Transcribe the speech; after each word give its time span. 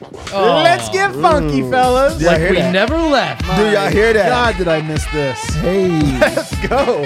Let's 0.00 0.88
get 0.88 1.12
funky, 1.12 1.60
fellas. 1.70 2.22
Like 2.22 2.40
we 2.40 2.56
never 2.56 2.96
left. 2.96 3.44
Do 3.56 3.70
y'all 3.70 3.90
hear 3.90 4.14
that? 4.14 4.30
God, 4.30 4.56
did 4.56 4.66
I 4.66 4.80
miss 4.80 5.04
this? 5.12 5.38
Hey, 5.56 5.90
let's 6.18 6.56
go. 6.66 7.04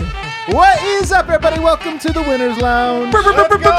What 0.54 0.80
is 0.84 1.10
up, 1.10 1.28
everybody? 1.28 1.60
Welcome 1.60 1.98
to 1.98 2.12
the 2.12 2.22
Winners 2.22 2.56
Lounge. 2.58 3.12
Let's 3.12 3.26
go. 3.26 3.70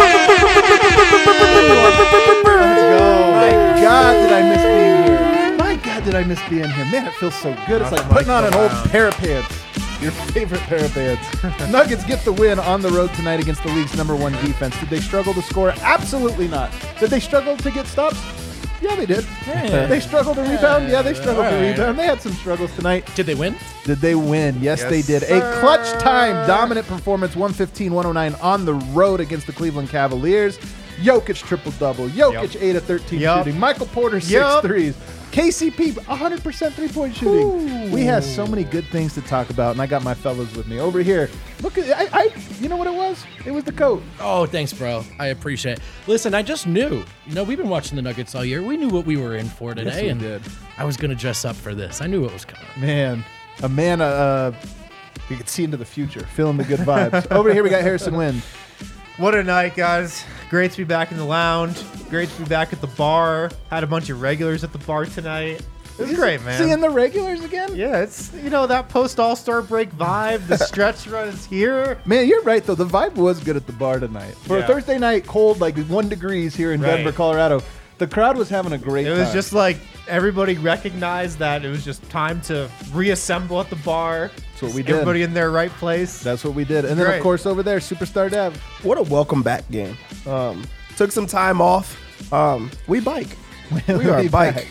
My 3.32 3.52
God, 3.82 4.14
did 4.14 4.32
I 4.34 4.42
miss 4.50 4.64
being 4.64 5.04
here? 5.06 5.58
My 5.60 5.76
God, 5.78 6.04
did 6.04 6.16
I 6.16 6.24
miss 6.24 6.42
being 6.50 6.70
here? 6.70 6.86
Man, 6.92 7.08
it 7.08 7.14
feels 7.14 7.36
so 7.36 7.56
good. 7.68 7.84
It's 7.84 7.94
like 7.94 8.04
putting 8.10 8.30
on 8.30 8.44
an 8.44 8.54
old 8.54 8.72
pair 8.90 9.08
of 9.08 9.14
pants. 9.16 9.56
Your 10.02 10.12
favorite 10.12 10.60
pair 10.62 10.84
of 10.84 10.92
pants. 10.92 11.26
Nuggets 11.72 12.04
get 12.04 12.26
the 12.26 12.34
win 12.34 12.60
on 12.60 12.82
the 12.82 12.90
road 12.90 13.14
tonight 13.14 13.40
against 13.40 13.64
the 13.64 13.72
league's 13.72 13.96
number 13.96 14.14
one 14.16 14.34
defense. 14.34 14.78
Did 14.82 14.90
they 14.90 15.00
struggle 15.00 15.34
to 15.36 15.42
score? 15.42 15.70
Absolutely 15.80 16.50
not. 16.50 16.70
Did 17.00 17.12
they 17.12 17.22
struggle 17.22 17.56
to 17.56 17.72
get 17.72 17.88
stops? 17.88 18.20
Yeah, 18.82 18.96
they 18.96 19.06
did. 19.06 19.24
They 19.90 20.00
struggled 20.00 20.36
to 20.36 20.42
rebound. 20.42 20.90
Yeah, 20.90 21.02
they 21.02 21.14
struggled 21.14 21.46
to 21.46 21.54
Alright. 21.56 21.72
rebound. 21.78 21.98
They 21.98 22.06
had 22.06 22.22
some 22.22 22.34
struggles 22.34 22.74
tonight. 22.76 23.10
Did 23.16 23.26
they 23.26 23.36
win? 23.36 23.56
Did 23.86 24.00
they 24.00 24.16
win? 24.16 24.62
Yes, 24.62 24.84
they 24.84 25.02
did. 25.02 25.24
A 25.24 25.60
clutch 25.60 25.88
time, 26.02 26.46
dominant 26.48 26.86
performance, 26.88 27.36
115 27.36 27.94
109 27.94 28.40
on 28.42 28.66
the 28.66 28.74
road 28.94 29.20
against 29.20 29.48
the 29.48 29.54
Cleveland 29.54 29.90
Cavaliers. 29.90 30.60
Jokic 30.98 31.38
triple 31.38 31.72
double. 31.74 32.08
Jokic 32.10 32.62
8 32.62 32.76
of 32.76 32.84
13 32.84 33.20
Yup. 33.20 33.46
shooting. 33.46 33.60
Michael 33.60 33.88
Porter 33.88 34.20
6 34.20 34.32
Yup. 34.32 34.64
threes. 34.64 34.96
KCP 35.36 35.92
100% 35.92 36.72
three 36.72 36.88
point 36.88 37.14
shooting. 37.14 37.92
We 37.92 38.04
have 38.04 38.24
so 38.24 38.48
many 38.48 38.64
good 38.64 38.86
things 38.86 39.14
to 39.16 39.22
talk 39.22 39.50
about, 39.50 39.72
and 39.74 39.82
I 39.82 39.86
got 39.86 40.02
my 40.02 40.14
fellows 40.14 40.56
with 40.56 40.66
me 40.66 40.80
over 40.80 41.02
here. 41.02 41.30
Look 41.62 41.78
at 41.78 41.90
I, 42.14 42.20
I 42.22 42.34
you 42.62 42.70
know 42.70 42.78
what 42.78 42.88
it 42.88 42.94
was? 42.94 43.22
It 43.46 43.52
was 43.52 43.66
the 43.66 43.74
coat. 43.74 44.02
Oh, 44.22 44.46
thanks, 44.46 44.72
bro. 44.72 45.04
I 45.20 45.28
appreciate 45.28 45.80
it. 45.80 45.84
Listen, 46.08 46.34
I 46.34 46.42
just 46.42 46.68
knew. 46.68 47.04
You 47.28 47.36
know, 47.36 47.44
we've 47.44 47.58
been 47.58 47.68
watching 47.68 47.98
the 47.98 48.02
Nuggets 48.02 48.34
all 48.34 48.46
year. 48.46 48.64
We 48.64 48.78
knew 48.78 48.88
what 48.88 49.06
we 49.06 49.18
were 49.18 49.36
in 49.36 49.48
for 49.50 49.76
today, 49.76 50.04
we 50.04 50.10
and 50.10 50.22
did. 50.22 50.42
I 50.78 50.86
was 50.86 50.96
gonna 50.96 51.16
dress 51.16 51.44
up 51.44 51.58
for 51.58 51.76
this. 51.76 52.02
I 52.02 52.08
knew 52.08 52.24
it 52.24 52.32
was 52.32 52.46
coming. 52.46 52.68
Man, 52.78 53.26
a 53.62 53.68
man, 53.68 54.00
uh, 54.00 54.06
uh, 54.06 54.52
you 55.30 55.36
could 55.36 55.50
see 55.50 55.66
into 55.66 55.76
the 55.76 55.84
future, 55.84 56.26
feeling 56.28 56.56
the 56.56 56.64
good 56.64 56.80
vibes. 56.80 57.30
over 57.36 57.52
here, 57.52 57.62
we 57.62 57.70
got 57.70 57.82
Harrison 57.82 58.16
Wind. 58.16 58.42
What 59.18 59.34
a 59.34 59.44
night, 59.44 59.76
guys. 59.76 60.26
Great 60.50 60.72
to 60.72 60.78
be 60.78 60.84
back 60.84 61.12
in 61.12 61.18
the 61.18 61.24
lounge. 61.26 61.82
Great 62.10 62.30
to 62.30 62.42
be 62.42 62.46
back 62.50 62.74
at 62.74 62.82
the 62.82 62.88
bar. 62.88 63.50
Had 63.70 63.84
a 63.84 63.88
bunch 63.88 64.10
of 64.10 64.22
regulars 64.22 64.64
at 64.64 64.74
the 64.74 64.78
bar 64.80 65.06
tonight. 65.06 65.62
It 65.98 66.02
was 66.02 66.14
great, 66.14 66.42
man. 66.44 66.62
Seeing 66.62 66.82
the 66.82 66.90
regulars 66.90 67.42
again? 67.42 67.74
yeah, 67.74 68.02
it's, 68.02 68.34
you 68.34 68.50
know, 68.50 68.68
that 68.68 68.90
post 68.90 69.18
All 69.18 69.38
Star 69.38 69.62
break 69.62 69.90
vibe. 69.92 70.46
The 70.48 70.58
stretch 70.66 71.08
run 71.08 71.30
is 71.30 71.46
here. 71.46 71.98
Man, 72.06 72.28
you're 72.28 72.42
right 72.42 72.62
though. 72.66 72.76
The 72.76 72.86
vibe 72.86 73.16
was 73.16 73.42
good 73.42 73.56
at 73.56 73.66
the 73.66 73.72
bar 73.74 74.00
tonight. 74.02 74.36
For 74.36 74.58
a 74.60 74.68
Thursday 74.68 74.98
night, 75.00 75.26
cold 75.26 75.62
like 75.62 75.78
one 75.88 76.10
degrees 76.10 76.54
here 76.54 76.74
in 76.74 76.82
Right. 76.82 76.98
Denver, 76.98 77.14
Colorado. 77.14 77.62
The 77.98 78.08
crowd 78.08 78.36
was 78.38 78.50
having 78.50 78.74
a 78.74 78.78
great 78.78 79.08
It 79.08 79.12
was 79.12 79.28
time. 79.30 79.34
just 79.34 79.54
like 79.54 79.78
everybody 80.08 80.58
recognized 80.58 81.40
that 81.40 81.66
it 81.66 81.70
was 81.70 81.84
just 81.84 82.08
time 82.10 82.42
to 82.42 82.70
reassemble 82.92 83.60
at 83.60 83.70
the 83.70 83.76
bar. 83.78 84.32
That's 84.36 84.62
what 84.62 84.74
we 84.74 84.84
did. 84.84 84.92
Everybody 84.94 85.24
in 85.24 85.34
their 85.34 85.52
right 85.52 85.72
place. 85.72 86.22
That's 86.22 86.44
what 86.44 86.54
we 86.54 86.64
did. 86.66 86.86
And 86.86 87.00
then 87.00 87.14
of 87.14 87.22
course 87.22 87.46
over 87.46 87.64
there, 87.64 87.80
Superstar 87.80 88.30
Dev. 88.30 88.56
what 88.84 88.98
a 88.98 89.04
welcome 89.04 89.44
back 89.44 89.70
game. 89.70 89.98
Um, 90.26 90.64
took 90.96 91.12
some 91.12 91.28
time 91.28 91.62
off. 91.62 92.02
Um, 92.32 92.72
we 92.88 93.00
bike. 93.00 93.38
We 93.88 94.06
are 94.08 94.30
bike. 94.30 94.56
back. 94.56 94.68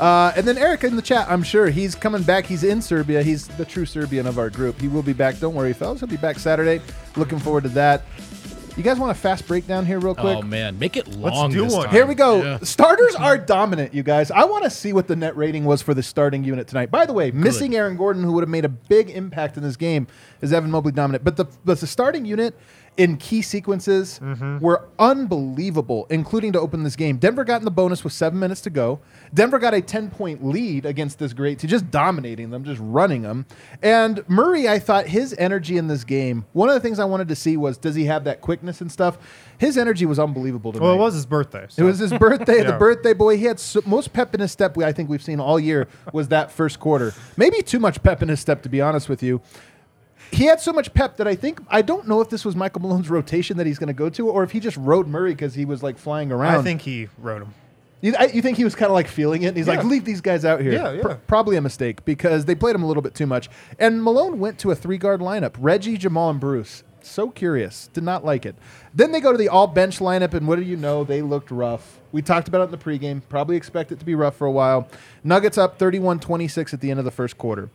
Uh, 0.00 0.32
and 0.36 0.46
then 0.46 0.58
Eric 0.58 0.82
in 0.82 0.96
the 0.96 1.02
chat, 1.02 1.30
I'm 1.30 1.44
sure 1.44 1.68
he's 1.68 1.94
coming 1.94 2.22
back. 2.24 2.44
He's 2.44 2.64
in 2.64 2.82
Serbia. 2.82 3.22
He's 3.22 3.46
the 3.46 3.64
true 3.64 3.86
Serbian 3.86 4.26
of 4.26 4.36
our 4.36 4.50
group. 4.50 4.80
He 4.80 4.88
will 4.88 5.02
be 5.02 5.12
back. 5.12 5.38
Don't 5.38 5.54
worry, 5.54 5.72
fellas. 5.72 6.00
He'll 6.00 6.08
be 6.08 6.16
back 6.16 6.40
Saturday. 6.40 6.80
Looking 7.14 7.38
forward 7.38 7.62
to 7.62 7.68
that. 7.70 8.02
You 8.74 8.82
guys 8.82 8.98
want 8.98 9.10
a 9.10 9.20
fast 9.20 9.46
breakdown 9.46 9.84
here, 9.84 10.00
real 10.00 10.14
quick? 10.14 10.38
Oh 10.38 10.42
man, 10.42 10.78
make 10.78 10.96
it 10.96 11.06
long. 11.06 11.50
Let's 11.50 11.54
do 11.54 11.64
this 11.64 11.74
one. 11.74 11.84
time. 11.84 11.94
Here 11.94 12.06
we 12.06 12.14
go. 12.14 12.42
Yeah. 12.42 12.58
Starters 12.60 13.14
mm-hmm. 13.14 13.24
are 13.24 13.36
dominant, 13.36 13.92
you 13.92 14.02
guys. 14.02 14.30
I 14.30 14.44
want 14.44 14.64
to 14.64 14.70
see 14.70 14.94
what 14.94 15.08
the 15.08 15.16
net 15.16 15.36
rating 15.36 15.66
was 15.66 15.82
for 15.82 15.92
the 15.92 16.02
starting 16.02 16.42
unit 16.42 16.68
tonight. 16.68 16.90
By 16.90 17.04
the 17.04 17.12
way, 17.12 17.30
missing 17.32 17.76
Aaron 17.76 17.98
Gordon, 17.98 18.22
who 18.22 18.32
would 18.32 18.42
have 18.42 18.48
made 18.48 18.64
a 18.64 18.70
big 18.70 19.10
impact 19.10 19.58
in 19.58 19.62
this 19.62 19.76
game, 19.76 20.06
is 20.40 20.54
Evan 20.54 20.70
Mobley 20.70 20.92
dominant. 20.92 21.22
But 21.22 21.36
the, 21.36 21.44
but 21.66 21.80
the 21.80 21.86
starting 21.86 22.24
unit 22.24 22.58
in 22.96 23.16
key 23.16 23.40
sequences 23.40 24.20
mm-hmm. 24.22 24.58
were 24.58 24.86
unbelievable, 24.98 26.06
including 26.10 26.52
to 26.52 26.60
open 26.60 26.82
this 26.82 26.94
game. 26.94 27.16
Denver 27.16 27.42
got 27.42 27.60
in 27.60 27.64
the 27.64 27.70
bonus 27.70 28.04
with 28.04 28.12
seven 28.12 28.38
minutes 28.38 28.60
to 28.62 28.70
go. 28.70 29.00
Denver 29.32 29.58
got 29.58 29.72
a 29.72 29.80
10 29.80 30.10
point 30.10 30.44
lead 30.44 30.84
against 30.84 31.18
this 31.18 31.32
great 31.32 31.58
team, 31.58 31.70
just 31.70 31.90
dominating 31.90 32.50
them, 32.50 32.64
just 32.64 32.80
running 32.82 33.22
them. 33.22 33.46
And 33.82 34.28
Murray, 34.28 34.68
I 34.68 34.78
thought 34.78 35.06
his 35.06 35.34
energy 35.38 35.78
in 35.78 35.88
this 35.88 36.04
game, 36.04 36.44
one 36.52 36.68
of 36.68 36.74
the 36.74 36.80
things 36.80 36.98
I 36.98 37.06
wanted 37.06 37.28
to 37.28 37.36
see 37.36 37.56
was 37.56 37.78
does 37.78 37.94
he 37.94 38.04
have 38.04 38.24
that 38.24 38.42
quickness 38.42 38.82
and 38.82 38.92
stuff? 38.92 39.16
His 39.56 39.78
energy 39.78 40.06
was 40.06 40.18
unbelievable 40.18 40.72
tonight. 40.72 40.84
well, 40.84 40.94
it 40.94 40.98
was 40.98 41.14
his 41.14 41.26
birthday. 41.26 41.66
It 41.76 41.82
was 41.82 41.98
his 41.98 42.12
birthday. 42.12 42.62
The 42.72 42.78
birthday 42.78 43.12
boy. 43.12 43.36
He 43.38 43.44
had 43.44 43.58
so, 43.58 43.80
most 43.86 44.12
pep 44.12 44.34
in 44.34 44.40
his 44.40 44.52
step. 44.52 44.76
We 44.76 44.84
I 44.84 44.92
think 44.92 45.08
we've 45.08 45.22
seen 45.22 45.40
all 45.40 45.58
year 45.58 45.88
was 46.12 46.28
that 46.28 46.52
first 46.52 46.78
quarter. 46.78 47.12
Maybe 47.36 47.60
too 47.62 47.80
much 47.80 48.02
pep 48.02 48.22
in 48.22 48.28
his 48.28 48.40
step, 48.40 48.62
to 48.62 48.68
be 48.68 48.80
honest 48.80 49.08
with 49.08 49.22
you. 49.22 49.40
He 50.32 50.44
had 50.46 50.60
so 50.60 50.72
much 50.72 50.92
pep 50.94 51.18
that 51.18 51.28
I 51.28 51.34
think 51.34 51.60
I 51.68 51.82
don't 51.82 52.08
know 52.08 52.20
if 52.20 52.30
this 52.30 52.44
was 52.44 52.56
Michael 52.56 52.80
Malone's 52.80 53.10
rotation 53.10 53.58
that 53.58 53.66
he's 53.66 53.78
going 53.78 53.88
to 53.88 53.92
go 53.92 54.08
to, 54.10 54.28
or 54.28 54.42
if 54.42 54.50
he 54.50 54.60
just 54.60 54.76
rode 54.78 55.06
Murray 55.06 55.32
because 55.32 55.54
he 55.54 55.64
was 55.64 55.82
like 55.82 55.98
flying 55.98 56.32
around. 56.32 56.54
I 56.58 56.62
think 56.62 56.80
he 56.80 57.08
wrote 57.18 57.42
him. 57.42 57.54
You, 58.02 58.14
I, 58.18 58.24
you 58.26 58.42
think 58.42 58.56
he 58.56 58.64
was 58.64 58.74
kind 58.74 58.90
of 58.90 58.94
like 58.94 59.06
feeling 59.06 59.42
it? 59.42 59.48
And 59.48 59.56
he's 59.56 59.68
like, 59.68 59.84
leave 59.84 60.04
these 60.04 60.20
guys 60.20 60.44
out 60.44 60.60
here. 60.60 60.72
Yeah, 60.72 60.92
yeah. 60.92 61.16
probably 61.28 61.56
a 61.56 61.60
mistake 61.60 62.04
because 62.04 62.46
they 62.46 62.56
played 62.56 62.74
him 62.74 62.82
a 62.82 62.86
little 62.86 63.02
bit 63.02 63.14
too 63.14 63.26
much. 63.26 63.48
And 63.78 64.02
Malone 64.02 64.40
went 64.40 64.58
to 64.60 64.72
a 64.72 64.74
three 64.74 64.98
guard 64.98 65.20
lineup 65.20 65.54
Reggie, 65.58 65.96
Jamal, 65.96 66.30
and 66.30 66.40
Bruce. 66.40 66.82
So 67.04 67.30
curious. 67.30 67.88
Did 67.92 68.04
not 68.04 68.24
like 68.24 68.44
it. 68.44 68.56
Then 68.94 69.12
they 69.12 69.20
go 69.20 69.32
to 69.32 69.38
the 69.38 69.48
all 69.48 69.66
bench 69.66 69.98
lineup, 69.98 70.34
and 70.34 70.48
what 70.48 70.56
do 70.56 70.62
you 70.62 70.76
know? 70.76 71.04
They 71.04 71.22
looked 71.22 71.50
rough. 71.50 72.00
We 72.10 72.22
talked 72.22 72.48
about 72.48 72.60
it 72.60 72.64
in 72.64 72.70
the 72.72 72.78
pregame. 72.78 73.22
Probably 73.28 73.56
expect 73.56 73.92
it 73.92 73.98
to 74.00 74.04
be 74.04 74.14
rough 74.14 74.36
for 74.36 74.46
a 74.46 74.52
while. 74.52 74.88
Nuggets 75.22 75.56
up 75.58 75.78
31 75.78 76.20
26 76.20 76.74
at 76.74 76.80
the 76.80 76.90
end 76.90 76.98
of 76.98 77.04
the 77.04 77.10
first 77.10 77.38
quarter. 77.38 77.70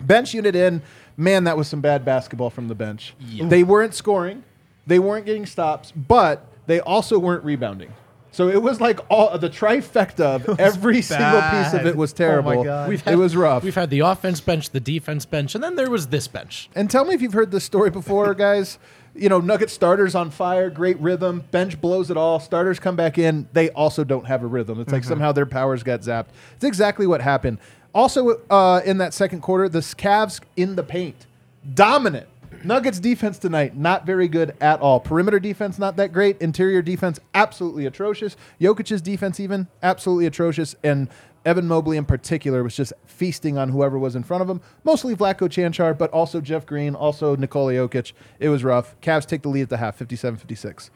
Bench 0.00 0.34
unit 0.34 0.54
in, 0.56 0.82
man, 1.16 1.44
that 1.44 1.56
was 1.56 1.68
some 1.68 1.80
bad 1.80 2.04
basketball 2.04 2.50
from 2.50 2.68
the 2.68 2.74
bench. 2.74 3.14
They 3.40 3.62
weren't 3.62 3.94
scoring, 3.94 4.44
they 4.86 4.98
weren't 4.98 5.26
getting 5.26 5.46
stops, 5.46 5.92
but 5.92 6.46
they 6.66 6.80
also 6.80 7.18
weren't 7.18 7.44
rebounding. 7.44 7.92
So 8.34 8.48
it 8.48 8.60
was 8.60 8.80
like 8.80 8.98
all 9.08 9.38
the 9.38 9.48
trifecta 9.48 10.48
of 10.48 10.58
every 10.60 11.02
single 11.02 11.40
piece 11.40 11.72
of 11.72 11.86
it 11.86 11.94
was 11.94 12.12
Oh 12.12 12.14
my 12.14 12.16
terrible. 12.16 12.64
God. 12.64 12.88
We've 12.88 13.06
it 13.06 13.14
was 13.14 13.36
rough. 13.36 13.62
We've 13.62 13.74
had 13.74 13.90
the 13.90 14.00
offense 14.00 14.40
bench, 14.40 14.70
the 14.70 14.80
defense 14.80 15.24
bench, 15.24 15.54
and 15.54 15.62
then 15.62 15.76
there 15.76 15.88
was 15.88 16.08
this 16.08 16.26
bench. 16.26 16.68
And 16.74 16.90
tell 16.90 17.04
me 17.04 17.14
if 17.14 17.22
you've 17.22 17.32
heard 17.32 17.52
this 17.52 17.62
story 17.62 17.90
before, 17.90 18.34
guys. 18.46 18.78
You 19.16 19.28
know, 19.28 19.38
Nugget 19.38 19.70
starters 19.70 20.16
on 20.16 20.32
fire, 20.32 20.68
great 20.70 20.98
rhythm. 20.98 21.44
Bench 21.52 21.80
blows 21.80 22.10
it 22.10 22.16
all. 22.16 22.40
Starters 22.40 22.80
come 22.80 22.96
back 22.96 23.16
in. 23.16 23.48
They 23.52 23.70
also 23.70 24.02
don't 24.02 24.26
have 24.26 24.42
a 24.42 24.48
rhythm. 24.48 24.80
It's 24.80 24.90
like 24.90 25.02
mm-hmm. 25.02 25.10
somehow 25.10 25.30
their 25.30 25.46
powers 25.46 25.84
got 25.84 26.00
zapped. 26.00 26.30
It's 26.56 26.64
exactly 26.64 27.06
what 27.06 27.20
happened. 27.20 27.58
Also, 27.94 28.40
uh, 28.50 28.80
in 28.84 28.98
that 28.98 29.14
second 29.14 29.40
quarter, 29.40 29.68
the 29.68 29.78
Cavs 29.78 30.40
in 30.56 30.76
the 30.76 30.82
paint, 30.82 31.26
dominant. 31.74 32.26
Nuggets 32.64 32.98
defense 32.98 33.38
tonight, 33.38 33.76
not 33.76 34.06
very 34.06 34.26
good 34.26 34.56
at 34.60 34.80
all. 34.80 34.98
Perimeter 34.98 35.38
defense, 35.38 35.78
not 35.78 35.96
that 35.96 36.12
great. 36.12 36.40
Interior 36.40 36.80
defense, 36.80 37.20
absolutely 37.34 37.84
atrocious. 37.84 38.36
Jokic's 38.58 39.02
defense, 39.02 39.38
even, 39.38 39.68
absolutely 39.82 40.24
atrocious. 40.24 40.74
And 40.82 41.08
Evan 41.44 41.68
Mobley 41.68 41.98
in 41.98 42.06
particular 42.06 42.62
was 42.62 42.74
just 42.74 42.94
feasting 43.06 43.58
on 43.58 43.68
whoever 43.68 43.98
was 43.98 44.16
in 44.16 44.22
front 44.22 44.42
of 44.42 44.48
him. 44.48 44.62
Mostly 44.82 45.14
Vlatko 45.14 45.48
Cancar, 45.48 45.96
but 45.96 46.10
also 46.10 46.40
Jeff 46.40 46.64
Green, 46.64 46.94
also 46.94 47.36
Nikola 47.36 47.74
Jokic. 47.74 48.12
It 48.38 48.48
was 48.48 48.64
rough. 48.64 48.98
Cavs 49.02 49.26
take 49.26 49.42
the 49.42 49.50
lead 49.50 49.62
at 49.62 49.68
the 49.68 49.76
half, 49.76 49.96
57 49.96 50.38
56. 50.38 50.90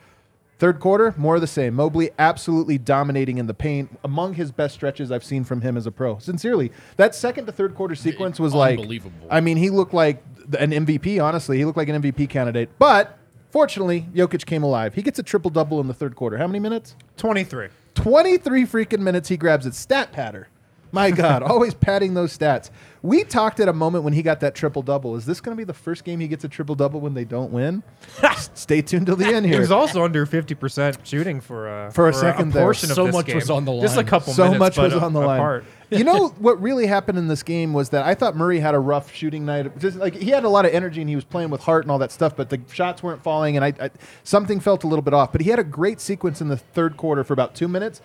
Third 0.58 0.81
quarter, 0.81 1.14
more 1.16 1.37
of 1.37 1.40
the 1.40 1.46
same. 1.46 1.75
Mobley 1.75 2.10
absolutely 2.19 2.78
dominating 2.78 3.38
in 3.38 3.46
the 3.46 3.55
paint. 3.55 3.96
Among 4.02 4.34
his 4.34 4.50
best 4.50 4.75
stretches 4.75 5.12
I've 5.12 5.22
seen 5.22 5.44
from 5.44 5.60
him 5.60 5.76
as 5.76 5.87
a 5.87 5.93
pro. 5.93 6.19
Sincerely, 6.19 6.72
that 6.96 7.14
second 7.14 7.46
to 7.46 7.52
third 7.52 7.76
quarter 7.76 7.94
sequence 7.94 8.40
was 8.40 8.55
like 8.55 8.78
Unbelievable. 8.78 9.28
I 9.31 9.40
mean, 9.40 9.56
he 9.56 9.70
looked 9.70 9.94
like 9.94 10.22
an 10.58 10.72
MVP. 10.72 11.22
Honestly, 11.22 11.58
he 11.58 11.64
looked 11.64 11.76
like 11.76 11.88
an 11.88 12.02
MVP 12.02 12.28
candidate. 12.28 12.70
But 12.78 13.16
fortunately, 13.50 14.08
Jokic 14.12 14.46
came 14.46 14.64
alive. 14.64 14.94
He 14.94 15.02
gets 15.02 15.20
a 15.20 15.22
triple 15.22 15.50
double 15.50 15.81
in 15.81 15.87
the 15.87 15.94
third 15.94 16.16
quarter. 16.16 16.38
How 16.38 16.49
many 16.49 16.58
minutes? 16.58 16.96
23. 17.19 17.69
23 17.94 18.64
freaking 18.64 19.00
minutes 19.00 19.28
he 19.28 19.37
grabs 19.37 19.64
it. 19.64 19.75
Stat 19.75 20.11
patter. 20.11 20.49
My 20.90 21.11
God, 21.11 21.43
always 21.44 21.75
padding 21.75 22.14
those 22.14 22.37
stats. 22.37 22.70
We 23.02 23.22
talked 23.24 23.60
at 23.60 23.68
a 23.68 23.72
moment 23.72 24.04
when 24.04 24.12
he 24.12 24.22
got 24.22 24.40
that 24.40 24.54
triple 24.54 24.82
double. 24.82 25.14
Is 25.16 25.24
this 25.24 25.40
going 25.40 25.56
to 25.56 25.58
be 25.58 25.64
the 25.64 25.72
first 25.74 26.04
game 26.04 26.18
he 26.20 26.26
gets 26.28 26.42
a 26.44 26.48
triple 26.48 26.74
double 26.74 27.00
when 27.00 27.14
they 27.14 27.24
don't 27.24 27.52
win? 27.52 27.82
Stay 28.54 28.82
tuned 28.82 29.06
till 29.06 29.16
the 29.16 29.26
end 29.26 29.46
He 29.46 29.52
here. 29.52 29.60
was 29.60 29.70
also 29.70 30.02
under 30.04 30.26
50% 30.26 30.98
shooting 31.04 31.40
for, 31.40 31.68
uh, 31.68 31.90
For 31.90 32.08
a 32.08 32.12
second 32.12 32.52
there. 32.52 32.64
portion 32.64 32.90
of 32.90 32.96
So 32.96 33.06
this 33.06 33.14
much 33.14 33.26
game. 33.26 33.36
was 33.36 33.50
on 33.50 33.64
the 33.64 33.72
line. 33.72 33.82
Just 33.82 33.96
a 33.98 34.04
couple 34.04 34.32
so 34.32 34.44
minutes, 34.44 34.58
much 34.58 34.76
but, 34.76 34.92
was 34.92 34.94
uh, 35.02 35.06
on 35.06 35.12
the 35.12 35.20
line. 35.20 35.38
apart. 35.38 35.64
you 35.90 36.04
know 36.04 36.28
what 36.38 36.60
really 36.60 36.86
happened 36.86 37.16
in 37.16 37.28
this 37.28 37.42
game 37.42 37.72
was 37.72 37.88
that 37.90 38.04
I 38.04 38.14
thought 38.14 38.36
Murray 38.36 38.60
had 38.60 38.74
a 38.74 38.78
rough 38.78 39.14
shooting 39.14 39.46
night. 39.46 39.78
Just 39.78 39.96
like 39.96 40.14
he 40.14 40.30
had 40.30 40.44
a 40.44 40.48
lot 40.48 40.66
of 40.66 40.74
energy 40.74 41.00
and 41.00 41.08
he 41.08 41.14
was 41.16 41.24
playing 41.24 41.48
with 41.50 41.62
heart 41.62 41.84
and 41.84 41.90
all 41.90 41.98
that 41.98 42.12
stuff, 42.12 42.36
but 42.36 42.50
the 42.50 42.60
shots 42.70 43.02
weren't 43.02 43.22
falling 43.22 43.56
and 43.56 43.64
I, 43.64 43.72
I 43.80 43.90
something 44.22 44.60
felt 44.60 44.84
a 44.84 44.86
little 44.86 45.02
bit 45.02 45.14
off. 45.14 45.32
But 45.32 45.40
he 45.40 45.48
had 45.50 45.58
a 45.58 45.64
great 45.64 46.00
sequence 46.00 46.40
in 46.42 46.48
the 46.48 46.58
third 46.58 46.96
quarter 46.98 47.24
for 47.24 47.32
about 47.32 47.54
two 47.54 47.68
minutes. 47.68 48.02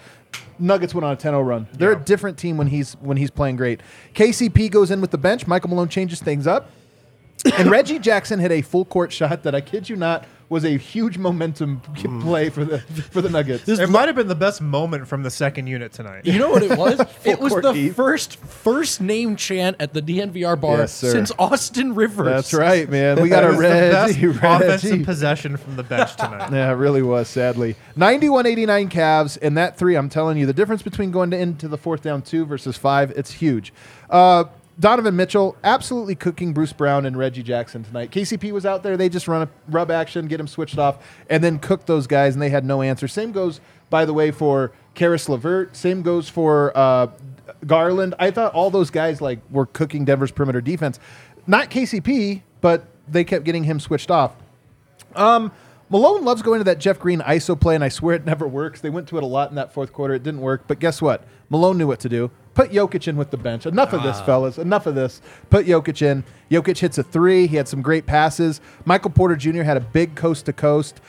Nuggets 0.58 0.96
went 0.96 1.04
on 1.06 1.12
a 1.14 1.18
10-0 1.18 1.46
run. 1.46 1.68
They're 1.74 1.92
a 1.92 2.00
different 2.00 2.38
team 2.38 2.58
when 2.58 2.68
he's 2.68 2.94
when 2.94 3.18
he's 3.18 3.30
playing 3.30 3.58
great. 3.58 3.82
KCP 4.16 4.72
goes 4.72 4.83
in 4.92 5.02
with 5.02 5.12
the 5.12 5.18
bench. 5.18 5.48
Michael 5.48 5.70
Malone 5.70 5.90
changes 5.90 6.20
things 6.22 6.48
up. 6.48 6.70
and 7.58 7.70
Reggie 7.70 8.00
Jackson 8.00 8.40
hit 8.40 8.52
a 8.52 8.62
full 8.62 8.86
court 8.86 9.12
shot 9.12 9.44
that 9.44 9.54
I 9.54 9.60
kid 9.62 9.90
you 9.90 9.96
not 9.96 10.26
was 10.50 10.64
a 10.64 10.78
huge 10.78 11.18
momentum 11.18 11.80
play 12.22 12.50
for 12.50 12.64
the 12.64 12.78
for 12.80 13.22
the 13.22 13.30
Nuggets. 13.30 13.68
It 13.68 13.90
might 13.90 14.08
have 14.08 14.16
been 14.16 14.28
the 14.28 14.36
best 14.36 14.62
moment 14.62 15.08
from 15.08 15.24
the 15.24 15.32
second 15.32 15.66
unit 15.68 15.92
tonight. 15.94 16.26
You 16.28 16.38
know 16.38 16.52
what 16.52 16.62
it 16.62 16.78
was? 16.78 17.02
it 17.26 17.40
was 17.40 17.54
the 17.56 17.74
heat. 17.74 17.96
first 17.96 18.36
first 18.38 19.02
name 19.02 19.36
chant 19.36 19.78
at 19.80 19.94
the 19.94 20.02
DNVR 20.02 20.62
bar 20.62 20.78
Yes, 20.78 20.94
sir. 20.94 21.12
since 21.12 21.32
Austin 21.40 21.96
Rivers. 21.96 22.28
That's 22.28 22.54
right, 22.54 22.88
man. 22.88 23.22
We 23.22 23.30
got 23.30 23.42
That 23.42 23.48
a 23.48 23.52
was 23.52 23.60
Reggie, 23.60 24.28
offensive 24.30 24.92
Reggie. 24.92 25.04
possession 25.06 25.58
from 25.58 25.76
the 25.76 25.84
bench 25.84 26.16
tonight. 26.16 26.50
Yeah, 26.54 26.70
it 26.72 26.76
really 26.76 27.02
was, 27.02 27.28
sadly. 27.30 27.76
91 27.96 28.46
89 28.46 28.90
Cavs, 28.90 29.38
and 29.42 29.58
that 29.58 29.76
three, 29.78 29.96
I'm 29.96 30.08
telling 30.10 30.38
you, 30.38 30.46
the 30.46 30.54
difference 30.54 30.84
between 30.84 31.10
going 31.12 31.32
to 31.32 31.38
into 31.38 31.68
the 31.68 31.78
fourth 31.80 32.04
down 32.04 32.22
two 32.22 32.46
versus 32.46 32.78
five, 32.78 33.10
it's 33.12 33.32
huge. 33.32 33.74
Uh, 34.10 34.44
Donovan 34.80 35.16
Mitchell 35.16 35.56
absolutely 35.64 36.16
cooking 36.16 36.54
Bruce 36.54 36.74
Brown 36.74 37.06
and 37.06 37.16
Reggie 37.16 37.44
Jackson 37.44 37.84
tonight. 37.84 38.12
KCP 38.12 38.52
was 38.52 38.66
out 38.66 38.82
there. 38.82 38.98
They 38.98 39.08
just 39.08 39.28
run 39.28 39.44
a 39.44 39.50
rub 39.70 39.92
action, 39.92 40.28
get 40.28 40.40
him 40.40 40.48
switched 40.48 40.78
off, 40.78 40.98
and 41.30 41.44
then 41.44 41.60
cook 41.60 41.86
those 41.86 42.08
guys, 42.08 42.34
and 42.34 42.42
they 42.42 42.50
had 42.50 42.66
no 42.66 42.82
answer. 42.82 43.08
Same 43.08 43.32
goes, 43.32 43.62
by 43.90 44.06
the 44.06 44.14
way, 44.14 44.32
for 44.32 44.72
Caris 44.96 45.30
LeVert. 45.30 45.76
Same 45.76 46.02
goes 46.02 46.28
for 46.28 46.76
uh, 46.76 47.08
Garland. 47.68 48.16
I 48.18 48.32
thought 48.32 48.54
all 48.54 48.72
those 48.72 48.90
guys 48.90 49.22
like 49.22 49.40
were 49.52 49.68
cooking 49.68 50.06
Denver's 50.06 50.32
perimeter 50.32 50.62
defense. 50.62 51.00
Not 51.46 51.70
KCP, 51.70 52.42
but 52.62 52.86
they 53.08 53.24
kept 53.24 53.46
getting 53.46 53.66
him 53.66 53.80
switched 53.80 54.10
off. 54.10 54.36
Um, 55.16 55.52
Malone 55.90 56.24
loves 56.24 56.42
going 56.42 56.60
to 56.60 56.64
that 56.64 56.80
Jeff 56.80 56.98
Green 56.98 57.20
ISO 57.20 57.60
play, 57.60 57.76
and 57.76 57.84
I 57.84 57.90
swear 57.90 58.16
it 58.16 58.26
never 58.26 58.48
works. 58.48 58.82
They 58.82 58.90
went 58.90 59.08
to 59.10 59.18
it 59.18 59.24
a 59.24 59.28
lot 59.28 59.50
in 59.50 59.56
that 59.56 59.72
fourth 59.72 59.94
quarter. 59.94 60.16
It 60.16 60.24
didn't 60.24 60.42
work, 60.42 60.64
but 60.68 60.80
guess 60.80 61.02
what? 61.02 61.24
Malone 61.50 61.78
knew 61.78 61.86
what 61.86 62.00
to 62.00 62.10
do. 62.10 62.32
Put 62.54 62.72
Jokic 62.72 63.08
in 63.08 63.18
with 63.18 63.32
the 63.32 63.38
bench. 63.38 63.66
Enough 63.66 63.94
of 63.94 64.04
this, 64.04 64.18
ah. 64.20 64.26
fellas. 64.26 64.58
Enough 64.58 64.86
of 64.86 64.96
this. 64.96 65.22
Put 65.50 65.66
Jokic 65.66 66.02
in. 66.02 66.24
Jokic 66.52 66.78
hits 66.78 66.98
a 66.98 67.04
three. 67.04 67.48
He 67.48 67.56
had 67.56 67.68
some 67.68 67.82
great 67.82 68.06
passes. 68.06 68.62
Michael 68.86 69.10
Porter 69.10 69.36
Jr. 69.36 69.64
had 69.64 69.78
a 69.78 69.82
big 69.82 70.16
coast 70.16 70.46
to 70.46 70.54
coast. 70.54 71.02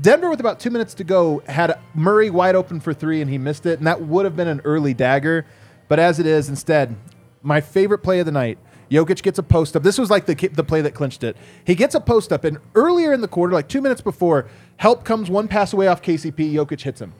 Denver, 0.00 0.30
with 0.30 0.40
about 0.40 0.60
two 0.60 0.70
minutes 0.70 0.94
to 0.94 1.04
go, 1.04 1.42
had 1.46 1.78
Murray 1.94 2.30
wide 2.30 2.54
open 2.54 2.80
for 2.80 2.94
three, 2.94 3.20
and 3.20 3.30
he 3.30 3.36
missed 3.36 3.66
it. 3.66 3.78
And 3.78 3.86
that 3.86 4.00
would 4.00 4.24
have 4.24 4.36
been 4.36 4.48
an 4.48 4.60
early 4.64 4.94
dagger. 4.94 5.44
But 5.88 5.98
as 5.98 6.18
it 6.18 6.26
is, 6.26 6.48
instead, 6.48 6.96
my 7.42 7.60
favorite 7.60 7.98
play 7.98 8.20
of 8.20 8.26
the 8.26 8.32
night. 8.32 8.58
Jokic 8.90 9.22
gets 9.22 9.38
a 9.38 9.42
post 9.42 9.74
up. 9.74 9.82
This 9.82 9.98
was 9.98 10.10
like 10.10 10.26
the 10.26 10.34
ki- 10.34 10.48
the 10.48 10.62
play 10.62 10.82
that 10.82 10.94
clinched 10.94 11.24
it. 11.24 11.36
He 11.64 11.74
gets 11.74 11.94
a 11.94 12.00
post 12.00 12.30
up, 12.30 12.44
and 12.44 12.58
earlier 12.74 13.12
in 13.12 13.22
the 13.22 13.28
quarter, 13.28 13.54
like 13.54 13.68
two 13.68 13.80
minutes 13.80 14.02
before, 14.02 14.46
help 14.76 15.02
comes 15.04 15.30
one 15.30 15.48
pass 15.48 15.72
away 15.72 15.88
off 15.88 16.02
KCP. 16.02 16.52
Jokic 16.52 16.82
hits 16.82 17.00
him. 17.00 17.14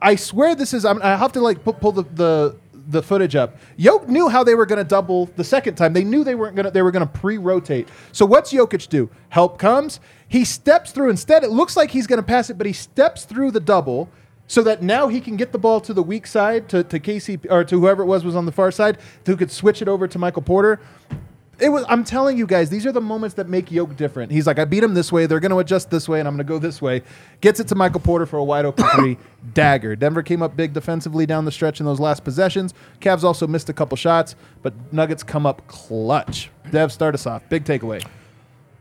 I 0.00 0.16
swear 0.16 0.54
this 0.54 0.72
is. 0.72 0.84
I'm, 0.84 1.02
I 1.02 1.16
have 1.16 1.32
to 1.32 1.40
like 1.40 1.64
pu- 1.64 1.74
pull 1.74 1.92
the, 1.92 2.02
the 2.02 2.56
the 2.88 3.02
footage 3.02 3.36
up. 3.36 3.56
Yoke 3.76 4.08
knew 4.08 4.28
how 4.28 4.44
they 4.44 4.54
were 4.54 4.66
going 4.66 4.78
to 4.78 4.84
double 4.84 5.26
the 5.36 5.44
second 5.44 5.76
time. 5.76 5.92
They 5.92 6.04
knew 6.04 6.24
they 6.24 6.34
weren't 6.34 6.56
going 6.56 6.64
to. 6.64 6.70
They 6.70 6.82
were 6.82 6.90
going 6.90 7.06
to 7.06 7.12
pre-rotate. 7.12 7.88
So 8.12 8.26
what's 8.26 8.52
Jokic 8.52 8.88
do? 8.88 9.10
Help 9.28 9.58
comes. 9.58 10.00
He 10.28 10.44
steps 10.44 10.92
through. 10.92 11.10
Instead, 11.10 11.44
it 11.44 11.50
looks 11.50 11.76
like 11.76 11.90
he's 11.90 12.06
going 12.06 12.20
to 12.20 12.26
pass 12.26 12.50
it, 12.50 12.58
but 12.58 12.66
he 12.66 12.72
steps 12.72 13.24
through 13.24 13.50
the 13.50 13.60
double. 13.60 14.08
So 14.48 14.62
that 14.64 14.82
now 14.82 15.08
he 15.08 15.20
can 15.22 15.36
get 15.36 15.52
the 15.52 15.58
ball 15.58 15.80
to 15.80 15.94
the 15.94 16.02
weak 16.02 16.26
side 16.26 16.68
to, 16.70 16.84
to 16.84 17.00
KCP 17.00 17.50
or 17.50 17.64
to 17.64 17.80
whoever 17.80 18.02
it 18.02 18.06
was 18.06 18.22
was 18.22 18.36
on 18.36 18.44
the 18.44 18.52
far 18.52 18.70
side 18.70 18.98
who 19.24 19.34
could 19.34 19.50
switch 19.50 19.80
it 19.80 19.88
over 19.88 20.06
to 20.06 20.18
Michael 20.18 20.42
Porter. 20.42 20.78
It 21.62 21.68
was. 21.68 21.84
I'm 21.88 22.02
telling 22.02 22.36
you 22.36 22.44
guys, 22.44 22.70
these 22.70 22.84
are 22.86 22.92
the 22.92 23.00
moments 23.00 23.36
that 23.36 23.48
make 23.48 23.70
Yoke 23.70 23.96
different. 23.96 24.32
He's 24.32 24.48
like, 24.48 24.58
I 24.58 24.64
beat 24.64 24.82
him 24.82 24.94
this 24.94 25.12
way. 25.12 25.26
They're 25.26 25.38
going 25.38 25.52
to 25.52 25.60
adjust 25.60 25.90
this 25.90 26.08
way, 26.08 26.18
and 26.18 26.26
I'm 26.26 26.34
going 26.34 26.44
to 26.44 26.52
go 26.52 26.58
this 26.58 26.82
way. 26.82 27.02
Gets 27.40 27.60
it 27.60 27.68
to 27.68 27.76
Michael 27.76 28.00
Porter 28.00 28.26
for 28.26 28.36
a 28.36 28.42
wide 28.42 28.64
open 28.64 28.84
three. 28.96 29.16
Dagger. 29.54 29.94
Denver 29.94 30.24
came 30.24 30.42
up 30.42 30.56
big 30.56 30.72
defensively 30.72 31.24
down 31.24 31.44
the 31.44 31.52
stretch 31.52 31.78
in 31.78 31.86
those 31.86 32.00
last 32.00 32.24
possessions. 32.24 32.74
Cavs 33.00 33.22
also 33.22 33.46
missed 33.46 33.68
a 33.68 33.72
couple 33.72 33.96
shots, 33.96 34.34
but 34.62 34.74
Nuggets 34.92 35.22
come 35.22 35.46
up 35.46 35.64
clutch. 35.68 36.50
Dev, 36.72 36.90
start 36.90 37.14
us 37.14 37.26
off. 37.28 37.48
Big 37.48 37.64
takeaway. 37.64 38.04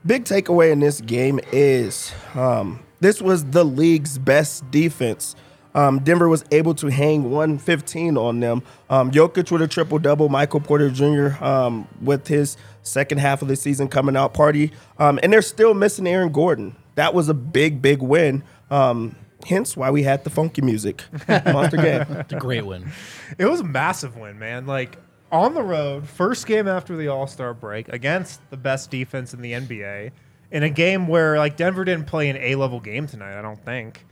Big 0.04 0.24
takeaway 0.24 0.72
in 0.72 0.80
this 0.80 1.02
game 1.02 1.40
is 1.52 2.12
um, 2.34 2.80
this 3.00 3.22
was 3.22 3.46
the 3.46 3.64
league's 3.64 4.18
best 4.18 4.70
defense. 4.72 5.36
Um, 5.74 6.00
Denver 6.00 6.28
was 6.28 6.44
able 6.52 6.74
to 6.76 6.88
hang 6.88 7.32
115 7.32 8.18
on 8.18 8.40
them. 8.40 8.64
Um, 8.90 9.12
Jokic 9.12 9.52
with 9.52 9.62
a 9.62 9.68
triple 9.68 10.00
double, 10.00 10.30
Michael 10.30 10.60
Porter 10.60 10.90
Jr. 10.90 11.44
Um, 11.44 11.88
with 12.02 12.28
his 12.28 12.58
second 12.84 13.20
half 13.20 13.42
of 13.42 13.48
the 13.48 13.56
season 13.56 13.88
coming 13.88 14.16
out 14.18 14.34
party, 14.34 14.72
um, 14.98 15.20
and 15.24 15.32
they're 15.32 15.42
still 15.42 15.74
missing 15.74 16.08
Aaron 16.08 16.32
Gordon. 16.32 16.76
That 16.96 17.14
was 17.14 17.30
a 17.30 17.34
big, 17.34 17.82
big 17.82 18.02
win. 18.02 18.44
Um, 18.70 19.16
hence 19.46 19.76
why 19.78 19.92
we 19.92 20.04
had 20.04 20.24
the 20.24 20.30
funky 20.30 20.62
music. 20.62 21.04
Monster 21.28 21.78
game. 21.78 22.02
It's 22.20 22.34
a 22.34 22.38
great 22.38 22.66
win. 22.66 22.92
It 23.38 23.46
was 23.46 23.60
a 23.60 23.64
massive 23.64 24.18
win, 24.18 24.40
man. 24.40 24.66
Like 24.66 24.98
on 25.32 25.54
the 25.54 25.64
road, 25.64 26.08
first 26.08 26.46
game 26.46 26.68
after 26.68 26.96
the 26.98 27.08
All 27.08 27.28
Star 27.28 27.54
break 27.54 27.90
against 27.90 28.42
the 28.50 28.58
best 28.58 28.92
defense 28.92 29.34
in 29.34 29.42
the 29.42 29.54
NBA, 29.54 30.12
in 30.52 30.64
a 30.64 30.70
game 30.70 31.08
where 31.08 31.38
like 31.38 31.58
Denver 31.58 31.86
didn't 31.86 32.08
play 32.08 32.30
an 32.30 32.38
A 32.38 32.56
level 32.56 32.80
game 32.80 33.08
tonight, 33.08 33.38
I 33.38 33.42
don't 33.42 33.64
think, 33.64 34.06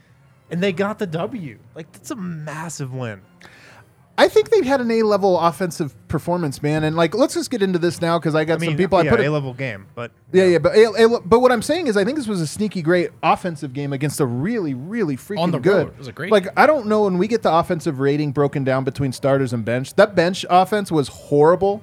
and 0.50 0.62
they 0.62 0.72
got 0.72 0.98
the 0.98 1.06
W. 1.06 1.58
Like 1.74 1.90
that's 1.92 2.10
a 2.10 2.16
massive 2.16 2.92
win. 2.94 3.20
I 4.18 4.28
think 4.28 4.50
they've 4.50 4.66
had 4.66 4.82
an 4.82 4.90
A 4.90 5.02
level 5.02 5.38
offensive 5.40 5.94
performance, 6.08 6.62
man. 6.62 6.84
And 6.84 6.94
like, 6.94 7.14
let's 7.14 7.32
just 7.32 7.50
get 7.50 7.62
into 7.62 7.78
this 7.78 8.02
now 8.02 8.18
because 8.18 8.34
I 8.34 8.44
got 8.44 8.54
I 8.54 8.58
mean, 8.58 8.70
some 8.72 8.76
people. 8.76 9.02
yeah, 9.02 9.10
I 9.10 9.16
put 9.16 9.24
A 9.24 9.30
level 9.30 9.54
game, 9.54 9.86
but 9.94 10.12
Yeah, 10.30 10.44
yeah, 10.44 10.58
but 10.58 10.76
A- 10.76 10.92
A- 11.04 11.20
but 11.22 11.40
what 11.40 11.50
I'm 11.50 11.62
saying 11.62 11.86
is, 11.86 11.96
I 11.96 12.04
think 12.04 12.18
this 12.18 12.26
was 12.26 12.38
a 12.42 12.46
sneaky 12.46 12.82
great 12.82 13.12
offensive 13.22 13.72
game 13.72 13.94
against 13.94 14.20
a 14.20 14.26
really, 14.26 14.74
really 14.74 15.16
freaking 15.16 15.38
On 15.38 15.50
the 15.52 15.58
good. 15.58 15.86
road. 15.86 15.92
It 15.94 15.98
was 15.98 16.08
a 16.08 16.12
great 16.12 16.30
Like 16.30 16.44
game. 16.44 16.52
I 16.54 16.66
don't 16.66 16.86
know 16.86 17.04
when 17.04 17.16
we 17.16 17.28
get 17.28 17.40
the 17.42 17.50
offensive 17.54 17.98
rating 17.98 18.32
broken 18.32 18.62
down 18.62 18.84
between 18.84 19.12
starters 19.12 19.54
and 19.54 19.64
bench. 19.64 19.94
That 19.94 20.14
bench 20.14 20.44
offense 20.50 20.92
was 20.92 21.08
horrible, 21.08 21.82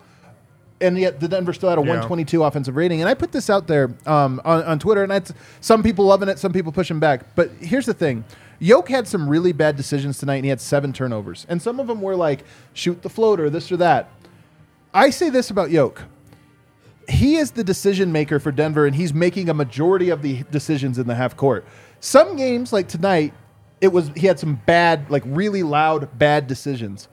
and 0.79 0.95
yet 1.00 1.19
the 1.19 1.27
Denver 1.27 1.53
still 1.53 1.69
had 1.69 1.79
a 1.79 1.81
Yeah. 1.81 1.88
122 1.88 2.43
offensive 2.43 2.75
rating. 2.75 3.01
And 3.01 3.09
I 3.09 3.15
put 3.15 3.31
this 3.31 3.50
out 3.50 3.65
there 3.65 3.89
um, 4.05 4.39
on, 4.45 4.62
on 4.62 4.77
Twitter, 4.77 5.01
and 5.01 5.09
that's 5.12 5.33
some 5.59 5.81
people 5.81 6.05
loving 6.05 6.29
it, 6.29 6.38
some 6.38 6.53
people 6.53 6.71
pushing 6.71 7.00
back. 7.00 7.33
But 7.36 7.50
here's 7.62 7.88
the 7.88 7.95
thing. 7.95 8.25
Yoke 8.59 8.89
had 8.89 9.07
some 9.07 9.29
really 9.29 9.51
bad 9.51 9.75
decisions 9.75 10.17
tonight, 10.17 10.37
and 10.37 10.45
he 10.45 10.49
had 10.49 10.61
seven 10.61 10.93
turnovers. 10.93 11.45
And 11.49 11.61
some 11.61 11.79
of 11.79 11.87
them 11.87 12.01
were 12.01 12.15
like, 12.15 12.43
shoot 12.73 13.01
the 13.01 13.09
floater, 13.09 13.49
this 13.49 13.71
or 13.71 13.77
that. 13.77 14.09
I 14.93 15.09
say 15.09 15.29
this 15.29 15.49
about 15.49 15.69
Yoke 15.69 16.03
he 17.09 17.37
is 17.37 17.51
the 17.51 17.63
decision 17.63 18.11
maker 18.11 18.39
for 18.39 18.51
Denver, 18.51 18.85
and 18.85 18.95
he's 18.95 19.13
making 19.13 19.49
a 19.49 19.53
majority 19.53 20.09
of 20.09 20.21
the 20.21 20.43
decisions 20.51 20.99
in 20.99 21.07
the 21.07 21.15
half 21.15 21.37
court. 21.37 21.65
Some 21.99 22.35
games, 22.35 22.73
like 22.73 22.87
tonight, 22.87 23.33
it 23.79 23.89
was 23.89 24.09
he 24.15 24.27
had 24.27 24.39
some 24.39 24.61
bad, 24.65 25.09
like 25.09 25.23
really 25.25 25.63
loud, 25.63 26.17
bad 26.17 26.47
decisions. 26.47 27.07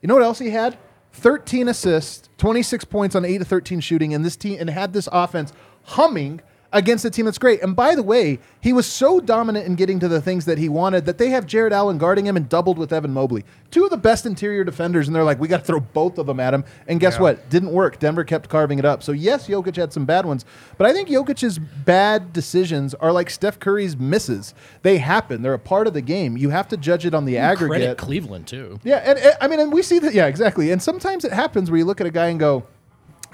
You 0.00 0.08
know 0.08 0.14
what 0.14 0.22
else 0.22 0.38
he 0.38 0.50
had? 0.50 0.78
13 1.12 1.68
assists, 1.68 2.28
26 2.38 2.84
points 2.86 3.14
on 3.14 3.24
8 3.24 3.38
to 3.38 3.44
13 3.44 3.80
shooting, 3.80 4.14
and 4.14 4.24
this 4.24 4.36
team 4.36 4.58
and 4.58 4.70
had 4.70 4.92
this 4.92 5.08
offense 5.12 5.52
humming 5.84 6.40
against 6.74 7.04
a 7.06 7.10
team 7.10 7.24
that's 7.24 7.38
great. 7.38 7.62
And 7.62 7.74
by 7.74 7.94
the 7.94 8.02
way, 8.02 8.38
he 8.60 8.72
was 8.74 8.86
so 8.86 9.20
dominant 9.20 9.66
in 9.66 9.76
getting 9.76 9.98
to 10.00 10.08
the 10.08 10.20
things 10.20 10.44
that 10.44 10.58
he 10.58 10.68
wanted 10.68 11.06
that 11.06 11.16
they 11.16 11.30
have 11.30 11.46
Jarrett 11.46 11.72
Allen 11.72 11.96
guarding 11.96 12.26
him 12.26 12.36
and 12.36 12.46
doubled 12.48 12.76
with 12.76 12.92
Evan 12.92 13.12
Mobley. 13.12 13.44
Two 13.70 13.84
of 13.84 13.90
the 13.90 13.96
best 13.96 14.26
interior 14.26 14.64
defenders, 14.64 15.06
and 15.06 15.14
they're 15.16 15.24
like, 15.24 15.38
we 15.40 15.48
got 15.48 15.58
to 15.60 15.64
throw 15.64 15.80
both 15.80 16.18
of 16.18 16.26
them 16.26 16.38
at 16.40 16.52
him. 16.52 16.64
And 16.86 17.00
guess 17.00 17.14
Yeah. 17.14 17.20
what? 17.22 17.48
Didn't 17.48 17.70
work. 17.72 17.98
Denver 17.98 18.24
kept 18.24 18.48
carving 18.50 18.78
it 18.78 18.84
up. 18.84 19.02
So 19.02 19.12
yes, 19.12 19.46
Jokic 19.48 19.76
had 19.76 19.92
some 19.92 20.04
bad 20.04 20.26
ones, 20.26 20.44
but 20.76 20.86
I 20.86 20.92
think 20.92 21.08
Jokic's 21.08 21.58
bad 21.58 22.32
decisions 22.32 22.92
are 22.94 23.12
like 23.12 23.30
Steph 23.30 23.58
Curry's 23.58 23.96
misses. 23.96 24.52
They 24.82 24.98
happen. 24.98 25.42
They're 25.42 25.54
a 25.54 25.58
part 25.58 25.86
of 25.86 25.94
the 25.94 26.02
game. 26.02 26.36
You 26.36 26.50
have 26.50 26.68
to 26.68 26.76
judge 26.76 27.06
it 27.06 27.14
on 27.14 27.24
the 27.24 27.34
Credit 27.36 27.46
aggregate. 27.62 27.98
Cleveland 27.98 28.46
too. 28.46 28.80
Yeah, 28.84 28.96
and, 28.96 29.18
and 29.18 29.34
I 29.40 29.48
mean, 29.48 29.60
and 29.60 29.72
we 29.72 29.82
see 29.82 30.00
that. 30.00 30.12
Yeah, 30.12 30.26
exactly. 30.26 30.70
And 30.72 30.82
sometimes 30.82 31.24
it 31.24 31.32
happens 31.32 31.70
where 31.70 31.78
you 31.78 31.84
look 31.84 32.00
at 32.00 32.06
a 32.06 32.10
guy 32.10 32.26
and 32.26 32.40
go, 32.40 32.64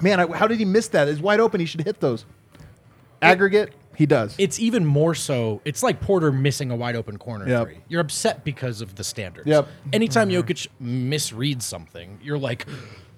"Man, 0.01 0.19
I, 0.19 0.27
how 0.37 0.47
did 0.47 0.59
he 0.59 0.65
miss 0.65 0.87
that? 0.89 1.07
It's 1.07 1.19
wide 1.19 1.39
open. 1.39 1.59
He 1.59 1.65
should 1.65 1.81
hit 1.83 1.99
those." 1.99 2.25
Aggregate. 3.21 3.73
he 3.95 4.05
does. 4.05 4.35
It's 4.37 4.59
even 4.59 4.85
more 4.85 5.13
so. 5.15 5.61
It's 5.65 5.83
like 5.83 6.01
Porter 6.01 6.31
missing 6.31 6.71
a 6.71 6.75
wide 6.75 6.95
open 6.95 7.17
corner 7.17 7.47
Yep. 7.47 7.63
three. 7.67 7.77
You're 7.87 8.01
upset 8.01 8.43
because 8.43 8.81
of 8.81 8.95
the 8.95 9.03
standards. 9.03 9.47
Yep. 9.47 9.67
Anytime 9.93 10.29
Jokic 10.29 10.67
misreads 10.81 11.61
something, 11.63 12.17
you're 12.23 12.37
like, 12.39 12.65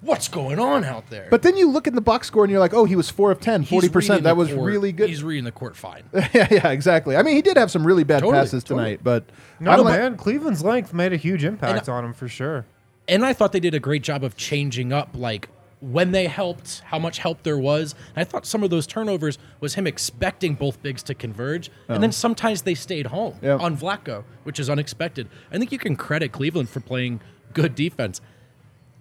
"What's 0.01 0.27
going 0.27 0.59
on 0.59 0.83
out 0.83 1.09
there?" 1.09 1.27
but 1.29 1.41
then 1.43 1.55
you 1.55 1.69
look 1.69 1.87
at 1.87 1.93
the 1.93 2.01
box 2.01 2.27
score 2.27 2.43
and 2.43 2.51
you're 2.51 2.59
like, 2.59 2.73
oh, 2.73 2.83
he 2.85 2.95
was 2.95 3.09
four 3.09 3.31
of 3.31 3.39
10, 3.39 3.61
He's 3.61 3.69
40 3.69 3.85
reading 3.87 3.93
percent. 3.93 4.23
the 4.23 4.29
That 4.29 4.37
was 4.37 4.49
court- 4.49 4.65
really 4.65 4.91
good. 4.91 5.07
He's 5.09 5.23
reading 5.23 5.45
the 5.45 5.51
court 5.51 5.75
fine. 5.77 6.03
yeah, 6.33 6.47
yeah, 6.51 6.69
exactly. 6.69 7.15
I 7.15 7.23
mean, 7.23 7.35
he 7.35 7.41
did 7.41 7.55
have 7.57 7.71
some 7.71 7.85
really 7.87 8.03
bad 8.03 8.19
Totally, 8.19 8.33
passes 8.33 8.63
totally. 8.63 8.83
tonight, 8.85 8.99
but 9.03 9.23
No, 9.59 9.71
I'm 9.71 9.81
like- 9.83 9.99
man, 9.99 10.17
Cleveland's 10.17 10.63
length 10.63 10.93
made 10.93 11.13
a 11.13 11.17
huge 11.17 11.43
impact 11.45 11.87
on 11.87 12.03
him 12.03 12.13
for 12.13 12.27
sure. 12.27 12.65
and 13.07 13.25
I 13.25 13.31
thought 13.33 13.51
they 13.53 13.59
did 13.59 13.73
a 13.73 13.79
great 13.79 14.01
job 14.03 14.23
of 14.23 14.35
changing 14.35 14.91
up 14.91 15.09
like 15.13 15.47
when 15.91 16.11
they 16.11 16.27
helped, 16.27 16.79
how 16.85 16.97
much 16.97 17.17
help 17.17 17.43
there 17.43 17.57
was. 17.57 17.93
And 18.15 18.21
I 18.21 18.23
thought 18.23 18.45
some 18.45 18.63
of 18.63 18.69
those 18.69 18.87
turnovers 18.87 19.37
was 19.59 19.75
him 19.75 19.85
expecting 19.85 20.55
both 20.55 20.81
bigs 20.81 21.03
to 21.03 21.13
converge, 21.13 21.69
and 21.89 22.01
then 22.01 22.11
sometimes 22.13 22.61
they 22.61 22.73
stayed 22.73 23.07
home 23.07 23.35
Yeah. 23.41 23.57
on 23.57 23.75
Vlatko, 23.75 24.23
which 24.43 24.59
is 24.59 24.69
unexpected. 24.69 25.27
I 25.51 25.57
think 25.57 25.71
you 25.73 25.77
can 25.77 25.97
credit 25.97 26.31
Cleveland 26.31 26.69
for 26.69 26.79
playing 26.79 27.19
good 27.53 27.75
defense. 27.75 28.21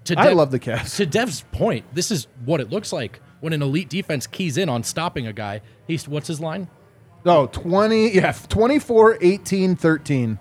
To 0.07 0.19
I 0.19 0.33
love 0.33 0.51
the 0.51 0.59
Cavs. 0.59 0.97
To 0.97 1.07
Dev's 1.07 1.45
point, 1.53 1.85
this 1.95 2.11
is 2.11 2.27
what 2.45 2.61
it 2.61 2.71
looks 2.71 2.93
like 2.93 3.21
when 3.41 3.53
an 3.53 3.63
elite 3.63 3.89
defense 3.89 4.27
keys 4.27 4.59
in 4.59 4.69
on 4.69 4.83
stopping 4.83 5.29
a 5.29 5.33
guy. 5.33 5.61
He's 5.87 6.09
what's 6.09 6.27
his 6.27 6.41
line? 6.41 6.67
Oh, 7.25 7.47
20, 7.47 8.11
yeah, 8.17 8.33
24, 8.49 9.19
18, 9.21 9.77
13. 9.77 10.41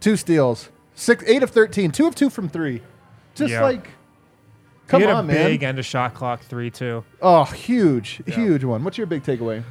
Two 0.00 0.16
steals. 0.16 0.70
Six, 0.94 1.22
eight 1.26 1.42
of 1.42 1.50
13. 1.50 1.90
Two 1.90 2.06
of 2.06 2.14
two 2.14 2.30
from 2.30 2.48
three. 2.48 2.80
Just 3.34 3.52
Yeah. 3.52 3.62
like, 3.62 3.88
come 4.92 5.00
he 5.00 5.06
had 5.08 5.16
on, 5.16 5.24
a 5.24 5.32
big 5.32 5.60
man. 5.62 5.70
end 5.70 5.78
of 5.80 5.84
shot 5.86 6.14
clock 6.14 6.42
three 6.42 6.70
too. 6.70 7.02
Oh, 7.20 7.44
huge, 7.44 8.20
huge 8.26 8.62
one. 8.64 8.84
What's 8.84 8.96
your 8.98 9.06
big 9.08 9.22
takeaway? 9.24 9.64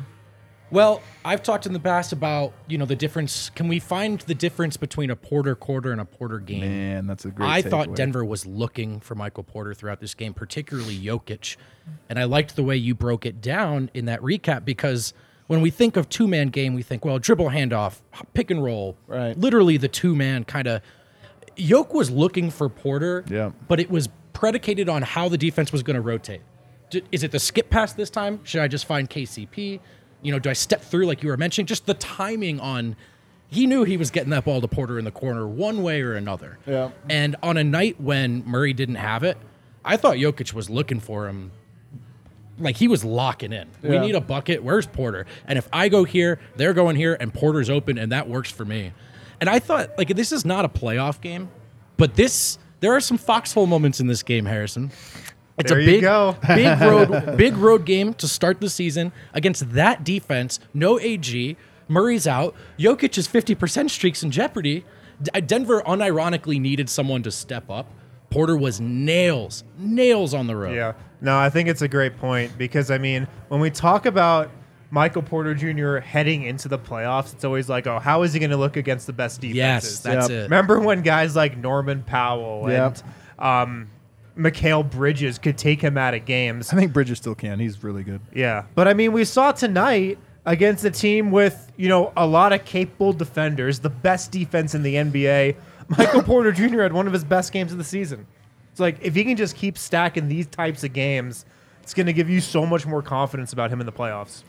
Well, 0.72 1.02
I've 1.26 1.44
talked 1.44 1.66
in 1.66 1.74
the 1.74 1.80
past 1.82 2.14
about 2.14 2.54
you 2.68 2.78
know 2.78 2.86
the 2.86 2.96
difference. 2.96 3.50
Can 3.50 3.68
we 3.68 3.80
find 3.80 4.22
the 4.22 4.34
difference 4.36 4.78
between 4.78 5.10
a 5.10 5.16
Porter 5.18 5.54
quarter 5.54 5.92
and 5.92 6.00
a 6.00 6.06
Porter 6.06 6.40
game? 6.40 6.62
Man, 6.62 7.08
that's 7.08 7.26
a 7.26 7.30
great 7.30 7.50
I 7.50 7.62
thought 7.62 7.90
takeaway. 7.90 7.96
Denver 7.96 8.26
was 8.26 8.46
looking 8.46 9.00
for 9.02 9.14
Michael 9.16 9.44
Porter 9.44 9.74
throughout 9.74 10.00
this 10.00 10.14
game, 10.14 10.34
particularly 10.34 10.98
Jokic, 10.98 11.58
and 12.10 12.18
I 12.18 12.24
liked 12.24 12.56
the 12.56 12.64
way 12.64 12.78
you 12.78 12.96
broke 12.96 13.26
it 13.26 13.42
down 13.42 13.90
in 13.94 14.06
that 14.06 14.22
recap 14.22 14.64
because 14.64 15.14
when 15.48 15.60
we 15.60 15.70
think 15.72 15.98
of 15.98 16.08
two 16.08 16.26
man 16.28 16.48
game, 16.48 16.74
we 16.74 16.84
think 16.84 17.04
well 17.04 17.20
dribble 17.20 17.50
handoff, 17.50 18.00
pick 18.34 18.50
and 18.50 18.64
roll, 18.64 18.96
Right. 19.08 19.38
Literally 19.38 19.76
the 19.76 19.90
two 19.90 20.16
man 20.16 20.46
kind 20.46 20.68
of. 20.68 20.82
Yoke 21.58 21.94
was 21.94 22.10
looking 22.10 22.50
for 22.50 22.70
Porter, 22.70 23.26
Yeah. 23.28 23.52
but 23.68 23.82
it 23.82 23.92
was 23.92 24.08
predicated 24.42 24.90
on 24.90 25.04
how 25.04 25.30
the 25.30 25.38
defense 25.38 25.72
was 25.72 25.84
going 25.84 25.94
to 25.94 26.02
rotate. 26.02 26.42
D- 26.90 27.04
Is 27.12 27.24
it 27.24 27.30
the 27.30 27.38
skip 27.40 27.70
pass 27.70 27.94
this 27.94 28.10
time? 28.10 28.40
Should 28.44 28.60
I 28.62 28.68
just 28.68 28.86
find 28.86 29.08
KCP? 29.08 29.80
You 30.24 30.32
know, 30.32 30.40
do 30.40 30.50
I 30.50 30.54
step 30.54 30.82
through 30.82 31.06
like 31.06 31.22
you 31.22 31.30
were 31.30 31.38
mentioning? 31.38 31.68
Just 31.68 31.86
the 31.86 31.94
timing 31.94 32.60
on. 32.60 32.96
He 33.50 33.68
knew 33.68 33.84
he 33.84 33.98
was 33.98 34.10
getting 34.10 34.32
that 34.32 34.44
ball 34.46 34.60
to 34.60 34.68
Porter 34.68 34.98
in 34.98 35.06
the 35.06 35.12
corner 35.12 35.46
one 35.48 35.84
way 35.84 36.02
or 36.02 36.16
another. 36.16 36.58
Yeah. 36.66 36.90
And 37.08 37.36
on 37.44 37.56
a 37.58 37.64
night 37.64 38.02
when 38.02 38.44
Murray 38.48 38.74
didn't 38.74 38.96
have 38.96 39.22
it, 39.24 39.38
I 39.86 39.96
thought 39.96 40.16
Jokic 40.18 40.54
was 40.54 40.72
looking 40.72 41.00
for 41.00 41.28
him. 41.28 41.52
Like 42.58 42.78
he 42.78 42.88
was 42.88 43.04
locking 43.06 43.54
in. 43.54 43.68
We 43.84 44.00
need 44.00 44.16
a 44.16 44.22
bucket. 44.22 44.64
Where's 44.64 44.88
Porter? 44.88 45.28
And 45.46 45.60
if 45.60 45.70
I 45.72 45.88
go 45.88 46.04
here, 46.04 46.40
they're 46.56 46.74
going 46.74 46.96
here, 46.96 47.16
and 47.20 47.32
Porter's 47.32 47.70
open, 47.70 48.00
and 48.00 48.12
that 48.12 48.28
works 48.28 48.50
for 48.50 48.66
me. 48.66 48.92
And 49.40 49.50
I 49.50 49.60
thought, 49.60 49.92
like, 50.00 50.08
this 50.16 50.32
is 50.32 50.46
not 50.46 50.66
a 50.66 50.70
playoff 50.70 51.22
game, 51.22 51.50
but 51.98 52.16
this 52.16 52.58
there 52.82 52.94
are 52.94 53.00
some 53.00 53.18
foxhole 53.18 53.66
moments 53.68 54.00
in 54.00 54.08
this 54.08 54.22
game, 54.24 54.46
Harrison. 54.46 54.92
It's 55.58 55.70
There 55.72 55.80
a 55.80 55.84
you 55.84 55.92
big, 55.92 56.02
go. 56.02 56.36
big 56.48 56.80
road, 56.82 57.38
big 57.38 57.56
road 57.58 57.86
game 57.86 58.14
to 58.16 58.28
start 58.28 58.60
the 58.60 58.70
season 58.70 59.12
against 59.34 59.72
that 59.74 60.04
defense. 60.04 60.60
No 60.74 61.00
AG. 61.00 61.56
Murray's 61.88 62.26
out. 62.28 62.56
Jokic's 62.80 63.28
fifty 63.28 63.54
percent 63.56 63.92
streaks 63.92 64.24
in 64.24 64.32
jeopardy. 64.32 64.86
D- 65.22 65.30
uh, 65.34 65.40
Denver 65.42 65.82
unironically 65.86 66.60
needed 66.60 66.90
someone 66.90 67.22
to 67.24 67.32
step 67.32 67.70
up. 67.70 67.88
Porter 68.30 68.56
was 68.58 68.80
nails, 68.80 69.64
nails 69.78 70.34
on 70.34 70.48
the 70.48 70.56
road. 70.56 70.74
Yeah. 70.76 70.94
No, 71.20 71.38
I 71.38 71.50
think 71.50 71.68
it's 71.68 71.82
a 71.82 71.88
great 71.88 72.18
point 72.18 72.58
because 72.58 72.90
I 72.90 72.98
mean, 72.98 73.28
when 73.50 73.60
we 73.60 73.70
talk 73.70 74.06
about 74.06 74.50
Michael 74.92 75.22
Porter 75.22 75.56
Jr. 75.56 75.98
heading 76.06 76.44
into 76.44 76.68
the 76.68 76.78
playoffs, 76.78 77.34
it's 77.34 77.44
always 77.46 77.70
like, 77.70 77.88
oh, 77.88 77.98
how 78.00 78.24
is 78.24 78.34
he 78.34 78.40
going 78.40 78.50
to 78.52 78.58
look 78.58 78.76
against 78.78 79.08
the 79.08 79.14
best 79.14 79.40
defenses? 79.42 79.58
Yes, 79.58 80.00
that's 80.00 80.30
Yep. 80.30 80.38
it. 80.40 80.44
Remember 80.44 80.80
when 80.80 81.02
guys 81.02 81.36
like 81.36 81.58
Norman 81.58 82.04
Powell 82.04 82.70
Yep. 82.70 82.98
and 83.40 83.44
um, 83.46 83.90
Mikal 84.38 84.90
Bridges 84.90 85.38
could 85.40 85.58
take 85.58 85.82
him 85.82 85.98
out 85.98 86.14
of 86.14 86.26
games? 86.26 86.72
I 86.74 86.76
think 86.76 86.92
Bridges 86.94 87.18
still 87.20 87.36
can. 87.36 87.60
He's 87.60 87.84
really 87.84 88.04
good. 88.04 88.20
Yeah. 88.34 88.66
But 88.76 88.88
I 88.90 88.94
mean, 88.94 89.14
we 89.14 89.24
saw 89.24 89.52
tonight 89.54 90.18
against 90.46 90.84
a 90.84 90.92
team 90.92 91.32
with, 91.32 91.72
you 91.78 91.88
know, 91.88 92.12
a 92.18 92.26
lot 92.28 92.52
of 92.52 92.66
capable 92.66 93.14
defenders, 93.14 93.80
the 93.80 93.90
best 93.90 94.32
defense 94.32 94.76
in 94.76 94.84
the 94.84 94.96
NBA. 94.96 95.56
Michael 95.98 96.24
Porter 96.24 96.52
Jr. 96.52 96.82
had 96.82 96.94
one 96.94 97.08
of 97.08 97.14
his 97.14 97.24
best 97.24 97.52
games 97.54 97.72
of 97.72 97.78
the 97.78 97.84
season. 97.84 98.26
It's 98.72 98.80
like 98.80 98.98
if 99.02 99.16
he 99.16 99.24
can 99.24 99.38
just 99.38 99.56
keep 99.56 99.78
stacking 99.78 100.28
these 100.28 100.48
types 100.48 100.84
of 100.84 100.92
games, 100.94 101.46
it's 101.84 101.94
going 101.94 102.06
to 102.08 102.14
give 102.14 102.30
you 102.30 102.42
so 102.42 102.66
much 102.66 102.86
more 102.86 103.02
confidence 103.02 103.54
about 103.54 103.72
him 103.72 103.80
in 103.80 103.86
the 103.86 103.92
playoffs. 103.92 104.44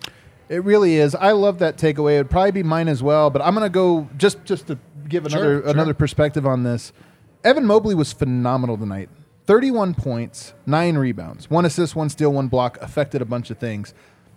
It 0.53 0.65
really 0.65 0.97
is. 0.97 1.15
I 1.15 1.33
love 1.33 1.61
that 1.61 1.79
takeaway. 1.79 2.17
It'd 2.17 2.29
probably 2.29 2.51
be 2.51 2.63
mine 2.63 2.87
as 2.87 3.03
well, 3.03 3.31
but 3.31 3.41
I'm 3.41 3.55
going 3.55 3.65
to 3.65 3.71
go 3.71 4.07
just 4.19 4.45
just 4.45 4.67
to 4.67 4.79
give 5.09 5.25
another 5.25 5.63
sure. 5.63 5.71
another 5.71 5.95
perspective 5.95 6.47
on 6.47 6.63
this. 6.63 6.93
Evan 7.43 7.65
Mobley 7.65 7.95
was 7.95 8.13
phenomenal 8.13 8.77
tonight. 8.77 9.09
31 9.47 9.95
points, 9.95 10.53
9 10.67 10.99
rebounds, 10.99 11.51
1 11.51 11.65
assist, 11.65 11.97
1 11.97 12.11
steal, 12.11 12.33
1 12.33 12.49
block, 12.49 12.77
affected 12.83 13.23
a 13.23 13.25
bunch 13.25 13.51
of 13.51 13.57
things. 13.57 13.95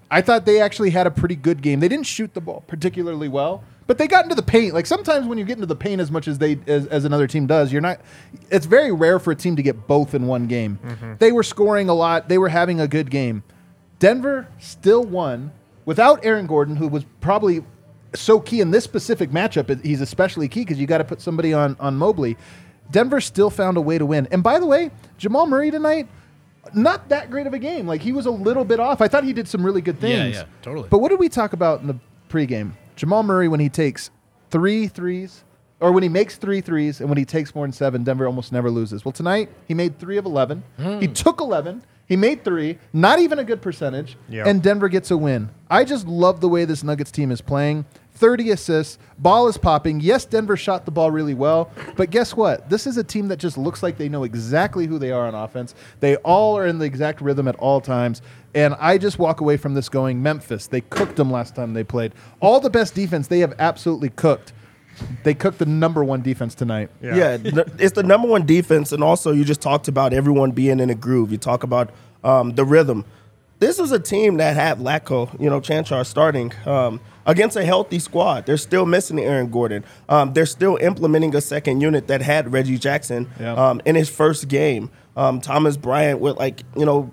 I 0.09 0.21
thought 0.21 0.45
they 0.45 0.61
actually 0.61 0.91
had 0.91 1.05
a 1.05 1.11
pretty 1.11 1.35
good 1.35 1.61
game. 1.61 1.81
They 1.81 1.89
didn't 1.89 2.07
shoot 2.07 2.33
the 2.33 2.39
ball 2.39 2.63
particularly 2.65 3.27
well, 3.27 3.65
but 3.85 3.97
they 3.97 4.07
got 4.07 4.23
into 4.23 4.35
the 4.35 4.41
paint. 4.41 4.73
Like 4.73 4.85
sometimes 4.85 5.27
when 5.27 5.37
you 5.37 5.43
get 5.43 5.57
into 5.57 5.67
the 5.67 5.75
paint 5.75 5.99
as 5.99 6.11
much 6.11 6.29
as 6.29 6.37
they 6.37 6.57
as, 6.65 6.87
as 6.87 7.03
another 7.03 7.27
team 7.27 7.45
does, 7.45 7.73
you're 7.73 7.81
not 7.81 7.99
it's 8.49 8.65
very 8.65 8.93
rare 8.93 9.19
for 9.19 9.31
a 9.31 9.35
team 9.35 9.57
to 9.57 9.61
get 9.61 9.85
both 9.85 10.15
in 10.15 10.27
one 10.27 10.47
game. 10.47 10.79
Mm-hmm. 10.81 11.13
They 11.19 11.33
were 11.33 11.43
scoring 11.43 11.89
a 11.89 11.93
lot, 11.93 12.29
they 12.29 12.37
were 12.37 12.49
having 12.49 12.79
a 12.79 12.87
good 12.87 13.11
game. 13.11 13.43
Denver 13.99 14.47
still 14.59 15.03
won 15.03 15.51
without 15.85 16.25
Aaron 16.25 16.47
Gordon, 16.47 16.75
who 16.75 16.87
was 16.87 17.05
probably 17.21 17.63
so 18.13 18.39
key 18.39 18.61
in 18.61 18.71
this 18.71 18.83
specific 18.83 19.31
matchup. 19.31 19.83
He's 19.83 20.01
especially 20.01 20.47
key 20.47 20.61
because 20.61 20.79
you 20.79 20.87
got 20.87 20.99
to 20.99 21.03
put 21.03 21.21
somebody 21.21 21.53
on 21.53 21.75
on 21.79 21.95
Mobley. 21.95 22.37
Denver 22.91 23.19
still 23.19 23.49
found 23.49 23.77
a 23.77 23.81
way 23.81 23.97
to 23.97 24.05
win. 24.05 24.27
And 24.31 24.43
by 24.43 24.59
the 24.59 24.65
way, 24.65 24.91
Jamal 25.17 25.47
Murray 25.47 25.71
tonight, 25.71 26.07
not 26.73 27.09
that 27.09 27.31
great 27.31 27.47
of 27.47 27.53
a 27.53 27.59
game. 27.59 27.87
Like 27.87 28.01
he 28.01 28.11
was 28.11 28.25
a 28.25 28.31
little 28.31 28.63
bit 28.63 28.79
off. 28.79 29.01
I 29.01 29.07
thought 29.07 29.23
he 29.23 29.33
did 29.33 29.47
some 29.47 29.65
really 29.65 29.81
good 29.81 29.99
things. 29.99 30.35
yeah, 30.35 30.45
totally. 30.61 30.87
But 30.89 30.99
what 30.99 31.09
did 31.09 31.19
we 31.19 31.29
talk 31.29 31.53
about 31.53 31.81
in 31.81 31.87
the 31.87 31.99
pregame? 32.29 32.73
Jamal 32.95 33.23
Murray 33.23 33.47
when 33.47 33.59
he 33.59 33.69
takes 33.69 34.09
three 34.51 34.87
threes, 34.87 35.43
or 35.81 35.91
when 35.91 36.03
he 36.03 36.09
makes 36.09 36.37
three 36.37 36.61
threes, 36.61 37.01
and 37.01 37.09
when 37.09 37.17
he 37.17 37.25
takes 37.25 37.53
more 37.53 37.65
than 37.65 37.73
seven, 37.73 38.03
Denver 38.03 38.25
almost 38.25 38.51
never 38.51 38.69
loses. 38.71 39.03
Well, 39.03 39.11
tonight 39.11 39.49
he 39.67 39.73
made 39.73 39.99
three 39.99 40.17
of 40.17 40.25
eleven. 40.25 40.63
Hmm. 40.77 40.99
He 40.99 41.07
took 41.07 41.41
eleven. 41.41 41.83
He 42.07 42.15
made 42.15 42.43
three, 42.43 42.77
not 42.93 43.19
even 43.19 43.39
a 43.39 43.43
good 43.43 43.61
percentage, 43.61 44.17
Yeah. 44.29 44.47
and 44.47 44.61
Denver 44.61 44.89
gets 44.89 45.09
a 45.11 45.17
win. 45.17 45.49
I 45.69 45.83
just 45.83 46.07
love 46.07 46.39
the 46.39 46.49
way 46.49 46.63
this 46.65 46.83
Nuggets 46.83 47.11
team 47.11 47.31
is 47.31 47.41
playing. 47.41 47.85
30 48.17 48.51
assists, 48.51 48.97
ball 49.19 49.47
is 49.49 49.57
popping. 49.57 49.99
Yes, 49.99 50.23
Denver 50.23 50.55
shot 50.55 50.85
the 50.85 50.91
ball 50.91 51.11
really 51.11 51.33
well, 51.33 51.69
but 51.97 52.11
guess 52.11 52.33
what? 52.35 52.69
This 52.69 52.87
is 52.87 52.95
a 52.97 53.03
team 53.03 53.27
that 53.27 53.39
just 53.39 53.57
looks 53.57 53.83
like 53.83 53.97
they 53.97 54.07
know 54.07 54.23
exactly 54.23 54.85
who 54.87 54.97
they 54.97 55.11
are 55.11 55.27
on 55.27 55.35
offense. 55.35 55.75
They 55.99 56.15
all 56.17 56.57
are 56.57 56.65
in 56.65 56.77
the 56.77 56.85
exact 56.85 57.19
rhythm 57.19 57.47
at 57.47 57.55
all 57.57 57.81
times. 57.81 58.21
And 58.53 58.73
I 58.79 58.97
just 58.97 59.19
walk 59.19 59.41
away 59.41 59.57
from 59.57 59.73
this 59.73 59.89
going 59.89 60.23
Memphis. 60.23 60.67
They 60.67 60.79
cooked 60.79 61.17
them 61.17 61.29
last 61.29 61.55
time 61.55 61.73
they 61.73 61.83
played. 61.83 62.13
All 62.39 62.61
the 62.61 62.69
best 62.69 62.95
defense 62.95 63.27
they 63.27 63.39
have 63.39 63.53
absolutely 63.59 64.09
cooked. 64.11 64.53
They 65.23 65.33
cooked 65.33 65.59
the 65.59 65.65
number 65.65 66.03
one 66.03 66.21
defense 66.21 66.55
tonight. 66.55 66.89
Yeah, 67.01 67.37
n- 67.43 67.63
it's 67.79 67.93
the 67.95 68.03
number 68.03 68.27
one 68.27 68.45
defense, 68.45 68.91
and 68.91 69.03
also 69.03 69.31
you 69.31 69.43
just 69.45 69.61
talked 69.61 69.87
about 69.87 70.13
everyone 70.13 70.51
being 70.51 70.79
in 70.79 70.89
a 70.89 70.95
groove. 70.95 71.31
You 71.31 71.37
talk 71.37 71.63
about 71.63 71.89
um, 72.23 72.55
the 72.55 72.65
rhythm. 72.65 73.05
This 73.59 73.79
was 73.79 73.91
a 73.91 73.99
team 73.99 74.37
that 74.37 74.55
had 74.55 74.79
Lacko, 74.79 75.39
you 75.39 75.49
know, 75.49 75.61
Cancar 75.61 76.05
starting 76.05 76.51
um, 76.65 76.99
against 77.25 77.55
a 77.55 77.63
healthy 77.63 77.99
squad. 77.99 78.45
They're 78.45 78.57
still 78.57 78.85
missing 78.85 79.17
Aaron 79.17 79.49
Gordon. 79.49 79.85
Um, 80.09 80.33
they're 80.33 80.45
still 80.45 80.75
implementing 80.81 81.33
a 81.35 81.41
second 81.41 81.79
unit 81.79 82.07
that 82.07 82.21
had 82.21 82.51
Reggie 82.51 82.77
Jackson 82.77 83.29
Yeah. 83.39 83.53
um, 83.53 83.81
in 83.85 83.95
his 83.95 84.09
first 84.09 84.49
game. 84.49 84.91
Um, 85.15 85.39
Thomas 85.39 85.77
Bryant 85.77 86.19
with 86.19 86.35
like 86.37 86.63
you 86.75 86.85
know 86.85 87.11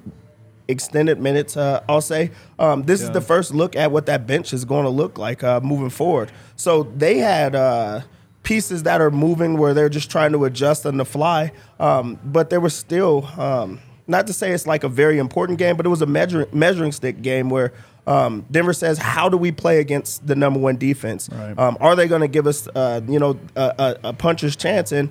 extended 0.69 1.21
minutes, 1.21 1.57
uh, 1.57 1.83
I'll 1.89 2.01
say. 2.01 2.31
Um, 2.59 2.85
this 2.85 3.03
is 3.03 3.11
the 3.11 3.21
first 3.21 3.55
look 3.55 3.77
at 3.77 3.91
what 3.91 4.07
that 4.07 4.27
bench 4.27 4.53
is 4.53 4.65
going 4.65 4.85
to 4.85 4.91
look 4.91 5.19
like 5.19 5.43
uh, 5.43 5.61
moving 5.61 5.91
forward. 5.91 6.33
So 6.57 6.85
they 6.85 7.19
had 7.19 7.55
uh, 7.55 8.03
pieces 8.43 8.85
that 8.85 9.01
are 9.01 9.11
moving 9.11 9.59
where 9.59 9.75
they're 9.75 9.89
just 9.89 10.11
trying 10.11 10.33
to 10.33 10.45
adjust 10.45 10.87
on 10.87 10.97
the 10.97 11.05
fly, 11.05 11.53
um, 11.79 12.19
but 12.25 12.51
there 12.51 12.61
was 12.61 12.75
still. 12.75 13.27
Um, 13.39 13.81
not 14.09 14.27
to 14.27 14.33
say 14.33 14.51
it's 14.51 14.67
like 14.67 14.83
a 14.83 14.89
very 14.89 15.19
important 15.19 15.59
game, 15.59 15.77
but 15.77 15.87
it 15.87 15.89
was 15.89 16.03
a 16.03 16.07
measuring 16.07 16.49
measuring 16.53 16.91
stick 16.91 17.23
game 17.23 17.49
where 17.51 17.73
um, 18.07 18.45
Denver 18.51 18.73
says, 18.73 18.99
"How 18.99 19.29
do 19.29 19.37
we 19.37 19.53
play 19.53 19.79
against 19.79 20.27
the 20.27 20.35
number 20.35 20.59
one 20.59 20.77
defense? 20.77 21.29
Right. 21.31 21.57
Um, 21.59 21.79
are 21.81 21.95
they 21.95 22.09
going 22.09 22.21
to 22.21 22.29
give 22.29 22.47
us, 22.47 22.69
uh, 22.75 23.01
you 23.07 23.19
know, 23.19 23.39
a, 23.55 23.75
a, 24.03 24.09
a 24.09 24.13
puncher's 24.13 24.57
chance?" 24.57 24.91
And 24.93 25.09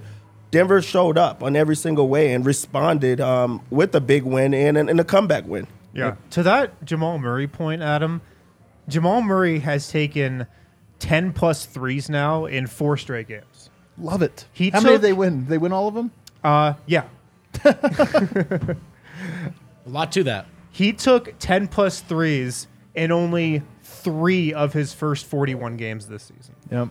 Denver 0.52 0.82
showed 0.82 1.18
up 1.18 1.42
on 1.42 1.56
every 1.56 1.76
single 1.76 2.08
way 2.10 2.34
and 2.34 2.46
responded 2.46 3.20
um, 3.22 3.62
with 3.70 3.96
a 3.96 4.02
big 4.02 4.24
win 4.24 4.54
and, 4.54 4.78
and 4.78 5.00
a 5.00 5.04
comeback 5.04 5.48
win. 5.48 5.66
Yeah. 5.94 6.16
To 6.32 6.44
that 6.44 6.84
Jamal 6.86 7.18
Murray 7.20 7.48
point, 7.48 7.82
Adam, 7.82 8.22
Jamal 8.88 9.22
Murray 9.22 9.60
has 9.60 9.90
taken 9.90 10.46
10 11.00 11.34
plus 11.34 11.66
threes 11.66 12.10
now 12.10 12.46
in 12.46 12.68
four 12.68 12.98
straight 12.98 13.28
games. 13.28 13.70
Love 13.98 14.22
it. 14.22 14.46
He 14.54 14.70
How 14.70 14.80
many 14.82 14.96
took- 14.96 15.02
did 15.02 15.08
they 15.08 15.14
win? 15.14 15.48
They 15.48 15.58
win 15.58 15.72
all 15.74 15.88
of 15.88 15.94
them? 15.94 16.12
Uh, 16.44 16.74
yeah. 16.86 17.06
A 17.64 18.76
lot 19.86 20.12
to 20.14 20.24
that. 20.24 20.46
He 20.72 20.94
took 20.94 21.34
10 21.40 21.68
plus 21.68 22.02
threes 22.02 22.68
in 22.96 23.12
only 23.12 23.62
three 23.84 24.54
of 24.54 24.74
his 24.74 24.94
first 24.94 25.26
41 25.26 25.78
games 25.78 26.08
this 26.08 26.24
season. 26.24 26.56
Yep. 26.72 26.90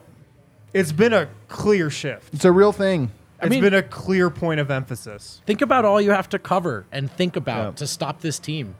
It's 0.72 0.92
been 0.92 1.12
a 1.12 1.28
clear 1.48 1.90
shift. 1.90 2.32
It's 2.32 2.44
a 2.44 2.52
real 2.52 2.72
thing. 2.72 3.10
It's 3.46 3.50
mean- 3.50 3.62
been 3.62 3.74
a 3.74 3.82
clear 3.82 4.30
point 4.30 4.60
of 4.60 4.70
emphasis. 4.70 5.40
Think 5.46 5.62
about 5.62 5.84
all 5.84 6.00
you 6.00 6.10
have 6.10 6.28
to 6.30 6.38
cover 6.38 6.86
and 6.92 7.10
think 7.10 7.36
about 7.36 7.64
Yeah. 7.64 7.70
to 7.72 7.86
stop 7.86 8.20
this 8.20 8.38
team. 8.38 8.74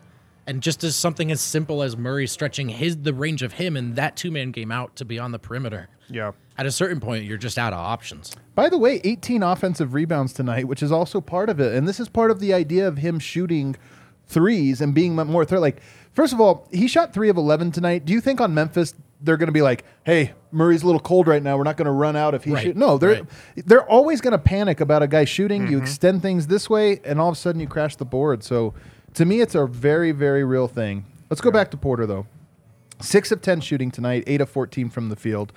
And 0.47 0.62
just 0.62 0.83
as 0.83 0.97
something 0.97 1.31
as 1.31 1.40
simple 1.40 1.83
as 1.83 1.97
Murray 1.97 2.26
stretching 2.26 2.71
his 2.71 2.97
the 2.99 3.14
range 3.14 3.43
of 3.43 3.52
him 3.55 3.76
and 3.76 3.95
that 3.97 4.17
two 4.17 4.31
man 4.31 4.50
game 4.50 4.73
out 4.73 4.97
to 4.97 5.05
be 5.05 5.19
on 5.19 5.31
the 5.33 5.38
perimeter. 5.38 5.88
Yeah. 6.09 6.33
At 6.59 6.67
a 6.67 6.73
certain 6.73 6.99
point, 6.99 7.25
you're 7.25 7.38
just 7.38 7.57
out 7.59 7.73
of 7.73 7.79
options. 7.79 8.35
By 8.55 8.69
the 8.69 8.76
way, 8.79 9.00
18 9.05 9.43
offensive 9.43 9.95
rebounds 9.95 10.33
tonight, 10.33 10.67
which 10.67 10.83
is 10.83 10.90
also 10.90 11.21
part 11.21 11.49
of 11.49 11.61
it. 11.61 11.75
And 11.75 11.87
this 11.87 12.00
is 12.00 12.09
part 12.09 12.31
of 12.31 12.40
the 12.40 12.52
idea 12.52 12.88
of 12.88 12.99
him 12.99 13.19
shooting 13.21 13.76
threes 14.26 14.81
and 14.81 14.93
being 14.95 15.14
more 15.14 15.45
threat. 15.45 15.61
Like, 15.61 15.81
first 16.12 16.33
of 16.33 16.40
all, 16.40 16.67
he 16.73 16.88
shot 16.88 17.12
three 17.12 17.29
of 17.29 17.37
11 17.37 17.71
tonight. 17.71 18.05
Do 18.05 18.12
you 18.12 18.21
think 18.21 18.40
on 18.40 18.52
Memphis 18.52 18.95
they're 19.23 19.37
going 19.37 19.49
to 19.49 19.53
be 19.53 19.62
like, 19.62 19.85
"Hey, 20.05 20.33
Murray's 20.50 20.83
a 20.83 20.87
little 20.87 21.00
cold 21.00 21.27
right 21.27 21.43
now. 21.43 21.57
We're 21.57 21.65
not 21.65 21.77
going 21.77 21.87
to 21.87 21.93
run 21.93 22.17
out 22.17 22.35
if 22.35 22.45
he 22.45 22.53
Right, 22.53 22.62
shoot." 22.62 22.77
No, 22.77 22.99
they're 22.99 23.23
right. 23.23 23.67
they're 23.67 23.89
always 23.89 24.21
going 24.21 24.33
to 24.33 24.39
panic 24.39 24.81
about 24.81 25.03
a 25.03 25.09
guy 25.09 25.25
shooting. 25.25 25.62
You 25.62 25.77
mm-hmm. 25.77 25.83
extend 25.83 26.23
things 26.23 26.47
this 26.47 26.69
way, 26.71 27.00
and 27.05 27.21
all 27.21 27.29
of 27.29 27.35
a 27.35 27.39
sudden 27.39 27.61
you 27.61 27.67
crash 27.67 27.97
the 27.97 28.05
board. 28.05 28.43
So, 28.43 28.75
to 29.15 29.25
me, 29.25 29.41
it's 29.41 29.55
a 29.55 29.67
very 29.67 30.12
very 30.12 30.45
real 30.45 30.69
thing. 30.69 31.05
Let's 31.29 31.41
go 31.41 31.50
back 31.50 31.71
to 31.71 31.77
Porter 31.77 32.07
though. 32.07 32.27
Six 33.00 33.33
of 33.33 33.41
10 33.41 33.62
shooting 33.62 33.91
tonight, 33.91 34.25
eight 34.27 34.43
of 34.43 34.50
14 34.50 34.91
from 34.91 35.09
the 35.09 35.17
field, 35.17 35.53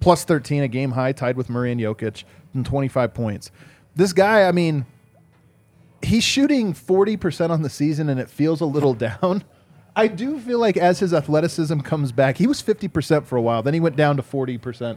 plus 0.00 0.24
13, 0.24 0.62
a 0.62 0.68
game 0.68 0.90
high, 0.92 1.12
tied 1.12 1.36
with 1.36 1.48
Murray 1.48 1.72
and 1.72 1.80
Jokic, 1.80 2.24
and 2.52 2.66
25 2.66 3.14
points. 3.14 3.50
This 3.94 4.12
guy, 4.12 4.46
I 4.46 4.52
mean, 4.52 4.84
he's 6.02 6.24
shooting 6.24 6.74
40% 6.74 7.50
on 7.50 7.62
the 7.62 7.70
season 7.70 8.08
and 8.08 8.20
it 8.20 8.28
feels 8.28 8.60
a 8.60 8.66
little 8.66 8.94
down. 9.22 9.44
I 9.94 10.08
do 10.08 10.38
feel 10.40 10.58
like 10.58 10.76
as 10.76 11.00
his 11.00 11.12
athleticism 11.12 11.80
comes 11.80 12.12
back, 12.12 12.38
he 12.38 12.46
was 12.46 12.62
50% 12.62 13.26
for 13.26 13.36
a 13.36 13.42
while, 13.42 13.62
then 13.62 13.74
he 13.74 13.80
went 13.80 13.96
down 13.96 14.16
to 14.16 14.22
40%. 14.22 14.96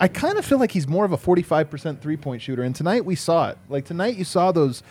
I 0.00 0.08
kind 0.08 0.38
of 0.38 0.44
feel 0.44 0.58
like 0.58 0.70
he's 0.70 0.86
more 0.86 1.04
of 1.04 1.12
a 1.12 1.16
45% 1.16 2.00
three 2.00 2.16
point 2.16 2.40
shooter. 2.40 2.62
And 2.62 2.74
tonight 2.74 3.04
we 3.04 3.16
saw 3.16 3.48
it. 3.50 3.58
Like 3.68 3.84
tonight 3.84 4.16
you 4.16 4.24
saw 4.24 4.52
those. 4.52 4.82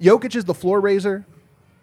Jokic 0.00 0.34
is 0.34 0.44
the 0.44 0.54
floor 0.54 0.80
raiser. 0.80 1.24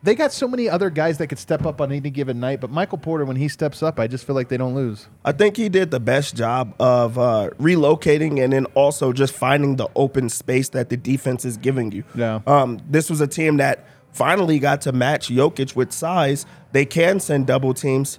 They 0.04 0.14
got 0.14 0.32
so 0.32 0.48
many 0.48 0.70
other 0.70 0.90
guys 0.90 1.18
that 1.18 1.28
could 1.28 1.40
step 1.40 1.66
up 1.66 1.82
on 1.82 1.92
any 1.92 2.10
given 2.12 2.40
night, 2.40 2.62
but 2.62 2.70
Michael 2.70 3.00
Porter, 3.00 3.26
when 3.26 3.36
he 3.36 3.48
steps 3.48 3.82
up, 3.82 4.00
I 4.00 4.06
just 4.06 4.28
feel 4.28 4.36
like 4.36 4.48
they 4.48 4.56
don't 4.56 4.76
lose. 4.76 5.08
I 5.26 5.32
think 5.32 5.58
he 5.58 5.70
did 5.70 5.90
the 5.90 6.00
best 6.00 6.36
job 6.36 6.76
of 6.80 7.18
uh, 7.18 7.50
relocating 7.60 8.42
and 8.44 8.54
then 8.54 8.66
also 8.68 9.12
just 9.12 9.34
finding 9.34 9.78
the 9.78 9.90
open 9.96 10.30
space 10.30 10.70
that 10.70 10.90
the 10.90 10.98
defense 10.98 11.46
is 11.46 11.58
giving 11.58 11.92
you. 11.92 12.04
Yeah. 12.14 12.42
Um, 12.46 12.80
this 12.88 13.10
was 13.10 13.22
a 13.22 13.28
team 13.28 13.58
that 13.58 13.86
finally 14.18 14.58
got 14.58 14.82
to 14.82 14.92
match 14.92 15.30
Jokic 15.30 15.76
with 15.76 15.92
size. 15.92 16.46
They 16.72 16.86
can 16.86 17.20
send 17.20 17.46
double 17.48 17.74
teams. 17.74 18.18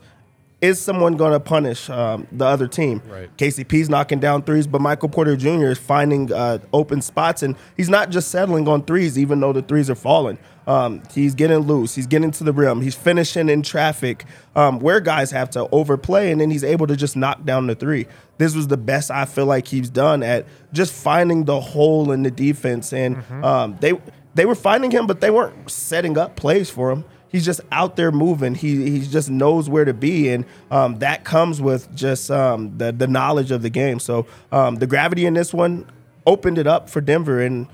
Is 0.60 0.80
someone 0.80 1.16
going 1.16 1.32
to 1.32 1.40
punish 1.40 1.88
um, 1.88 2.26
the 2.32 2.44
other 2.44 2.66
team? 2.66 3.00
Right. 3.08 3.36
KCP's 3.36 3.88
knocking 3.88 4.18
down 4.18 4.42
threes, 4.42 4.66
but 4.66 4.80
Michael 4.80 5.08
Porter 5.08 5.36
Jr. 5.36 5.66
is 5.66 5.78
finding 5.78 6.32
uh, 6.32 6.58
open 6.72 7.00
spots, 7.00 7.44
and 7.44 7.54
he's 7.76 7.88
not 7.88 8.10
just 8.10 8.30
settling 8.30 8.66
on 8.66 8.82
threes, 8.82 9.16
even 9.16 9.38
though 9.38 9.52
the 9.52 9.62
threes 9.62 9.88
are 9.88 9.94
falling. 9.94 10.36
Um, 10.66 11.02
he's 11.14 11.34
getting 11.34 11.58
loose. 11.60 11.94
He's 11.94 12.06
getting 12.08 12.30
to 12.32 12.44
the 12.44 12.52
rim. 12.52 12.82
He's 12.82 12.96
finishing 12.96 13.48
in 13.48 13.62
traffic 13.62 14.24
um, 14.54 14.80
where 14.80 15.00
guys 15.00 15.30
have 15.30 15.48
to 15.50 15.68
overplay, 15.70 16.32
and 16.32 16.40
then 16.40 16.50
he's 16.50 16.64
able 16.64 16.88
to 16.88 16.96
just 16.96 17.16
knock 17.16 17.44
down 17.44 17.68
the 17.68 17.76
three. 17.76 18.06
This 18.38 18.54
was 18.54 18.66
the 18.66 18.76
best 18.76 19.10
I 19.10 19.24
feel 19.26 19.46
like 19.46 19.66
he's 19.68 19.88
done 19.88 20.22
at 20.22 20.44
just 20.72 20.92
finding 20.92 21.44
the 21.44 21.60
hole 21.60 22.10
in 22.12 22.22
the 22.24 22.30
defense, 22.30 22.92
and 22.92 23.16
um, 23.44 23.76
they 23.80 23.98
they 24.34 24.46
were 24.46 24.54
finding 24.54 24.90
him, 24.90 25.06
but 25.06 25.20
they 25.20 25.30
weren't 25.30 25.70
setting 25.70 26.16
up 26.16 26.36
plays 26.36 26.70
for 26.70 26.90
him. 26.90 27.04
He's 27.30 27.44
just 27.44 27.60
out 27.70 27.96
there 27.96 28.10
moving. 28.10 28.54
He 28.54 28.90
he 28.90 29.06
just 29.06 29.28
knows 29.28 29.68
where 29.68 29.84
to 29.84 29.92
be, 29.92 30.30
and 30.30 30.46
um, 30.70 30.98
that 31.00 31.24
comes 31.24 31.60
with 31.60 31.94
just 31.94 32.30
um, 32.30 32.78
the 32.78 32.90
the 32.90 33.06
knowledge 33.06 33.50
of 33.50 33.62
the 33.62 33.70
game. 33.70 34.00
So 34.00 34.26
um, 34.50 34.76
the 34.76 34.86
gravity 34.86 35.26
in 35.26 35.34
this 35.34 35.52
one 35.52 35.86
opened 36.26 36.56
it 36.56 36.66
up 36.66 36.88
for 36.88 37.02
Denver, 37.02 37.42
and 37.42 37.66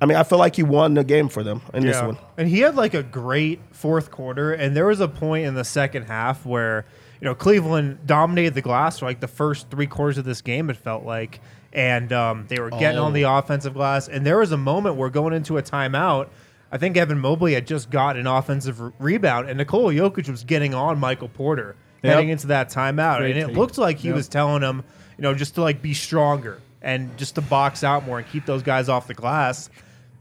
I 0.00 0.06
mean 0.06 0.16
I 0.16 0.24
feel 0.24 0.38
like 0.38 0.56
he 0.56 0.64
won 0.64 0.94
the 0.94 1.04
game 1.04 1.28
for 1.28 1.44
them 1.44 1.62
in 1.72 1.84
this 1.84 2.02
one. 2.02 2.18
And 2.36 2.48
he 2.48 2.60
had 2.60 2.74
like 2.74 2.94
a 2.94 3.02
great 3.02 3.60
fourth 3.70 4.10
quarter. 4.10 4.52
And 4.52 4.76
there 4.76 4.86
was 4.86 5.00
a 5.00 5.08
point 5.08 5.46
in 5.46 5.54
the 5.54 5.64
second 5.64 6.04
half 6.04 6.44
where, 6.44 6.84
you 7.20 7.26
know, 7.26 7.34
Cleveland 7.34 8.00
dominated 8.06 8.54
the 8.54 8.62
glass 8.62 8.98
for 8.98 9.06
like 9.06 9.20
the 9.20 9.28
first 9.28 9.70
three 9.70 9.86
quarters 9.86 10.18
of 10.18 10.24
this 10.24 10.40
game, 10.40 10.68
it 10.68 10.76
felt 10.76 11.04
like. 11.04 11.40
And 11.72 12.12
um, 12.12 12.46
they 12.48 12.58
were 12.58 12.70
getting 12.70 12.98
Oh. 12.98 13.04
on 13.04 13.12
the 13.12 13.22
offensive 13.22 13.74
glass. 13.74 14.08
And 14.08 14.26
there 14.26 14.38
was 14.38 14.50
a 14.52 14.56
moment 14.56 14.96
where 14.96 15.08
going 15.08 15.32
into 15.34 15.56
a 15.56 15.62
timeout, 15.62 16.28
I 16.72 16.78
think 16.78 16.96
Evan 16.96 17.18
Mobley 17.18 17.54
had 17.54 17.66
just 17.66 17.90
got 17.90 18.16
an 18.16 18.26
offensive 18.26 18.80
re- 18.80 18.92
rebound, 18.98 19.48
and 19.48 19.58
Nikola 19.58 19.92
Jokic 19.92 20.28
was 20.28 20.44
getting 20.44 20.74
on 20.74 20.98
Michael 20.98 21.28
Porter 21.28 21.76
Yep. 22.02 22.14
heading 22.14 22.28
into 22.30 22.46
that 22.48 22.70
timeout. 22.70 23.18
Great 23.18 23.32
and 23.32 23.40
it 23.40 23.46
take. 23.48 23.56
looked 23.56 23.76
like 23.78 23.98
he 23.98 24.08
Yep. 24.08 24.16
was 24.16 24.28
telling 24.28 24.62
him, 24.62 24.82
you 25.18 25.22
know, 25.22 25.34
just 25.34 25.54
to 25.56 25.62
like 25.62 25.82
be 25.82 25.94
stronger 25.94 26.58
and 26.82 27.16
just 27.18 27.34
to 27.36 27.40
box 27.42 27.84
out 27.84 28.06
more 28.06 28.18
and 28.18 28.28
keep 28.28 28.46
those 28.46 28.62
guys 28.62 28.88
off 28.88 29.06
the 29.06 29.14
glass. 29.14 29.68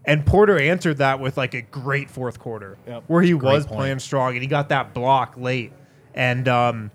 And 0.06 0.26
Porter 0.26 0.60
answered 0.60 0.98
that 0.98 1.20
with 1.20 1.38
like 1.38 1.54
a 1.54 1.62
great 1.62 2.10
fourth 2.10 2.38
quarter 2.40 2.78
Yep. 2.88 3.04
where 3.08 3.22
he 3.22 3.34
was 3.34 3.66
point. 3.66 3.78
playing 3.78 4.00
strong 4.00 4.34
and 4.34 4.42
he 4.42 4.48
got 4.48 4.70
that 4.70 4.94
block 4.94 5.34
late. 5.38 5.72
And 6.14 6.48
um, 6.48 6.92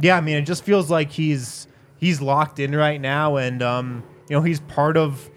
yeah, 0.00 0.16
I 0.16 0.20
mean, 0.20 0.36
it 0.36 0.42
just 0.42 0.62
feels 0.62 0.90
like 0.90 1.10
he's 1.10 1.66
he's 2.04 2.20
locked 2.20 2.58
in 2.58 2.74
right 2.76 3.00
now, 3.00 3.36
and 3.36 3.62
um, 3.62 4.02
you 4.28 4.36
know, 4.36 4.42
he's 4.42 4.60
part 4.60 4.96
of. 4.96 5.30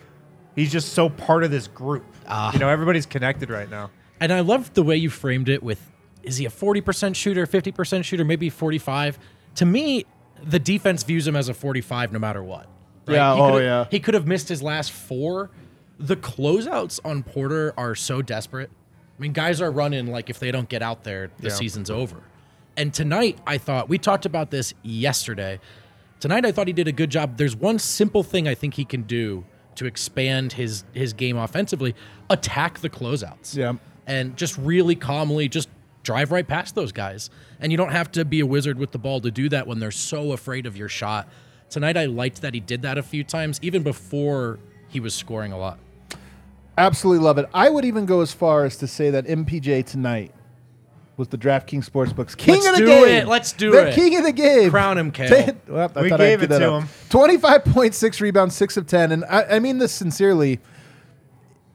He's 0.55 0.71
just 0.71 0.93
so 0.93 1.07
part 1.09 1.43
of 1.43 1.51
this 1.51 1.67
group. 1.67 2.03
Ah. 2.27 2.51
you 2.51 2.57
know, 2.59 2.67
everybody's 2.67 3.05
connected 3.05 3.49
right 3.51 3.69
now. 3.69 3.91
And 4.19 4.33
I 4.33 4.39
love 4.39 4.73
the 4.73 4.81
way 4.81 4.97
you 4.97 5.09
framed 5.11 5.49
it 5.49 5.61
with 5.61 5.79
is 6.23 6.37
he 6.37 6.45
a 6.45 6.49
40% 6.49 7.15
shooter, 7.15 7.45
50% 7.45 8.03
shooter, 8.03 8.25
maybe 8.25 8.49
45? 8.49 9.19
To 9.55 9.65
me, 9.65 10.05
the 10.43 10.57
defense 10.57 11.03
views 11.03 11.27
him 11.27 11.35
as 11.35 11.47
a 11.47 11.53
45 11.53 12.11
no 12.11 12.17
matter 12.17 12.43
what. 12.43 12.67
Yeah, 13.07 13.35
He 13.35 13.39
oh, 13.41 13.51
could've- 13.51 13.63
yeah. 13.65 13.85
He 13.91 13.99
could 13.99 14.15
have 14.15 14.25
missed 14.27 14.49
his 14.49 14.63
last 14.63 14.91
four. 14.91 15.51
The 15.99 16.15
closeouts 16.15 16.99
on 17.05 17.21
Porter 17.21 17.73
are 17.77 17.93
so 17.93 18.23
desperate. 18.23 18.71
I 19.17 19.21
mean, 19.21 19.31
guys 19.33 19.61
are 19.61 19.69
running 19.71 20.07
like 20.07 20.29
if 20.31 20.39
they 20.39 20.49
don't 20.51 20.67
get 20.67 20.81
out 20.81 21.03
there, 21.03 21.29
the 21.39 21.49
Yeah. 21.49 21.53
season's 21.53 21.91
over. 21.91 22.17
And 22.75 22.91
tonight, 22.93 23.37
I 23.45 23.59
thought 23.59 23.89
we 23.89 23.99
talked 23.99 24.25
about 24.25 24.49
this 24.49 24.73
yesterday. 24.81 25.59
Tonight, 26.19 26.45
I 26.45 26.51
thought 26.51 26.67
he 26.67 26.73
did 26.73 26.87
a 26.87 26.91
good 26.91 27.09
job. 27.11 27.37
There's 27.37 27.55
one 27.55 27.77
simple 27.79 28.23
thing 28.23 28.47
I 28.47 28.55
think 28.55 28.73
he 28.73 28.85
can 28.85 29.03
do 29.03 29.45
to 29.75 29.85
expand 29.85 30.53
his 30.53 30.83
his 30.93 31.13
game 31.13 31.37
offensively: 31.37 31.93
attack 32.29 32.79
the 32.79 32.89
closeouts 32.89 33.55
Yeah. 33.55 33.73
and 34.07 34.35
just 34.35 34.57
really 34.57 34.95
calmly 34.95 35.47
just 35.47 35.69
drive 36.03 36.31
right 36.31 36.47
past 36.47 36.73
those 36.73 36.91
guys. 36.91 37.29
And 37.59 37.71
you 37.71 37.77
don't 37.77 37.91
have 37.91 38.11
to 38.13 38.23
be 38.25 38.39
a 38.39 38.45
wizard 38.45 38.79
with 38.79 38.91
the 38.91 38.97
ball 38.97 39.19
to 39.21 39.29
do 39.29 39.49
that 39.49 39.67
when 39.67 39.79
they're 39.79 39.91
so 39.91 40.31
afraid 40.31 40.65
of 40.65 40.75
your 40.77 40.87
shot. 40.89 41.27
Tonight, 41.69 41.97
I 41.97 42.05
liked 42.05 42.41
that 42.41 42.53
he 42.53 42.61
did 42.61 42.81
that 42.83 42.97
a 42.97 43.03
few 43.03 43.23
times, 43.25 43.59
even 43.61 43.83
before 43.83 44.57
he 44.87 44.99
was 45.01 45.13
scoring 45.13 45.51
a 45.51 45.57
lot. 45.57 45.79
Absolutely 46.77 47.23
love 47.23 47.37
it. 47.37 47.47
I 47.53 47.69
would 47.69 47.83
even 47.85 48.05
go 48.05 48.21
as 48.21 48.31
far 48.31 48.63
as 48.63 48.77
to 48.77 48.87
say 48.87 49.09
that 49.09 49.25
MPJ 49.25 49.85
tonight 49.85 50.31
was 51.17 51.27
the 51.29 51.37
DraftKings 51.37 51.89
Sportsbooks 51.89 52.37
king 52.37 52.55
Let's 52.55 52.67
of 52.67 52.73
the 52.75 52.79
do 52.79 52.85
game. 52.85 53.07
it. 53.07 53.27
Let's 53.27 53.51
do 53.51 53.69
it. 53.69 53.71
the 53.71 53.87
it. 53.89 53.95
king 53.95 54.15
of 54.17 54.23
the 54.23 54.31
game. 54.31 54.69
Crown 54.69 54.97
him. 54.99 55.13
Say- 55.13 55.55
well, 55.67 55.91
I 55.95 56.01
We 56.03 56.09
thought 56.09 56.21
I'd 56.21 56.25
gave 56.27 56.43
it 56.43 56.49
that 56.49 56.59
to 56.59 56.73
up. 56.73 56.83
him. 56.83 56.89
25.6 57.09 58.21
rebounds, 58.21 58.55
6 58.55 58.77
of 58.77 58.85
10. 58.87 59.11
And 59.11 59.25
I, 59.25 59.43
I 59.55 59.59
mean 59.59 59.79
this 59.79 59.91
sincerely. 59.91 60.59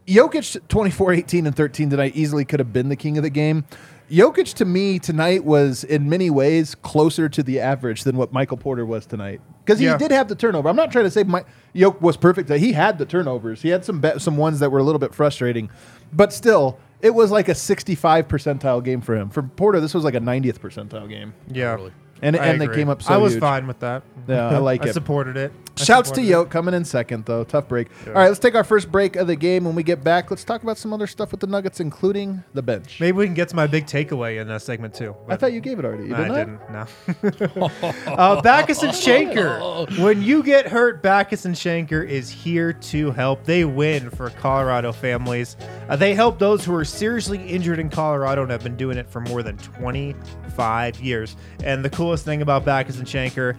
Jokic 0.06 0.66
24, 0.68 1.12
18, 1.12 1.46
and 1.46 1.54
13 1.56 1.90
tonight 1.90 2.12
easily 2.16 2.44
could 2.44 2.60
have 2.60 2.72
been 2.72 2.88
the 2.88 2.96
king 2.96 3.16
of 3.18 3.22
the 3.22 3.30
game. 3.30 3.64
Jokic 4.10 4.52
to 4.54 4.64
me 4.64 4.98
tonight 4.98 5.44
was 5.44 5.84
in 5.84 6.08
many 6.08 6.28
ways 6.28 6.74
closer 6.74 7.28
to 7.30 7.42
the 7.42 7.60
average 7.60 8.02
than 8.04 8.16
what 8.16 8.32
Michael 8.32 8.56
Porter 8.58 8.84
was 8.84 9.06
tonight 9.06 9.40
because 9.64 9.78
he 9.78 9.86
Yeah. 9.86 9.96
did 9.96 10.10
have 10.10 10.28
the 10.28 10.34
turnover. 10.34 10.68
I'm 10.68 10.76
not 10.76 10.92
trying 10.92 11.04
to 11.06 11.10
say 11.10 11.22
my 11.22 11.44
Jokic 11.74 12.00
was 12.02 12.16
perfect. 12.16 12.50
He 12.50 12.72
had 12.72 12.98
the 12.98 13.06
turnovers. 13.06 13.62
He 13.62 13.70
had 13.70 13.84
some 13.84 14.00
be- 14.00 14.18
some 14.18 14.36
ones 14.36 14.58
that 14.60 14.70
were 14.70 14.80
a 14.80 14.82
little 14.82 14.98
bit 14.98 15.14
frustrating, 15.14 15.70
but 16.12 16.32
still, 16.32 16.78
it 17.02 17.10
was 17.14 17.30
like 17.30 17.48
a 17.48 17.54
65 17.54 18.28
percentile 18.28 18.82
game 18.82 19.00
for 19.00 19.14
him. 19.16 19.28
For 19.28 19.42
Porter, 19.42 19.80
this 19.80 19.92
was 19.92 20.04
like 20.04 20.14
a 20.14 20.20
90th 20.20 20.58
percentile 20.60 21.08
game, 21.08 21.34
Yeah, 21.48 21.72
Totally. 21.72 21.92
and 22.22 22.36
I 22.36 22.46
and 22.46 22.60
they 22.60 22.64
agree. 22.66 22.76
came 22.76 22.88
up 22.88 23.02
so 23.02 23.12
I 23.12 23.16
was 23.18 23.32
huge. 23.34 23.40
fine 23.40 23.66
with 23.66 23.80
that. 23.80 24.02
Yeah, 24.28 24.48
I 24.48 24.58
like 24.58 24.82
I 24.86 24.88
it. 24.90 24.92
supported 24.94 25.36
it. 25.36 25.52
Shouts 25.84 26.10
to. 26.12 26.22
Yoke 26.22 26.50
coming 26.50 26.74
in 26.74 26.84
second, 26.84 27.24
though. 27.26 27.44
Tough 27.44 27.68
break. 27.68 27.88
All 28.06 28.12
right, 28.14 28.28
let's 28.28 28.38
take 28.38 28.54
our 28.54 28.64
first 28.64 28.90
break 28.90 29.16
of 29.16 29.26
the 29.26 29.36
game. 29.36 29.64
When 29.64 29.74
we 29.74 29.82
get 29.82 30.02
back, 30.04 30.30
let's 30.30 30.44
talk 30.44 30.62
about 30.62 30.78
some 30.78 30.92
other 30.92 31.06
stuff 31.06 31.30
with 31.32 31.40
the 31.40 31.46
Nuggets, 31.46 31.80
including 31.80 32.42
the 32.54 32.62
bench. 32.62 33.00
Maybe 33.00 33.16
we 33.18 33.24
can 33.26 33.34
get 33.34 33.48
to 33.50 33.56
my 33.56 33.66
big 33.66 33.86
takeaway 33.86 34.40
in 34.40 34.48
that 34.48 34.62
segment 34.62 34.94
too. 34.94 35.10
I 35.10 35.30
but- 35.30 35.40
thought 35.40 35.52
you 35.52 35.60
gave 35.60 35.78
it 35.78 35.84
already. 35.84 36.08
You 36.08 36.14
I 36.14 36.28
didn't? 36.28 36.58
didn't. 36.58 36.72
No. 36.72 36.80
uh, 38.12 38.40
Bachus 38.42 38.82
and 38.82 38.92
Schanker. 38.92 39.98
When 40.02 40.22
you 40.22 40.42
get 40.42 40.66
hurt, 40.68 41.02
Bachus 41.02 41.44
and 41.44 41.54
Schanker 41.54 42.06
is 42.06 42.30
here 42.30 42.72
to 42.72 43.10
help. 43.10 43.44
They 43.44 43.64
win 43.64 44.10
for 44.10 44.30
Colorado 44.30 44.92
families. 44.92 45.56
Uh, 45.88 45.96
they 45.96 46.14
help 46.14 46.38
those 46.38 46.64
who 46.64 46.74
are 46.74 46.84
seriously 46.84 47.42
injured 47.46 47.78
in 47.78 47.88
Colorado 47.90 48.42
and 48.42 48.50
have 48.50 48.62
been 48.62 48.76
doing 48.76 48.96
it 48.96 49.08
for 49.08 49.20
more 49.20 49.42
than 49.42 49.56
25 49.58 51.00
years. 51.00 51.36
And 51.64 51.84
the 51.84 51.90
coolest 51.90 52.24
thing 52.24 52.42
about 52.42 52.64
Bachus 52.64 52.98
and 52.98 53.06
Schanker, 53.06 53.56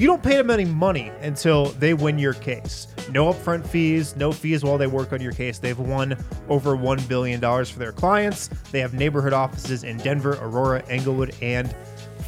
you 0.00 0.06
don't 0.06 0.22
pay 0.22 0.36
them 0.36 0.50
any 0.50 0.64
money 0.64 1.10
until 1.20 1.66
they 1.66 1.94
win 1.94 2.18
your 2.18 2.34
case. 2.34 2.88
No 3.10 3.32
upfront 3.32 3.66
fees, 3.66 4.16
no 4.16 4.32
fees 4.32 4.64
while 4.64 4.78
they 4.78 4.86
work 4.86 5.12
on 5.12 5.20
your 5.20 5.32
case. 5.32 5.58
They've 5.58 5.78
won 5.78 6.16
over 6.48 6.76
$1 6.76 7.06
billion 7.08 7.40
for 7.40 7.78
their 7.78 7.92
clients. 7.92 8.48
They 8.70 8.80
have 8.80 8.94
neighborhood 8.94 9.32
offices 9.32 9.84
in 9.84 9.98
Denver, 9.98 10.38
Aurora, 10.40 10.82
Englewood, 10.88 11.34
and 11.42 11.74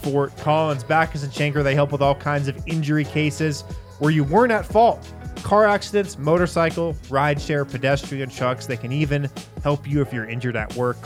Fort 0.03 0.37
Collins. 0.37 0.85
Bachus 0.85 1.25
and 1.25 1.33
Schanker, 1.33 1.65
they 1.65 1.75
help 1.75 1.93
with 1.93 2.03
all 2.03 2.15
kinds 2.15 2.49
of 2.49 2.57
injury 2.67 3.05
cases 3.05 3.63
where 3.99 4.11
you 4.11 4.25
weren't 4.25 4.53
at 4.53 4.67
fault. 4.67 5.11
Car 5.43 5.67
accidents, 5.67 6.19
motorcycle, 6.19 6.95
rideshare, 7.09 7.69
pedestrian 7.71 8.29
trucks. 8.29 8.67
They 8.67 8.77
can 8.77 8.93
even 8.93 9.31
help 9.63 9.89
you 9.89 10.03
if 10.03 10.13
you're 10.13 10.29
injured 10.29 10.57
at 10.57 10.75
work. 10.75 10.99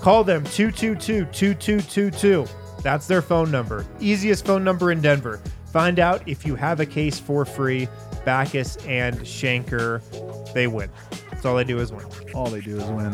Call 0.00 0.22
them 0.22 0.44
222 0.44 1.24
2222. 1.26 2.46
That's 2.82 3.06
their 3.06 3.22
phone 3.22 3.50
number. 3.50 3.84
Easiest 3.98 4.46
phone 4.46 4.62
number 4.62 4.92
in 4.92 5.00
Denver. 5.00 5.40
Find 5.72 5.98
out 5.98 6.26
if 6.26 6.46
you 6.46 6.54
have 6.54 6.80
a 6.80 6.86
case 6.86 7.18
for 7.18 7.44
free. 7.44 7.88
Bachus 8.26 8.86
and 8.86 9.16
Schanker, 9.20 10.02
they 10.52 10.66
win. 10.66 10.90
That's 11.30 11.44
all 11.44 11.56
they 11.56 11.64
do 11.64 11.78
is 11.78 11.92
win. 11.92 12.06
All 12.34 12.46
they 12.46 12.60
do 12.60 12.76
is 12.76 12.84
win. 12.84 13.06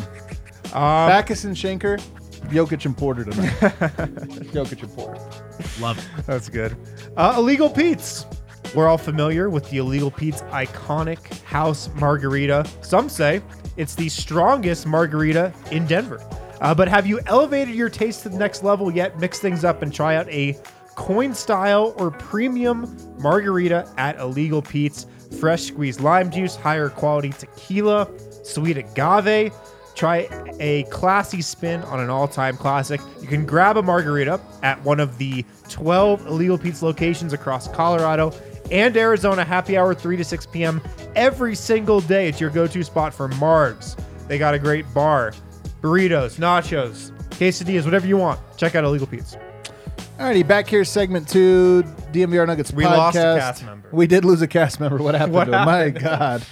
Um, 0.73 1.11
Bachus 1.11 1.45
and 1.45 1.55
Schanker, 1.55 2.01
Jokic 2.49 2.85
and 2.85 2.97
Porter 2.97 3.25
tonight. 3.25 3.53
Jokic 4.53 4.83
and 4.83 4.95
Porter. 4.95 5.21
Love 5.81 5.99
it. 5.99 6.27
That's 6.27 6.49
good. 6.49 6.77
Uh, 7.17 7.35
Illegal 7.37 7.71
Pete's. 7.71 8.27
We're 8.75 8.89
all 8.89 8.99
familiar 8.99 9.51
with 9.51 9.71
the 9.71 9.79
Illegal 9.79 10.11
Pete's 10.11 10.43
iconic 10.43 11.43
house 11.45 11.89
margarita. 11.95 12.67
Some 12.81 13.09
say 13.09 13.41
it's 13.77 13.95
the 13.95 14.09
strongest 14.09 14.87
margarita 14.87 15.53
in 15.71 15.87
Denver. 15.87 16.21
Uh, 16.61 16.75
but 16.75 16.89
have 16.89 17.07
you 17.07 17.21
elevated 17.27 17.75
your 17.75 17.89
taste 17.89 18.23
to 18.23 18.29
the 18.29 18.39
next 18.39 18.65
level 18.65 18.91
yet? 18.91 19.19
Mix 19.21 19.39
things 19.39 19.65
up 19.65 19.83
and 19.83 19.95
try 19.95 20.17
out 20.17 20.29
a 20.29 20.59
coin 20.95 21.35
style 21.35 21.95
or 21.97 22.11
premium 22.11 22.97
margarita 23.19 23.89
at 23.97 24.19
Illegal 24.19 24.63
Pete's. 24.63 25.07
Fresh 25.41 25.65
squeezed 25.65 26.01
lime 26.01 26.31
juice, 26.31 26.57
higher 26.57 26.89
quality 26.89 27.31
tequila, 27.31 28.09
sweet 28.45 28.77
agave. 28.79 29.53
Try 29.95 30.29
a 30.59 30.83
classy 30.85 31.41
spin 31.41 31.83
on 31.83 32.01
an 32.01 32.11
all 32.11 32.27
time 32.27 32.57
classic. 32.57 33.01
You 33.21 33.29
can 33.29 33.47
grab 33.47 33.77
a 33.77 33.83
margarita 33.83 34.41
at 34.63 34.83
one 34.85 35.01
of 35.01 35.19
the 35.19 35.45
12 35.69 36.27
Illegal 36.27 36.59
Pete's 36.59 36.83
locations 36.83 37.33
across 37.33 37.69
Colorado 37.69 38.33
and 38.71 38.97
Arizona, 38.97 39.45
happy 39.45 39.77
hour 39.77 39.95
3 39.95 40.17
to 40.17 40.25
6 40.25 40.47
p.m. 40.47 40.81
every 41.15 41.55
single 41.55 42.01
day. 42.01 42.29
It's 42.29 42.41
your 42.41 42.51
go 42.51 42.67
to 42.67 42.83
spot 42.83 43.15
for 43.15 43.29
Margs. 43.31 43.97
They 44.27 44.39
got 44.39 44.55
a 44.55 44.59
great 44.59 44.93
bar, 44.95 45.33
burritos, 45.81 46.39
nachos, 46.39 47.11
quesadillas, 47.31 47.85
whatever 47.85 48.07
you 48.07 48.17
want. 48.17 48.41
Check 48.57 48.75
out 48.75 48.85
Illegal 48.85 49.07
Pete's. 49.07 49.37
Alrighty, 50.19 50.47
back 50.47 50.69
here, 50.69 50.85
segment 50.85 51.29
two, 51.29 51.83
DNVR 52.13 52.47
Nuggets 52.47 52.73
We 52.73 52.85
podcast. 52.85 52.97
lost 52.97 53.17
a 53.17 53.21
cast 53.21 53.65
member. 53.65 53.89
We 53.93 54.07
did 54.07 54.25
lose 54.25 54.43
a 54.43 54.47
cast 54.47 54.79
member. 54.81 54.99
What 54.99 55.15
happened 55.15 55.35
What 55.35 55.45
to 55.47 55.59
him? 55.59 55.65
My 55.67 55.91
God. 55.91 56.45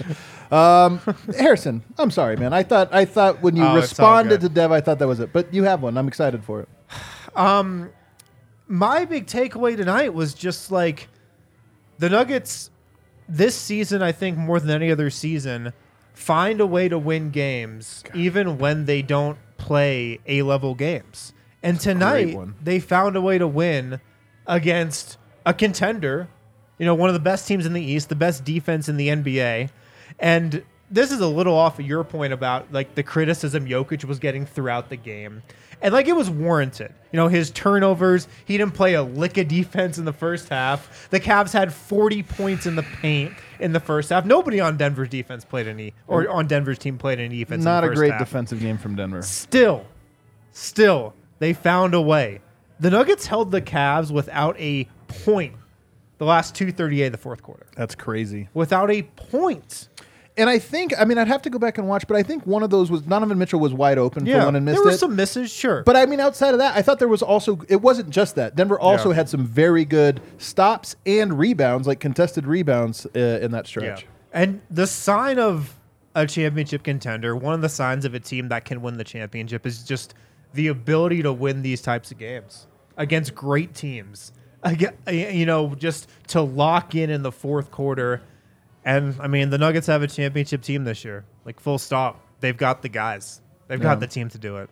Um, 0.51 0.99
Harrison, 1.37 1.81
I'm 1.97 2.11
sorry, 2.11 2.35
man. 2.35 2.53
I 2.53 2.61
thought 2.63 2.93
I 2.93 3.05
thought 3.05 3.41
when 3.41 3.55
you 3.55 3.63
Oh, 3.63 3.77
it's 3.77 3.97
all 3.99 4.05
responded 4.17 4.41
to 4.41 4.47
good. 4.49 4.53
Dev, 4.53 4.71
I 4.71 4.81
thought 4.81 4.99
that 4.99 5.07
was 5.07 5.19
it. 5.19 5.31
But 5.33 5.53
you 5.53 5.63
have 5.63 5.81
one. 5.81 5.97
I'm 5.97 6.07
excited 6.07 6.43
for 6.43 6.59
it. 6.61 6.69
Um 7.35 7.89
My 8.67 9.05
big 9.05 9.25
takeaway 9.27 9.75
tonight 9.77 10.13
was 10.13 10.33
just 10.33 10.69
like 10.71 11.07
the 11.99 12.09
Nuggets 12.09 12.69
this 13.29 13.55
season, 13.55 14.03
I 14.03 14.11
think 14.11 14.37
more 14.37 14.59
than 14.59 14.69
any 14.69 14.91
other 14.91 15.09
season, 15.09 15.71
find 16.13 16.59
a 16.59 16.65
way 16.67 16.89
to 16.89 16.99
win 16.99 17.31
games 17.31 18.03
even 18.13 18.57
when 18.57 18.85
they 18.85 19.01
don't 19.01 19.37
play 19.57 20.19
A 20.27 20.41
level 20.41 20.75
games. 20.75 21.33
And 21.63 21.79
tonight 21.79 22.37
they 22.61 22.79
found 22.79 23.15
a 23.15 23.21
way 23.21 23.37
to 23.37 23.47
win 23.47 23.99
against 24.45 25.17
a 25.45 25.53
contender, 25.53 26.27
you 26.77 26.85
know, 26.85 26.93
one 26.95 27.09
of 27.09 27.13
the 27.13 27.19
best 27.19 27.47
teams 27.47 27.65
in 27.65 27.73
the 27.73 27.81
East, 27.81 28.09
the 28.09 28.15
best 28.15 28.43
defense 28.43 28.89
in 28.89 28.97
the 28.97 29.07
NBA. 29.07 29.69
And 30.19 30.63
this 30.91 31.11
is 31.11 31.21
a 31.21 31.27
little 31.27 31.55
off 31.55 31.79
of 31.79 31.85
your 31.85 32.03
point 32.03 32.33
about 32.33 32.71
like 32.71 32.95
the 32.95 33.03
criticism 33.03 33.65
Jokic 33.65 34.03
was 34.05 34.19
getting 34.19 34.45
throughout 34.45 34.89
the 34.89 34.97
game. 34.97 35.41
And 35.81 35.93
like 35.93 36.07
it 36.07 36.15
was 36.15 36.29
warranted. 36.29 36.93
You 37.11 37.17
know, 37.17 37.27
his 37.27 37.51
turnovers, 37.51 38.27
he 38.45 38.57
didn't 38.57 38.73
play 38.73 38.93
a 38.93 39.03
lick 39.03 39.37
of 39.37 39.47
defense 39.47 39.97
in 39.97 40.05
the 40.05 40.13
first 40.13 40.49
half. 40.49 41.09
The 41.09 41.19
Cavs 41.19 41.51
had 41.51 41.73
40 41.73 42.23
points 42.23 42.65
in 42.65 42.75
the 42.75 42.83
paint 42.83 43.33
in 43.59 43.73
the 43.73 43.79
first 43.79 44.09
half. 44.09 44.25
Nobody 44.25 44.59
on 44.59 44.77
Denver's 44.77 45.09
defense 45.09 45.43
played 45.43 45.67
any 45.67 45.93
or 46.07 46.29
on 46.29 46.47
Denver's 46.47 46.77
team 46.77 46.97
played 46.97 47.19
any 47.19 47.39
defense. 47.39 47.61
in 47.61 47.65
Not 47.65 47.83
a 47.83 47.89
great 47.89 48.11
half. 48.11 48.19
defensive 48.19 48.59
game 48.59 48.77
from 48.77 48.95
Denver. 48.95 49.21
Still, 49.23 49.85
still, 50.51 51.13
they 51.43 51.51
found 51.53 51.93
a 51.93 52.01
way. 52.01 52.39
The 52.79 52.89
Nuggets 52.89 53.25
held 53.27 53.51
the 53.51 53.61
Cavs 53.61 54.11
without 54.11 54.55
a 54.59 54.85
point 55.07 55.53
the 56.17 56.25
last 56.25 56.55
238 56.55 57.07
of 57.07 57.11
the 57.11 57.17
fourth 57.17 57.43
quarter. 57.43 57.65
That's 57.75 57.95
crazy. 57.95 58.47
Without 58.53 58.89
a 58.89 59.01
point. 59.01 59.89
And 60.37 60.49
I 60.49 60.57
think, 60.57 60.93
I 60.97 61.03
mean, 61.05 61.17
I'd 61.17 61.27
have 61.27 61.41
to 61.43 61.49
go 61.49 61.59
back 61.59 61.77
and 61.77 61.87
watch, 61.87 62.07
but 62.07 62.15
I 62.15 62.23
think 62.23 62.47
one 62.47 62.63
of 62.63 62.69
those 62.69 62.89
was 62.89 63.01
Donovan 63.01 63.37
Mitchell 63.37 63.59
was 63.59 63.73
wide 63.73 63.97
open 63.97 64.25
for 64.25 64.37
one 64.45 64.55
and 64.55 64.65
missed 64.65 64.77
there 64.77 64.83
were 64.83 64.91
it. 64.91 64.97
some 64.99 65.15
misses, 65.17 65.51
sure. 65.51 65.83
But 65.83 65.95
I 65.97 66.05
mean, 66.05 66.19
outside 66.21 66.53
of 66.53 66.59
that, 66.59 66.75
I 66.77 66.81
thought 66.81 66.97
there 66.97 67.07
was 67.09 67.21
also 67.21 67.59
it 67.67 67.81
wasn't 67.81 68.09
just 68.09 68.35
that. 68.35 68.55
Denver 68.55 68.79
also 68.79 69.09
Yeah. 69.09 69.15
had 69.15 69.29
some 69.29 69.45
very 69.45 69.83
good 69.85 70.21
stops 70.37 70.95
and 71.05 71.37
rebounds, 71.37 71.87
like 71.87 71.99
contested 71.99 72.47
rebounds 72.47 73.05
uh, 73.15 73.19
in 73.41 73.51
that 73.51 73.65
Yeah. 73.65 73.69
stretch. 73.95 74.07
And 74.31 74.61
the 74.71 74.87
sign 74.87 75.37
of 75.39 75.75
a 76.15 76.25
championship 76.25 76.83
contender, 76.83 77.35
one 77.35 77.53
of 77.53 77.61
the 77.61 77.69
signs 77.69 78.05
of 78.05 78.13
a 78.15 78.19
team 78.19 78.47
that 78.47 78.65
can 78.65 78.81
win 78.81 78.97
the 78.97 79.03
championship 79.03 79.65
is 79.67 79.83
just 79.83 80.13
the 80.53 80.67
ability 80.67 81.23
to 81.23 81.33
win 81.33 81.61
these 81.61 81.81
types 81.81 82.11
of 82.11 82.17
games 82.17 82.67
against 82.97 83.33
great 83.35 83.73
teams. 83.73 84.31
You 85.09 85.45
know, 85.45 85.75
just 85.75 86.07
to 86.27 86.41
lock 86.41 86.95
in 86.95 87.09
in 87.09 87.21
the 87.23 87.31
fourth 87.31 87.69
quarter. 87.71 88.21
And 88.85 89.15
I 89.19 89.27
mean, 89.27 89.49
the 89.49 89.57
Nuggets 89.57 89.87
have 89.87 90.01
a 90.03 90.07
championship 90.07 90.61
team 90.61 90.83
this 90.85 91.03
year. 91.03 91.25
Like, 91.45 91.59
full 91.59 91.77
stop. 91.77 92.21
They've 92.39 92.55
got 92.55 92.81
the 92.81 92.89
guys, 92.89 93.41
they've 93.67 93.79
Yeah. 93.79 93.83
got 93.83 93.99
the 93.99 94.07
team 94.07 94.29
to 94.29 94.37
do 94.37 94.57
it. 94.57 94.69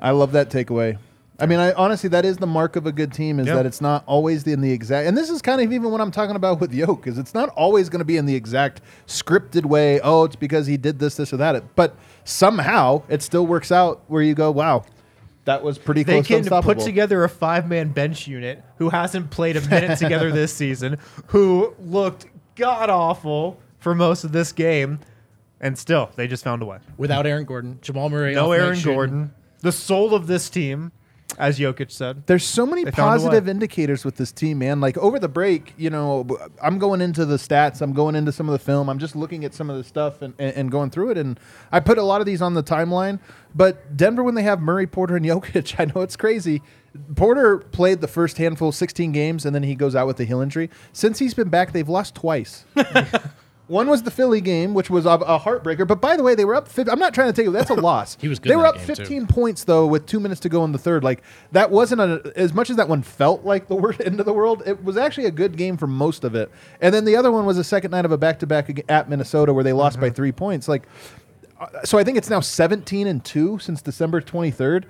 I 0.00 0.10
love 0.10 0.32
that 0.32 0.50
takeaway. 0.50 0.98
I 1.38 1.44
mean, 1.46 1.58
I 1.58 1.72
honestly, 1.72 2.08
that 2.10 2.24
is 2.24 2.38
the 2.38 2.46
mark 2.46 2.76
of 2.76 2.86
a 2.86 2.92
good 2.92 3.12
team 3.12 3.38
is 3.38 3.46
Yeah. 3.46 3.56
that 3.56 3.66
it's 3.66 3.80
not 3.82 4.02
always 4.06 4.46
in 4.46 4.62
the 4.62 4.72
exact. 4.72 5.06
And 5.06 5.16
this 5.16 5.28
is 5.28 5.42
kind 5.42 5.60
of 5.60 5.70
even 5.72 5.90
what 5.90 6.00
I'm 6.00 6.10
talking 6.10 6.34
about 6.34 6.60
with 6.60 6.72
Yoke, 6.72 7.06
is 7.06 7.18
it's 7.18 7.34
not 7.34 7.50
always 7.50 7.88
going 7.90 7.98
to 7.98 8.04
be 8.06 8.16
in 8.16 8.24
the 8.24 8.34
exact 8.34 8.80
scripted 9.06 9.66
way. 9.66 10.00
Oh, 10.00 10.24
it's 10.24 10.36
because 10.36 10.66
he 10.66 10.76
did 10.78 10.98
this, 10.98 11.16
this, 11.16 11.32
or 11.34 11.36
that. 11.36 11.76
But 11.76 11.94
somehow 12.24 13.02
it 13.08 13.22
still 13.22 13.46
works 13.46 13.70
out 13.70 14.02
where 14.08 14.22
you 14.22 14.34
go, 14.34 14.50
wow, 14.50 14.84
that 15.44 15.62
was 15.62 15.78
pretty 15.78 16.02
They 16.02 16.14
close 16.14 16.24
to 16.24 16.28
can 16.28 16.38
unstoppable. 16.38 16.74
put 16.74 16.84
together 16.84 17.22
a 17.22 17.28
five 17.28 17.68
man 17.68 17.90
bench 17.90 18.26
unit 18.26 18.64
who 18.78 18.88
hasn't 18.88 19.30
played 19.30 19.56
a 19.56 19.60
minute 19.68 19.98
together 19.98 20.32
this 20.32 20.52
season, 20.54 20.96
who 21.28 21.74
looked 21.78 22.26
god 22.56 22.88
awful 22.90 23.58
for 23.78 23.94
most 23.94 24.24
of 24.24 24.32
this 24.32 24.52
game, 24.52 24.98
and 25.60 25.76
still 25.78 26.10
they 26.16 26.26
just 26.26 26.42
found 26.44 26.62
a 26.62 26.66
way. 26.66 26.78
Without 26.96 27.26
Aaron 27.26 27.44
Gordon, 27.44 27.78
Jamal 27.82 28.08
Murray. 28.08 28.34
No 28.34 28.52
Aaron 28.52 28.74
shooting. 28.74 28.94
Gordon, 28.94 29.30
the 29.60 29.70
soul 29.72 30.14
of 30.14 30.26
this 30.26 30.48
team, 30.50 30.90
as 31.38 31.58
Jokic 31.58 31.90
said. 31.90 32.26
There's 32.26 32.44
so 32.44 32.64
many 32.64 32.84
They 32.84 32.90
found 32.92 33.08
a 33.08 33.12
way. 33.12 33.16
positive 33.18 33.48
indicators 33.48 34.04
with 34.04 34.16
this 34.16 34.32
team, 34.32 34.58
man. 34.58 34.80
Like 34.80 34.96
over 34.98 35.18
the 35.18 35.28
break, 35.28 35.74
you 35.76 35.90
know, 35.90 36.26
I'm 36.62 36.78
going 36.78 37.00
into 37.00 37.24
the 37.24 37.36
stats, 37.36 37.82
I'm 37.82 37.92
going 37.92 38.14
into 38.14 38.32
some 38.32 38.48
of 38.48 38.52
the 38.52 38.58
film, 38.58 38.88
I'm 38.88 38.98
just 38.98 39.16
looking 39.16 39.44
at 39.44 39.52
some 39.52 39.68
of 39.68 39.76
the 39.76 39.84
stuff 39.84 40.22
and, 40.22 40.34
and, 40.38 40.56
and 40.56 40.70
going 40.70 40.90
through 40.90 41.10
it. 41.10 41.18
And 41.18 41.38
I 41.72 41.80
put 41.80 41.98
a 41.98 42.02
lot 42.02 42.20
of 42.20 42.26
these 42.26 42.40
on 42.40 42.54
the 42.54 42.62
timeline. 42.62 43.18
But 43.54 43.96
Denver, 43.96 44.22
when 44.22 44.34
they 44.34 44.42
have 44.44 44.60
Murray, 44.60 44.86
Porter, 44.86 45.16
and 45.16 45.24
Jokic, 45.26 45.78
I 45.78 45.86
know 45.86 46.02
it's 46.02 46.16
crazy. 46.16 46.62
Porter 47.14 47.58
played 47.58 48.00
the 48.00 48.08
first 48.08 48.38
handful, 48.38 48.72
16 48.72 49.12
games, 49.12 49.44
and 49.44 49.54
then 49.54 49.62
he 49.62 49.74
goes 49.74 49.94
out 49.94 50.06
with 50.06 50.18
a 50.20 50.24
heel 50.24 50.40
injury. 50.40 50.70
Since 50.92 51.18
he's 51.18 51.34
been 51.34 51.50
back, 51.50 51.72
they've 51.72 51.88
lost 51.88 52.14
twice. 52.14 52.64
One 53.68 53.88
was 53.88 54.04
the 54.04 54.12
Philly 54.12 54.40
game, 54.40 54.74
which 54.74 54.90
was 54.90 55.06
a, 55.06 55.10
a 55.10 55.40
heartbreaker. 55.40 55.86
But 55.88 56.00
by 56.00 56.16
the 56.16 56.22
way, 56.22 56.36
they 56.36 56.44
were 56.44 56.54
up. 56.54 56.68
50, 56.68 56.90
I'm 56.90 57.00
not 57.00 57.12
trying 57.12 57.32
to 57.32 57.32
take 57.32 57.48
it. 57.48 57.50
That's 57.50 57.70
a 57.70 57.74
loss. 57.80 58.16
He 58.20 58.28
was 58.28 58.38
good 58.38 58.50
They 58.50 58.56
were 58.56 58.66
up 58.66 58.76
game, 58.76 58.86
too. 58.86 58.94
15 58.94 59.26
points 59.26 59.64
though, 59.64 59.86
with 59.86 60.06
two 60.06 60.20
minutes 60.20 60.40
to 60.42 60.48
go 60.48 60.64
in 60.64 60.70
the 60.70 60.78
third. 60.78 61.02
Like 61.02 61.22
that 61.52 61.70
wasn't 61.70 62.00
a, 62.00 62.32
as 62.36 62.54
much 62.54 62.70
as 62.70 62.76
that 62.76 62.88
one 62.88 63.02
felt 63.02 63.44
like 63.44 63.66
the 63.66 63.74
worst 63.76 64.00
end 64.00 64.20
of 64.20 64.26
the 64.26 64.32
world. 64.32 64.62
It 64.66 64.84
was 64.84 64.96
actually 64.96 65.26
a 65.26 65.32
good 65.32 65.56
game 65.56 65.76
for 65.76 65.88
most 65.88 66.22
of 66.22 66.34
it. 66.36 66.50
And 66.80 66.94
then 66.94 67.04
the 67.04 67.16
other 67.16 67.32
one 67.32 67.44
was 67.44 67.58
a 67.58 67.64
second 67.64 67.90
night 67.90 68.04
of 68.04 68.12
a 68.12 68.18
back 68.18 68.38
to 68.40 68.46
back 68.46 68.70
at 68.88 69.08
Minnesota 69.10 69.52
where 69.52 69.64
they 69.64 69.72
lost 69.72 69.98
by 69.98 70.10
three 70.10 70.32
points. 70.32 70.68
Like, 70.68 70.86
uh, 71.60 71.66
so 71.84 71.98
I 71.98 72.04
think 72.04 72.18
it's 72.18 72.30
now 72.30 72.40
17 72.40 73.06
and 73.06 73.24
two 73.24 73.58
since 73.58 73.82
December 73.82 74.20
23rd. 74.20 74.84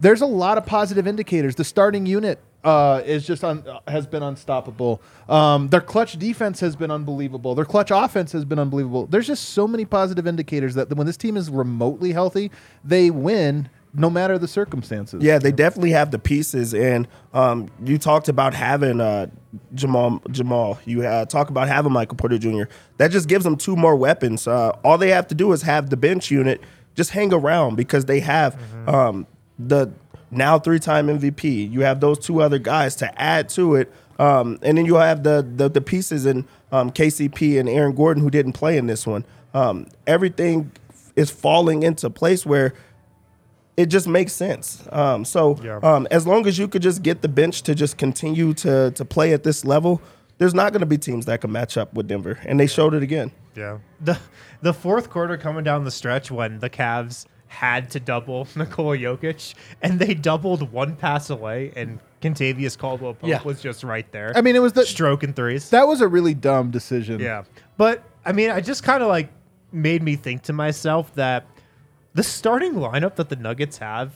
There's 0.00 0.20
a 0.22 0.26
lot 0.26 0.56
of 0.56 0.64
positive 0.64 1.06
indicators. 1.06 1.56
The 1.56 1.64
starting 1.64 2.06
unit 2.06 2.40
uh, 2.68 3.02
is 3.06 3.26
just 3.26 3.42
un- 3.44 3.64
has 3.86 4.06
been 4.06 4.22
unstoppable. 4.22 5.00
Um, 5.26 5.68
their 5.68 5.80
clutch 5.80 6.18
defense 6.18 6.60
has 6.60 6.76
been 6.76 6.90
unbelievable. 6.90 7.54
Their 7.54 7.64
clutch 7.64 7.90
offense 7.90 8.30
has 8.32 8.44
been 8.44 8.58
unbelievable. 8.58 9.06
There's 9.06 9.26
just 9.26 9.50
so 9.50 9.66
many 9.66 9.86
positive 9.86 10.26
indicators 10.26 10.74
that 10.74 10.92
when 10.94 11.06
this 11.06 11.16
team 11.16 11.38
is 11.38 11.48
remotely 11.48 12.12
healthy, 12.12 12.50
they 12.84 13.10
win 13.10 13.70
no 13.94 14.10
matter 14.10 14.36
the 14.38 14.46
circumstances. 14.46 15.22
Yeah, 15.22 15.38
they 15.38 15.50
definitely 15.50 15.92
have 15.92 16.10
the 16.10 16.18
pieces, 16.18 16.74
and 16.74 17.08
um, 17.32 17.70
you 17.82 17.96
talked 17.96 18.28
about 18.28 18.52
having 18.52 19.00
uh, 19.00 19.28
Jamal. 19.72 20.20
Jamal, 20.30 20.78
you 20.84 21.06
uh, 21.06 21.24
talk 21.24 21.48
about 21.48 21.68
having 21.68 21.90
Michael 21.90 22.16
Porter 22.16 22.36
Jr. 22.36 22.64
That 22.98 23.10
just 23.10 23.28
gives 23.28 23.44
them 23.44 23.56
two 23.56 23.76
more 23.76 23.96
weapons. 23.96 24.46
Uh, 24.46 24.70
all 24.84 24.98
they 24.98 25.08
have 25.08 25.26
to 25.28 25.34
do 25.34 25.52
is 25.52 25.62
have 25.62 25.88
the 25.88 25.96
bench 25.96 26.30
unit 26.30 26.60
just 26.94 27.10
hang 27.12 27.32
around 27.32 27.76
because 27.76 28.04
they 28.04 28.20
have 28.20 28.60
um, 28.86 29.26
the 29.58 29.90
now 30.30 30.58
three-time 30.58 31.06
MVP. 31.08 31.70
You 31.70 31.80
have 31.80 32.00
those 32.00 32.18
two 32.18 32.40
other 32.42 32.58
guys 32.58 32.94
to 32.96 33.20
add 33.20 33.48
to 33.50 33.74
it, 33.76 33.92
um, 34.18 34.58
and 34.62 34.76
then 34.78 34.84
you 34.86 34.96
have 34.96 35.22
the 35.22 35.46
the, 35.56 35.68
the 35.68 35.80
pieces 35.80 36.26
in 36.26 36.46
um, 36.72 36.90
KCP 36.90 37.58
and 37.58 37.68
Aaron 37.68 37.94
Gordon 37.94 38.22
who 38.22 38.30
didn't 38.30 38.52
play 38.52 38.76
in 38.76 38.86
this 38.86 39.06
one. 39.06 39.24
Um, 39.54 39.86
everything 40.06 40.70
is 41.16 41.30
falling 41.30 41.82
into 41.82 42.10
place 42.10 42.44
where 42.46 42.74
it 43.76 43.86
just 43.86 44.08
makes 44.08 44.32
sense. 44.32 44.86
Um, 44.90 45.24
so 45.24 45.58
Yeah. 45.62 45.78
um, 45.82 46.06
as 46.10 46.26
long 46.26 46.46
as 46.46 46.58
you 46.58 46.68
could 46.68 46.82
just 46.82 47.02
get 47.02 47.22
the 47.22 47.28
bench 47.28 47.62
to 47.62 47.74
just 47.74 47.96
continue 47.96 48.52
to 48.54 48.90
to 48.92 49.04
play 49.04 49.32
at 49.32 49.44
this 49.44 49.64
level, 49.64 50.02
there's 50.38 50.54
not 50.54 50.72
going 50.72 50.80
to 50.80 50.86
be 50.86 50.98
teams 50.98 51.26
that 51.26 51.40
can 51.40 51.50
match 51.52 51.76
up 51.76 51.94
with 51.94 52.08
Denver, 52.08 52.38
and 52.44 52.58
they 52.60 52.66
showed 52.66 52.94
it 52.94 53.02
again. 53.02 53.30
Yeah. 53.56 53.78
The 54.00 54.18
the 54.62 54.72
fourth 54.74 55.10
quarter 55.10 55.36
coming 55.36 55.64
down 55.64 55.84
the 55.84 55.90
stretch 55.90 56.30
when 56.30 56.58
the 56.58 56.68
Cavs 56.70 57.24
had 57.48 57.90
to 57.90 58.00
double 58.00 58.46
Nikola 58.56 58.96
Jokic 58.96 59.54
and 59.82 59.98
they 59.98 60.14
doubled 60.14 60.70
one 60.72 60.94
pass 60.96 61.30
away 61.30 61.72
and 61.76 61.98
Kentavious 62.22 62.76
Caldwell 62.76 63.14
Pope 63.14 63.28
Yeah. 63.30 63.42
was 63.42 63.60
just 63.62 63.82
right 63.84 64.10
there. 64.12 64.32
I 64.36 64.40
mean, 64.42 64.54
it 64.56 64.60
was 64.62 64.72
the 64.74 64.84
stroke 64.84 65.20
stroking 65.20 65.32
threes. 65.34 65.70
that 65.70 65.88
was 65.88 66.00
a 66.00 66.08
really 66.08 66.34
dumb 66.34 66.70
decision. 66.70 67.20
yeah. 67.20 67.44
But 67.76 68.02
I 68.24 68.32
mean, 68.32 68.50
I 68.50 68.60
just 68.60 68.82
kind 68.84 69.02
of 69.02 69.08
like 69.08 69.30
made 69.72 70.02
me 70.02 70.16
think 70.16 70.42
to 70.42 70.52
myself 70.52 71.14
that 71.14 71.46
the 72.14 72.22
starting 72.22 72.74
lineup 72.74 73.16
that 73.16 73.28
the 73.28 73.36
Nuggets 73.36 73.78
have 73.78 74.12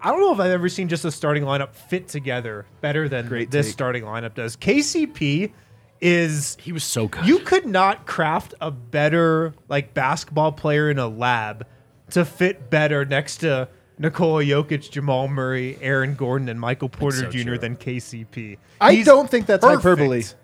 I 0.00 0.10
don't 0.10 0.20
know 0.20 0.32
if 0.32 0.38
I've 0.40 0.50
ever 0.50 0.68
seen 0.68 0.88
just 0.88 1.04
a 1.06 1.10
starting 1.10 1.42
lineup 1.44 1.74
fit 1.74 2.06
together 2.08 2.66
better 2.82 3.08
than 3.08 3.28
Great 3.28 3.50
this 3.50 3.66
take. 3.66 3.72
starting 3.72 4.04
lineup 4.04 4.34
does. 4.34 4.54
KCP 4.56 5.52
is 6.00 6.56
He 6.60 6.72
was 6.72 6.84
so 6.84 7.08
good. 7.08 7.26
you 7.26 7.38
could 7.40 7.66
not 7.66 8.06
craft 8.06 8.54
a 8.60 8.70
better 8.70 9.54
like 9.68 9.94
basketball 9.94 10.52
player 10.52 10.90
in 10.90 10.98
a 10.98 11.08
lab 11.08 11.66
to 12.10 12.24
fit 12.24 12.70
better 12.70 13.04
next 13.04 13.38
to 13.38 13.68
Nikola 13.98 14.42
Jokic, 14.44 14.90
Jamal 14.90 15.26
Murray, 15.28 15.78
Aaron 15.80 16.14
Gordon, 16.14 16.48
and 16.48 16.60
Michael 16.60 16.88
Porter 16.88 17.16
so 17.18 17.30
Jr. 17.30 17.42
true. 17.42 17.58
than 17.58 17.76
KCP. 17.76 18.58
I 18.80 18.92
He's 18.92 19.06
don't 19.06 19.28
think 19.30 19.46
that's 19.46 19.64
perfect. 19.64 19.82
hyperbole. 19.84 20.16
He's 20.18 20.34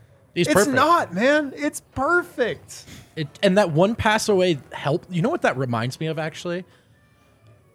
it's 0.46 0.52
perfect. 0.54 0.74
not, 0.74 1.12
man. 1.12 1.52
It's 1.54 1.80
perfect. 1.94 2.86
It, 3.16 3.28
and 3.42 3.58
that 3.58 3.70
one 3.70 3.94
pass 3.94 4.28
away 4.30 4.58
help. 4.72 5.04
You 5.10 5.20
know 5.20 5.28
what 5.28 5.42
that 5.42 5.58
reminds 5.58 6.00
me 6.00 6.06
of 6.06 6.18
actually? 6.18 6.64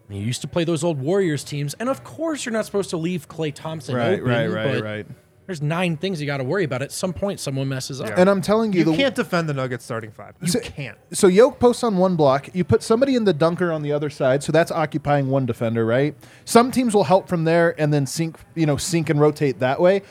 You 0.09 0.19
used 0.21 0.41
to 0.41 0.47
play 0.47 0.63
those 0.63 0.83
old 0.83 0.99
Warriors 0.99 1.43
teams, 1.43 1.73
and 1.75 1.89
of 1.89 2.03
course 2.03 2.45
you're 2.45 2.53
not 2.53 2.65
supposed 2.65 2.89
to 2.91 2.97
leave 2.97 3.27
Klay 3.27 3.53
Thompson 3.53 3.93
Right, 3.95 4.13
open. 4.13 4.23
right, 4.25 4.47
right, 4.47 4.73
but 4.75 4.83
right. 4.83 5.05
There's 5.47 5.61
nine 5.61 5.97
things 5.97 6.19
you 6.21 6.27
got 6.27 6.37
to 6.37 6.43
worry 6.43 6.65
about. 6.65 6.81
At 6.81 6.91
some 6.91 7.13
point, 7.13 7.39
someone 7.39 7.67
messes 7.69 8.01
up. 8.01 8.11
And 8.17 8.29
I'm 8.29 8.41
telling 8.41 8.73
you, 8.73 8.79
You 8.79 8.85
the, 8.85 8.95
can't 8.97 9.15
defend 9.15 9.47
the 9.47 9.53
Nuggets 9.53 9.83
starting 9.85 10.11
five. 10.11 10.35
You 10.41 10.49
So- 10.49 10.59
can't. 10.59 10.97
So 11.13 11.27
Yoke 11.27 11.57
posts 11.59 11.83
on 11.83 11.97
one 11.97 12.15
block. 12.17 12.49
You 12.53 12.63
put 12.65 12.83
somebody 12.83 13.15
in 13.15 13.23
the 13.23 13.33
dunker 13.33 13.71
on 13.71 13.81
the 13.81 13.93
other 13.93 14.09
side, 14.09 14.43
so 14.43 14.51
that's 14.51 14.71
occupying 14.71 15.29
one 15.29 15.45
defender, 15.45 15.85
right? 15.85 16.15
Some 16.45 16.69
teams 16.69 16.93
will 16.93 17.05
help 17.05 17.27
from 17.29 17.45
there 17.45 17.79
and 17.79 17.93
then 17.93 18.05
sink, 18.05 18.37
you 18.55 18.65
know, 18.65 18.75
sink 18.77 19.09
and 19.09 19.19
rotate 19.21 19.59
that 19.59 19.79
way. 19.79 20.01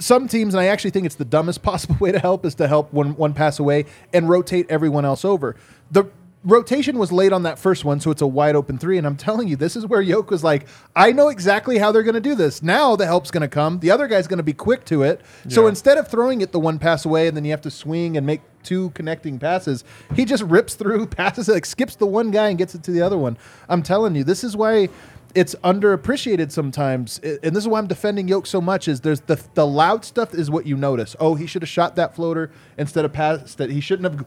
Some 0.00 0.28
teams, 0.28 0.54
and 0.54 0.60
I 0.60 0.66
actually 0.66 0.90
think 0.90 1.06
it's 1.06 1.14
the 1.14 1.24
dumbest 1.24 1.62
possible 1.62 1.96
way 2.00 2.10
to 2.10 2.18
help, 2.18 2.44
is 2.44 2.54
to 2.56 2.66
help 2.66 2.92
one 2.92 3.14
one 3.16 3.32
pass 3.32 3.58
away 3.60 3.84
and 4.12 4.28
rotate 4.28 4.66
everyone 4.70 5.04
else 5.04 5.24
over. 5.24 5.54
The 5.92 6.04
rotation 6.44 6.98
was 6.98 7.12
late 7.12 7.32
on 7.32 7.42
that 7.42 7.58
first 7.58 7.84
one, 7.84 8.00
so 8.00 8.10
it's 8.10 8.22
a 8.22 8.26
wide 8.26 8.56
open 8.56 8.78
three. 8.78 8.98
And 8.98 9.06
I'm 9.06 9.16
telling 9.16 9.48
you, 9.48 9.56
this 9.56 9.76
is 9.76 9.86
where 9.86 10.00
Yoke 10.00 10.30
was 10.30 10.42
like, 10.42 10.66
I 10.96 11.12
know 11.12 11.28
exactly 11.28 11.78
how 11.78 11.92
they're 11.92 12.02
going 12.02 12.14
to 12.14 12.20
do 12.20 12.34
this. 12.34 12.62
Now 12.62 12.96
the 12.96 13.06
help's 13.06 13.30
going 13.30 13.42
to 13.42 13.48
come. 13.48 13.80
The 13.80 13.90
other 13.90 14.06
guy's 14.06 14.26
going 14.26 14.38
to 14.38 14.42
be 14.44 14.52
quick 14.52 14.84
to 14.86 15.02
it. 15.02 15.20
So 15.48 15.66
instead 15.66 15.98
of 15.98 16.08
throwing 16.08 16.40
it 16.40 16.52
the 16.52 16.60
one 16.60 16.78
pass 16.78 17.04
away 17.04 17.28
and 17.28 17.36
then 17.36 17.44
you 17.44 17.50
have 17.50 17.60
to 17.62 17.70
swing 17.70 18.16
and 18.16 18.26
make 18.26 18.40
two 18.62 18.90
connecting 18.90 19.38
passes, 19.38 19.84
he 20.14 20.24
just 20.24 20.42
rips 20.44 20.74
through, 20.74 21.06
passes 21.08 21.48
it, 21.48 21.52
like 21.52 21.66
skips 21.66 21.96
the 21.96 22.06
one 22.06 22.30
guy 22.30 22.48
and 22.48 22.58
gets 22.58 22.74
it 22.74 22.82
to 22.84 22.90
the 22.90 23.02
other 23.02 23.18
one. 23.18 23.36
I'm 23.68 23.82
telling 23.82 24.14
you, 24.14 24.24
this 24.24 24.42
is 24.44 24.56
why 24.56 24.88
it's 25.34 25.54
underappreciated 25.56 26.50
sometimes, 26.50 27.18
and 27.18 27.54
this 27.54 27.64
is 27.64 27.68
why 27.68 27.78
I'm 27.78 27.86
defending 27.86 28.28
Yoke 28.28 28.46
so 28.46 28.60
much. 28.60 28.88
Is 28.88 29.00
there's 29.00 29.20
the 29.20 29.40
the 29.54 29.66
loud 29.66 30.04
stuff 30.04 30.34
is 30.34 30.50
what 30.50 30.66
you 30.66 30.76
notice. 30.76 31.14
Oh, 31.20 31.34
he 31.34 31.46
should 31.46 31.62
have 31.62 31.68
shot 31.68 31.96
that 31.96 32.16
floater 32.16 32.50
instead 32.76 33.04
of 33.04 33.12
pass 33.12 33.54
that 33.54 33.70
he 33.70 33.80
shouldn't 33.80 34.12
have. 34.12 34.26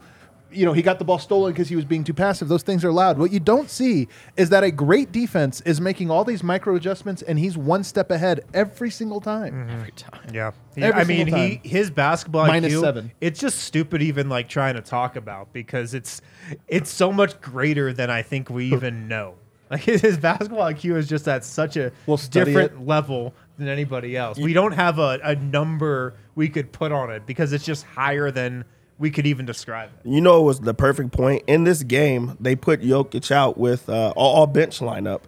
You 0.54 0.64
know, 0.66 0.72
he 0.72 0.82
got 0.82 0.98
the 0.98 1.04
ball 1.04 1.18
stolen 1.18 1.52
because 1.52 1.68
he 1.68 1.76
was 1.76 1.84
being 1.84 2.04
too 2.04 2.14
passive. 2.14 2.48
Those 2.48 2.62
things 2.62 2.84
are 2.84 2.92
loud. 2.92 3.18
What 3.18 3.32
you 3.32 3.40
don't 3.40 3.68
see 3.70 4.08
is 4.36 4.50
that 4.50 4.62
a 4.64 4.70
great 4.70 5.12
defense 5.12 5.60
is 5.62 5.80
making 5.80 6.10
all 6.10 6.24
these 6.24 6.42
micro 6.42 6.76
adjustments, 6.76 7.22
and 7.22 7.38
he's 7.38 7.56
one 7.56 7.82
step 7.84 8.10
ahead 8.10 8.40
every 8.54 8.90
single 8.90 9.20
time. 9.20 9.52
Mm-hmm. 9.54 9.70
Every 9.70 9.92
time. 9.92 10.30
Yeah. 10.32 10.50
He- 10.74 10.82
Every 10.82 11.00
I 11.00 11.04
mean, 11.04 11.26
single 11.26 11.38
he 11.40 11.60
his 11.68 11.90
basketball 11.90 12.46
Minus 12.46 12.72
IQ, 12.72 12.80
seven. 12.80 13.12
It's 13.20 13.38
just 13.40 13.58
stupid 13.60 14.02
even 14.02 14.28
like 14.28 14.48
trying 14.48 14.74
to 14.74 14.80
talk 14.82 15.16
about 15.16 15.52
because 15.52 15.94
it's 15.94 16.20
it's 16.68 16.90
so 16.90 17.12
much 17.12 17.40
greater 17.40 17.92
than 17.92 18.10
I 18.10 18.22
think 18.22 18.50
we 18.50 18.72
even 18.72 19.06
know. 19.08 19.34
Like 19.70 19.80
his, 19.84 20.00
his 20.02 20.18
basketball 20.18 20.70
IQ 20.72 20.96
is 20.96 21.08
just 21.08 21.26
at 21.28 21.44
such 21.44 21.76
a 21.76 21.90
We'll 22.06 22.16
different 22.16 22.72
it. 22.72 22.80
level 22.86 23.34
than 23.56 23.68
anybody 23.68 24.16
else. 24.16 24.36
We 24.36 24.52
don't 24.52 24.72
have 24.72 24.98
a, 24.98 25.18
a 25.22 25.36
number 25.36 26.14
we 26.34 26.48
could 26.48 26.72
put 26.72 26.90
on 26.92 27.10
it 27.10 27.24
because 27.24 27.52
it's 27.52 27.64
just 27.64 27.84
higher 27.84 28.30
than 28.32 28.64
we 28.98 29.10
could 29.10 29.26
even 29.26 29.44
describe 29.46 29.90
it. 30.04 30.08
You 30.08 30.20
know, 30.20 30.40
it 30.40 30.44
was 30.44 30.60
the 30.60 30.74
perfect 30.74 31.12
point 31.12 31.42
in 31.46 31.64
this 31.64 31.82
game. 31.82 32.36
They 32.40 32.56
put 32.56 32.80
Jokic 32.82 33.30
out 33.30 33.58
with 33.58 33.88
uh, 33.88 34.12
all, 34.16 34.36
all 34.36 34.46
bench 34.46 34.80
lineup, 34.80 35.22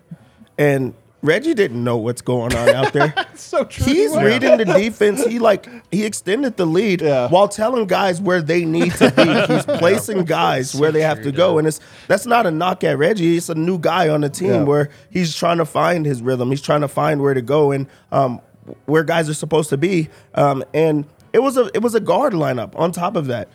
and 0.58 0.94
Reggie 1.22 1.54
didn't 1.54 1.82
know 1.82 1.96
what's 1.96 2.22
going 2.22 2.54
on 2.54 2.68
out 2.68 2.92
there. 2.92 3.12
so 3.34 3.64
true. 3.64 3.84
He's 3.92 4.12
Yeah. 4.14 4.22
reading 4.22 4.56
the 4.58 4.64
defense. 4.66 5.24
He 5.24 5.40
like 5.40 5.66
he 5.90 6.04
extended 6.04 6.56
the 6.56 6.66
lead 6.66 7.00
Yeah. 7.02 7.28
while 7.28 7.48
telling 7.48 7.86
guys 7.86 8.20
where 8.20 8.40
they 8.40 8.64
need 8.64 8.92
to 8.96 9.10
be. 9.10 9.24
He's 9.54 9.64
placing 9.64 10.24
guys 10.24 10.74
where 10.74 10.92
they 10.92 11.00
have 11.02 11.22
to 11.22 11.32
go, 11.32 11.58
and 11.58 11.66
it's 11.66 11.80
that's 12.06 12.26
not 12.26 12.46
a 12.46 12.50
knock 12.52 12.84
at 12.84 12.96
Reggie. 12.98 13.36
It's 13.36 13.48
a 13.48 13.54
new 13.56 13.78
guy 13.78 14.08
on 14.08 14.20
the 14.20 14.28
team 14.28 14.48
Yeah. 14.50 14.62
where 14.62 14.90
he's 15.10 15.34
trying 15.34 15.58
to 15.58 15.64
find 15.64 16.06
his 16.06 16.22
rhythm. 16.22 16.50
He's 16.50 16.62
trying 16.62 16.82
to 16.82 16.88
find 16.88 17.20
where 17.20 17.34
to 17.34 17.42
go 17.42 17.72
and 17.72 17.88
um, 18.12 18.40
where 18.84 19.02
guys 19.02 19.28
are 19.28 19.34
supposed 19.34 19.70
to 19.70 19.76
be. 19.78 20.08
Um, 20.34 20.62
and 20.74 21.06
it 21.36 21.42
was 21.42 21.58
a 21.58 21.70
it 21.74 21.82
was 21.82 21.94
a 21.94 22.00
guard 22.00 22.32
lineup 22.32 22.74
on 22.78 22.92
top 22.92 23.14
of 23.14 23.26
that. 23.26 23.48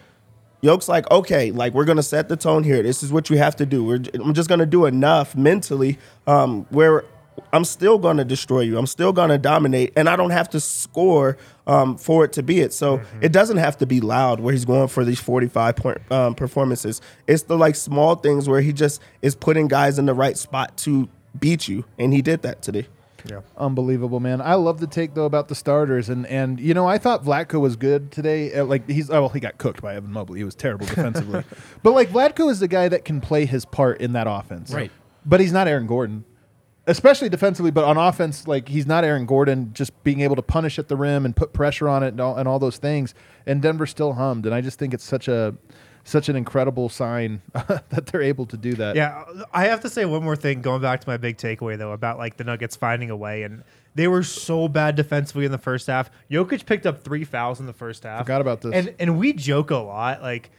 Yoke's 0.61 0.87
like, 0.87 1.09
okay, 1.09 1.49
like 1.49 1.73
we're 1.73 1.85
gonna 1.85 2.03
set 2.03 2.29
the 2.29 2.35
tone 2.37 2.63
here. 2.63 2.83
This 2.83 3.01
is 3.01 3.11
what 3.11 3.31
you 3.31 3.39
have 3.39 3.55
to 3.55 3.65
do. 3.65 3.83
We're, 3.83 4.03
I'm 4.13 4.35
just 4.35 4.47
gonna 4.47 4.67
do 4.67 4.85
enough 4.85 5.35
mentally 5.35 5.97
um, 6.27 6.67
where 6.69 7.05
I'm 7.51 7.65
still 7.65 7.97
gonna 7.97 8.23
destroy 8.23 8.59
you. 8.59 8.77
I'm 8.77 8.85
still 8.85 9.11
gonna 9.11 9.39
dominate, 9.39 9.93
and 9.95 10.07
I 10.07 10.15
don't 10.15 10.29
have 10.29 10.47
to 10.51 10.59
score 10.59 11.37
um, 11.65 11.97
for 11.97 12.23
it 12.23 12.33
to 12.33 12.43
be 12.43 12.59
it. 12.59 12.71
So 12.71 13.01
it 13.19 13.31
doesn't 13.31 13.57
have 13.57 13.79
to 13.79 13.87
be 13.87 13.99
loud 13.99 14.39
where 14.39 14.53
he's 14.53 14.65
going 14.65 14.87
for 14.87 15.03
these 15.03 15.19
45 15.19 15.75
point 15.75 16.11
um, 16.11 16.35
performances. 16.35 17.01
It's 17.25 17.43
the 17.43 17.57
like 17.57 17.73
small 17.73 18.13
things 18.13 18.47
where 18.47 18.61
he 18.61 18.73
just 18.73 19.01
is 19.23 19.33
putting 19.33 19.67
guys 19.67 19.97
in 19.97 20.05
the 20.05 20.13
right 20.13 20.37
spot 20.37 20.77
to 20.79 21.09
beat 21.39 21.67
you, 21.67 21.85
and 21.97 22.13
he 22.13 22.21
did 22.21 22.43
that 22.43 22.61
today. 22.61 22.85
Yeah. 23.29 23.41
Unbelievable, 23.57 24.19
man. 24.19 24.41
I 24.41 24.55
love 24.55 24.79
the 24.79 24.87
take 24.87 25.13
though 25.13 25.25
about 25.25 25.47
the 25.47 25.55
starters, 25.55 26.09
and 26.09 26.25
and 26.27 26.59
you 26.59 26.73
know 26.73 26.87
I 26.87 26.97
thought 26.97 27.23
Vlatko 27.23 27.59
was 27.59 27.75
good 27.75 28.11
today. 28.11 28.53
Uh, 28.53 28.65
Like 28.65 28.89
he's 28.89 29.09
oh 29.09 29.21
well, 29.21 29.29
he 29.29 29.39
got 29.39 29.57
cooked 29.57 29.81
by 29.81 29.95
Evan 29.95 30.11
Mobley. 30.11 30.39
He 30.39 30.43
was 30.43 30.55
terrible 30.55 30.85
defensively, 30.85 31.43
but 31.83 31.91
like 31.91 32.09
Vlatko 32.09 32.49
is 32.49 32.59
the 32.59 32.67
guy 32.67 32.87
that 32.89 33.05
can 33.05 33.21
play 33.21 33.45
his 33.45 33.65
part 33.65 34.01
in 34.01 34.13
that 34.13 34.27
offense, 34.29 34.71
Right. 34.73 34.91
But 35.25 35.39
he's 35.39 35.51
not 35.53 35.67
Aaron 35.67 35.85
Gordon, 35.87 36.25
especially 36.87 37.29
defensively. 37.29 37.69
But 37.71 37.83
on 37.83 37.97
offense, 37.97 38.47
like 38.47 38.67
he's 38.69 38.87
not 38.87 39.03
Aaron 39.03 39.25
Gordon, 39.25 39.71
just 39.73 40.03
being 40.03 40.21
able 40.21 40.35
to 40.35 40.41
punish 40.41 40.79
at 40.79 40.87
the 40.87 40.95
rim 40.95 41.25
and 41.25 41.35
put 41.35 41.53
pressure 41.53 41.87
on 41.87 42.01
it 42.03 42.07
and 42.09 42.19
all, 42.19 42.35
and 42.37 42.47
all 42.47 42.57
those 42.59 42.77
things. 42.77 43.13
And 43.45 43.61
Denver 43.61 43.85
still 43.85 44.13
hummed, 44.13 44.45
and 44.45 44.55
I 44.55 44.61
just 44.61 44.79
think 44.79 44.93
it's 44.93 45.03
such 45.03 45.27
a 45.27 45.55
such 46.03 46.29
an 46.29 46.35
incredible 46.35 46.89
sign 46.89 47.41
that 47.53 48.07
they're 48.11 48.21
able 48.21 48.45
to 48.47 48.57
do 48.57 48.73
that. 48.73 48.95
Yeah, 48.95 49.23
I 49.53 49.65
have 49.65 49.81
to 49.81 49.89
say 49.89 50.05
one 50.05 50.23
more 50.23 50.35
thing. 50.35 50.61
Going 50.61 50.81
back 50.81 51.01
to 51.01 51.09
my 51.09 51.17
big 51.17 51.37
takeaway 51.37 51.77
though 51.77 51.91
about 51.91 52.17
like 52.17 52.37
the 52.37 52.43
Nuggets 52.43 52.75
finding 52.75 53.09
a 53.09 53.15
way, 53.15 53.43
and 53.43 53.63
they 53.95 54.07
were 54.07 54.23
so 54.23 54.67
bad 54.67 54.95
defensively 54.95 55.45
in 55.45 55.51
the 55.51 55.57
first 55.57 55.87
half. 55.87 56.09
Jokic 56.29 56.65
picked 56.65 56.85
up 56.85 57.03
three 57.03 57.23
fouls 57.23 57.59
in 57.59 57.65
the 57.65 57.73
first 57.73 58.03
half. 58.03 58.21
Forgot 58.21 58.41
about 58.41 58.61
this. 58.61 58.73
And 58.73 58.95
and 58.99 59.19
we 59.19 59.33
joke 59.33 59.71
a 59.71 59.77
lot 59.77 60.21
like. 60.21 60.49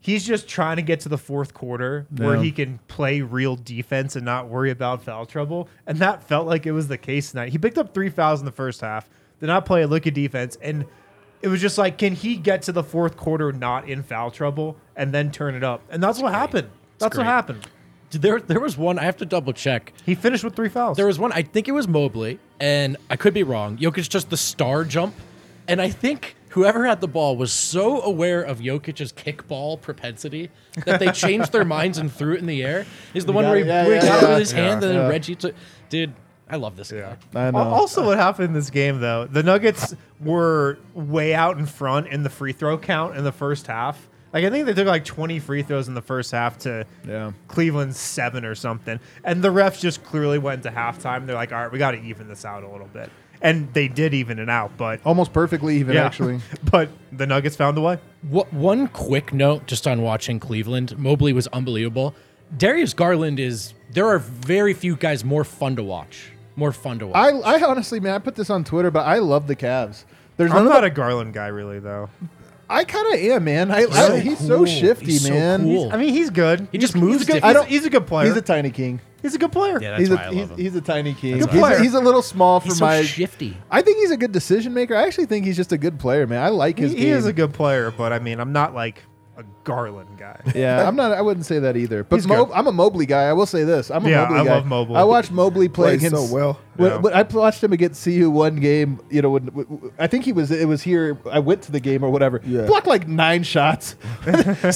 He's 0.00 0.24
just 0.24 0.46
trying 0.46 0.76
to 0.76 0.82
get 0.82 1.00
to 1.00 1.08
the 1.08 1.18
fourth 1.18 1.52
quarter 1.54 2.06
where 2.16 2.36
Yeah. 2.36 2.42
he 2.42 2.52
can 2.52 2.78
play 2.86 3.20
real 3.20 3.56
defense 3.56 4.14
and 4.14 4.24
not 4.24 4.48
worry 4.48 4.70
about 4.70 5.02
foul 5.02 5.26
trouble. 5.26 5.68
And 5.88 5.98
that 5.98 6.22
felt 6.22 6.46
like 6.46 6.66
it 6.66 6.72
was 6.72 6.86
the 6.86 6.96
case 6.96 7.32
tonight. 7.32 7.50
He 7.50 7.58
picked 7.58 7.78
up 7.78 7.92
three 7.92 8.08
fouls 8.08 8.38
in 8.38 8.46
the 8.46 8.52
first 8.52 8.80
half, 8.80 9.10
did 9.40 9.46
not 9.48 9.66
play 9.66 9.82
a 9.82 9.88
lick 9.88 10.06
of 10.06 10.14
defense, 10.14 10.56
and 10.62 10.86
it 11.42 11.48
was 11.48 11.60
just 11.60 11.78
like, 11.78 11.98
can 11.98 12.14
he 12.14 12.36
get 12.36 12.62
to 12.62 12.72
the 12.72 12.82
fourth 12.82 13.16
quarter 13.16 13.52
not 13.52 13.88
in 13.88 14.02
foul 14.02 14.30
trouble 14.30 14.76
and 14.96 15.12
then 15.12 15.30
turn 15.30 15.54
it 15.54 15.62
up? 15.64 15.82
And 15.90 16.02
that's 16.02 16.20
what 16.20 16.32
happened. 16.32 16.68
That's 16.98 17.16
what 17.16 17.22
great. 17.22 17.26
happened. 17.26 17.66
There, 18.10 18.40
there 18.40 18.58
was 18.60 18.76
one. 18.78 18.98
I 18.98 19.04
have 19.04 19.18
to 19.18 19.26
double 19.26 19.52
check. 19.52 19.92
He 20.06 20.14
finished 20.14 20.42
with 20.42 20.56
three 20.56 20.70
fouls. 20.70 20.96
There 20.96 21.06
was 21.06 21.18
one. 21.18 21.30
I 21.32 21.42
think 21.42 21.68
it 21.68 21.72
was 21.72 21.86
Mobley, 21.86 22.38
and 22.58 22.96
I 23.10 23.16
could 23.16 23.34
be 23.34 23.42
wrong. 23.42 23.76
Jokic 23.76 24.08
just 24.08 24.30
the 24.30 24.36
star 24.38 24.84
jump, 24.84 25.14
and 25.68 25.80
I 25.82 25.90
think 25.90 26.34
whoever 26.48 26.86
had 26.86 27.02
the 27.02 27.06
ball 27.08 27.36
was 27.36 27.52
so 27.52 28.00
aware 28.00 28.40
of 28.42 28.60
Jokic's 28.60 29.12
kickball 29.12 29.78
propensity 29.78 30.48
that 30.86 30.98
they 31.00 31.12
changed 31.12 31.52
their 31.52 31.66
minds 31.66 31.98
and 31.98 32.10
threw 32.10 32.32
it 32.34 32.38
in 32.38 32.46
the 32.46 32.64
air. 32.64 32.86
Is 33.12 33.26
the 33.26 33.32
one 33.32 33.44
where 33.44 33.58
he, 33.58 33.64
Yeah, 33.66 33.84
where 33.86 34.00
he 34.00 34.06
yeah, 34.06 34.08
got 34.08 34.22
it 34.22 34.22
yeah. 34.22 34.28
with 34.30 34.38
his 34.38 34.52
hand, 34.52 34.72
and 34.82 34.82
then 34.84 34.94
Yeah. 34.94 35.08
Reggie 35.08 35.34
took. 35.34 35.54
Dude, 35.90 36.14
I 36.50 36.56
love 36.56 36.76
this 36.76 36.90
guy. 36.90 37.16
I 37.34 37.50
know. 37.50 37.58
Also, 37.58 38.04
what 38.06 38.16
happened 38.18 38.46
in 38.46 38.52
this 38.54 38.70
game, 38.70 39.00
though, 39.00 39.26
the 39.26 39.42
Nuggets 39.42 39.94
were 40.20 40.78
way 40.94 41.34
out 41.34 41.58
in 41.58 41.66
front 41.66 42.08
in 42.08 42.22
the 42.22 42.30
free 42.30 42.52
throw 42.52 42.78
count 42.78 43.16
in 43.16 43.24
the 43.24 43.32
first 43.32 43.66
half. 43.66 44.08
Like, 44.32 44.44
I 44.44 44.50
think 44.50 44.66
they 44.66 44.74
took 44.74 44.86
like 44.86 45.04
20 45.04 45.38
free 45.40 45.62
throws 45.62 45.88
in 45.88 45.94
the 45.94 46.02
first 46.02 46.30
half 46.32 46.58
to 46.58 46.86
Yeah. 47.06 47.32
Cleveland's 47.48 47.98
seven 47.98 48.44
or 48.44 48.54
something. 48.54 49.00
And 49.24 49.42
the 49.42 49.48
refs 49.48 49.80
just 49.80 50.04
clearly 50.04 50.38
went 50.38 50.62
to 50.64 50.70
halftime. 50.70 51.26
They're 51.26 51.34
like, 51.34 51.52
all 51.52 51.62
right, 51.62 51.72
we 51.72 51.78
got 51.78 51.92
to 51.92 52.02
even 52.02 52.28
this 52.28 52.44
out 52.44 52.62
a 52.62 52.68
little 52.68 52.88
bit. 52.88 53.10
And 53.40 53.72
they 53.72 53.88
did 53.88 54.14
even 54.14 54.38
it 54.38 54.50
out, 54.50 54.76
but 54.76 55.00
Almost 55.06 55.32
perfectly 55.32 55.76
even, 55.78 55.94
yeah. 55.94 56.04
actually. 56.04 56.40
but 56.70 56.88
the 57.12 57.26
Nuggets 57.26 57.56
found 57.56 57.78
a 57.78 57.80
way. 57.80 57.98
What 58.22 58.52
one 58.52 58.88
quick 58.88 59.32
note 59.32 59.66
just 59.66 59.86
on 59.86 60.02
watching 60.02 60.40
Cleveland, 60.40 60.98
Mobley 60.98 61.32
was 61.32 61.46
unbelievable. 61.48 62.14
Darius 62.56 62.94
Garland 62.94 63.38
is 63.38 63.74
there 63.92 64.08
are 64.08 64.18
very 64.18 64.74
few 64.74 64.96
guys 64.96 65.24
more 65.24 65.44
fun 65.44 65.76
to 65.76 65.82
watch. 65.82 66.32
More 66.58 66.72
fun 66.72 66.98
to 66.98 67.06
watch. 67.06 67.16
I, 67.16 67.28
I 67.56 67.62
honestly, 67.62 68.00
man, 68.00 68.14
I 68.14 68.18
put 68.18 68.34
this 68.34 68.50
on 68.50 68.64
Twitter, 68.64 68.90
but 68.90 69.06
I 69.06 69.18
love 69.18 69.46
the 69.46 69.54
Cavs. 69.56 70.04
There's 70.36 70.50
I'm 70.50 70.56
none 70.58 70.66
of 70.66 70.72
not 70.72 70.80
the- 70.80 70.86
a 70.88 70.90
Garland 70.90 71.32
guy, 71.32 71.46
really, 71.48 71.78
though. 71.78 72.10
I 72.70 72.84
kind 72.84 73.06
of 73.14 73.20
am, 73.20 73.44
man. 73.44 73.70
I, 73.70 73.84
I, 73.84 73.86
so 73.86 74.16
he's 74.16 74.38
cool. 74.38 74.46
so 74.48 74.64
shifty, 74.66 75.06
He's 75.06 75.26
so 75.26 75.32
man. 75.32 75.62
cool. 75.62 75.90
I 75.90 75.96
mean, 75.96 76.12
he's 76.12 76.28
good. 76.30 76.68
He 76.70 76.76
just 76.78 76.94
moves 76.94 77.20
He's 77.20 77.22
a 77.22 77.26
good, 77.26 77.32
different. 77.42 77.56
he's, 77.56 77.64
a- 77.66 77.68
he's 77.70 77.84
a 77.86 77.90
good 77.90 78.06
player. 78.06 78.26
He's 78.28 78.36
a 78.36 78.42
tiny 78.42 78.70
king. 78.70 79.00
He's 79.22 79.34
a 79.34 79.38
good 79.38 79.52
player. 79.52 79.80
yeah, 79.80 79.90
that's 79.90 80.00
he's 80.00 80.10
why 80.10 80.16
a 80.16 80.18
I 80.28 80.30
he's, 80.32 80.40
love 80.40 80.50
him. 80.50 80.58
he's 80.58 80.74
a 80.76 80.80
tiny 80.80 81.14
king. 81.14 81.38
Good 81.38 81.48
He's 81.50 81.56
a, 81.56 81.60
player. 81.60 81.78
he's 81.80 81.94
a 81.94 82.00
little 82.00 82.22
small 82.22 82.60
for 82.60 82.66
He's 82.66 82.78
so 82.78 82.84
my. 82.86 83.02
shifty. 83.02 83.56
I 83.70 83.80
think 83.82 83.98
he's 83.98 84.10
a 84.10 84.16
good 84.18 84.32
decision 84.32 84.74
maker. 84.74 84.94
I 84.94 85.04
actually 85.06 85.26
think 85.26 85.46
he's 85.46 85.56
just 85.56 85.72
a 85.72 85.78
good 85.78 85.98
player, 85.98 86.26
man. 86.26 86.42
I 86.42 86.50
like 86.50 86.76
He, 86.76 86.82
his 86.84 86.92
he 86.92 86.98
game. 86.98 87.16
is 87.16 87.24
a 87.26 87.32
good 87.32 87.52
player, 87.54 87.90
but 87.90 88.12
I 88.12 88.18
mean, 88.18 88.38
I'm 88.38 88.52
not 88.52 88.74
like 88.74 89.02
a 89.38 89.44
Garland 89.64 90.18
guy. 90.18 90.40
Yeah, 90.54 90.86
I'm 90.88 90.96
not. 90.96 91.12
I 91.12 91.22
wouldn't 91.22 91.46
say 91.46 91.60
that 91.60 91.76
either. 91.76 92.02
But 92.02 92.16
He's 92.16 92.26
Mo, 92.26 92.46
good. 92.46 92.54
I'm 92.54 92.66
a 92.66 92.72
Mobley 92.72 93.06
guy. 93.06 93.22
I 93.28 93.32
will 93.32 93.46
say 93.46 93.62
this. 93.64 93.90
I'm 93.90 94.04
a 94.04 94.10
Yeah, 94.10 94.22
Mobley 94.22 94.36
I 94.40 94.44
guy. 94.44 94.54
love 94.56 94.66
Mobley. 94.66 94.96
I 94.96 95.04
watched 95.04 95.30
Mobley 95.30 95.68
play 95.68 95.96
Plays 95.98 96.10
so 96.10 96.16
against. 96.16 96.32
well. 96.32 96.60
Yeah. 96.78 97.00
I 97.14 97.22
watched 97.22 97.62
him 97.62 97.72
against 97.72 98.02
CU 98.04 98.30
one 98.30 98.56
game. 98.56 99.00
You 99.10 99.22
know, 99.22 99.30
when, 99.30 99.46
when- 99.48 99.92
I 99.98 100.06
think 100.08 100.24
he 100.24 100.32
was. 100.32 100.50
It 100.50 100.66
was 100.66 100.82
here. 100.82 101.18
I 101.30 101.38
went 101.38 101.62
to 101.62 101.72
the 101.72 101.78
game 101.80 102.02
or 102.04 102.10
whatever. 102.10 102.40
Yeah. 102.44 102.66
Blocked 102.66 102.86
like 102.88 103.06
nine 103.06 103.42
shots. 103.44 103.94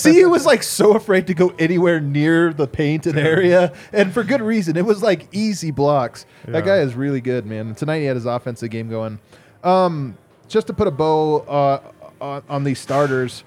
CU 0.02 0.28
was 0.28 0.46
like 0.46 0.62
so 0.62 0.94
afraid 0.94 1.26
to 1.26 1.34
go 1.34 1.52
anywhere 1.58 2.00
near 2.00 2.52
the 2.52 2.66
painted 2.68 3.18
area, 3.18 3.72
and 3.92 4.12
for 4.12 4.22
good 4.22 4.42
reason. 4.42 4.76
It 4.76 4.84
was 4.84 5.02
like 5.02 5.26
easy 5.32 5.70
blocks. 5.72 6.24
That 6.44 6.54
Yeah. 6.54 6.60
guy 6.60 6.78
is 6.78 6.94
really 6.94 7.20
good, 7.20 7.46
man. 7.46 7.68
And 7.68 7.76
tonight 7.76 7.98
he 8.00 8.04
had 8.04 8.16
his 8.16 8.26
offensive 8.26 8.70
game 8.70 8.88
going. 8.88 9.18
Um, 9.64 10.16
just 10.48 10.66
to 10.68 10.72
put 10.72 10.86
a 10.86 10.90
bow 10.90 11.40
uh, 11.40 11.80
on, 12.20 12.42
on 12.48 12.64
these 12.64 12.78
starters 12.78 13.42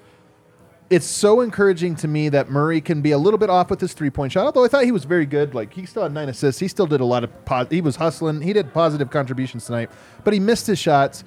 it's 0.88 1.06
so 1.06 1.40
encouraging 1.40 1.96
to 1.96 2.08
me 2.08 2.28
that 2.28 2.48
Murray 2.48 2.80
can 2.80 3.02
be 3.02 3.10
a 3.10 3.18
little 3.18 3.38
bit 3.38 3.50
off 3.50 3.70
with 3.70 3.80
his 3.80 3.92
three 3.92 4.10
point 4.10 4.32
shot. 4.32 4.46
Although 4.46 4.64
I 4.64 4.68
thought 4.68 4.84
he 4.84 4.92
was 4.92 5.04
very 5.04 5.26
good. 5.26 5.54
Like 5.54 5.72
he 5.72 5.84
still 5.86 6.02
had 6.04 6.12
nine 6.12 6.28
assists. 6.28 6.60
He 6.60 6.68
still 6.68 6.86
did 6.86 7.00
a 7.00 7.04
lot 7.04 7.24
of. 7.24 7.44
Po- 7.44 7.66
he 7.66 7.80
was 7.80 7.96
hustling. 7.96 8.40
He 8.40 8.52
did 8.52 8.72
positive 8.72 9.10
contributions 9.10 9.66
tonight, 9.66 9.90
but 10.24 10.32
he 10.32 10.40
missed 10.40 10.66
his 10.66 10.78
shots. 10.78 11.24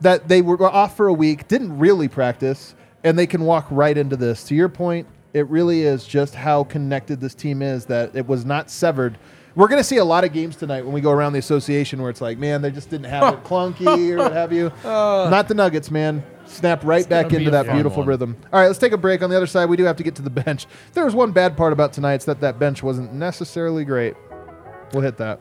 That 0.00 0.26
they 0.28 0.42
were 0.42 0.60
off 0.62 0.96
for 0.96 1.06
a 1.06 1.12
week, 1.12 1.46
didn't 1.46 1.78
really 1.78 2.08
practice, 2.08 2.74
and 3.04 3.16
they 3.16 3.26
can 3.26 3.42
walk 3.42 3.66
right 3.70 3.96
into 3.96 4.16
this. 4.16 4.42
To 4.44 4.54
your 4.54 4.68
point, 4.68 5.06
it 5.32 5.46
really 5.48 5.82
is 5.82 6.04
just 6.04 6.34
how 6.34 6.64
connected 6.64 7.20
this 7.20 7.34
team 7.34 7.62
is. 7.62 7.84
That 7.86 8.16
it 8.16 8.26
was 8.26 8.44
not 8.44 8.68
severed. 8.70 9.18
We're 9.54 9.68
going 9.68 9.80
to 9.80 9.84
see 9.84 9.98
a 9.98 10.04
lot 10.04 10.24
of 10.24 10.32
games 10.32 10.56
tonight 10.56 10.82
when 10.82 10.94
we 10.94 11.02
go 11.02 11.10
around 11.10 11.34
the 11.34 11.38
association 11.38 12.00
where 12.00 12.08
it's 12.08 12.22
like, 12.22 12.38
man, 12.38 12.62
they 12.62 12.70
just 12.70 12.88
didn't 12.88 13.04
have 13.08 13.34
it 13.34 13.44
clunky 13.44 14.10
or 14.12 14.16
what 14.16 14.32
have 14.32 14.50
you. 14.50 14.72
Uh. 14.82 15.28
Not 15.30 15.46
the 15.46 15.54
Nuggets, 15.54 15.90
man. 15.90 16.24
Snapped 16.52 16.84
right 16.84 17.08
back 17.08 17.24
gonna 17.24 17.38
be 17.38 17.44
into 17.44 17.50
that 17.52 17.72
beautiful 17.72 17.98
one. 17.98 18.08
rhythm. 18.08 18.36
All 18.52 18.60
right, 18.60 18.66
let's 18.66 18.78
take 18.78 18.92
a 18.92 18.96
break. 18.98 19.22
On 19.22 19.30
the 19.30 19.36
other 19.36 19.46
side, 19.46 19.68
we 19.68 19.76
do 19.76 19.84
have 19.84 19.96
to 19.96 20.02
get 20.02 20.14
to 20.16 20.22
the 20.22 20.30
bench. 20.30 20.66
There 20.92 21.04
was 21.04 21.14
one 21.14 21.32
bad 21.32 21.56
part 21.56 21.72
about 21.72 21.92
tonight. 21.92 22.14
It's 22.14 22.24
that 22.26 22.40
that 22.40 22.58
bench 22.58 22.82
wasn't 22.82 23.12
necessarily 23.14 23.84
great. 23.84 24.14
We'll 24.92 25.02
hit 25.02 25.16
that. 25.16 25.40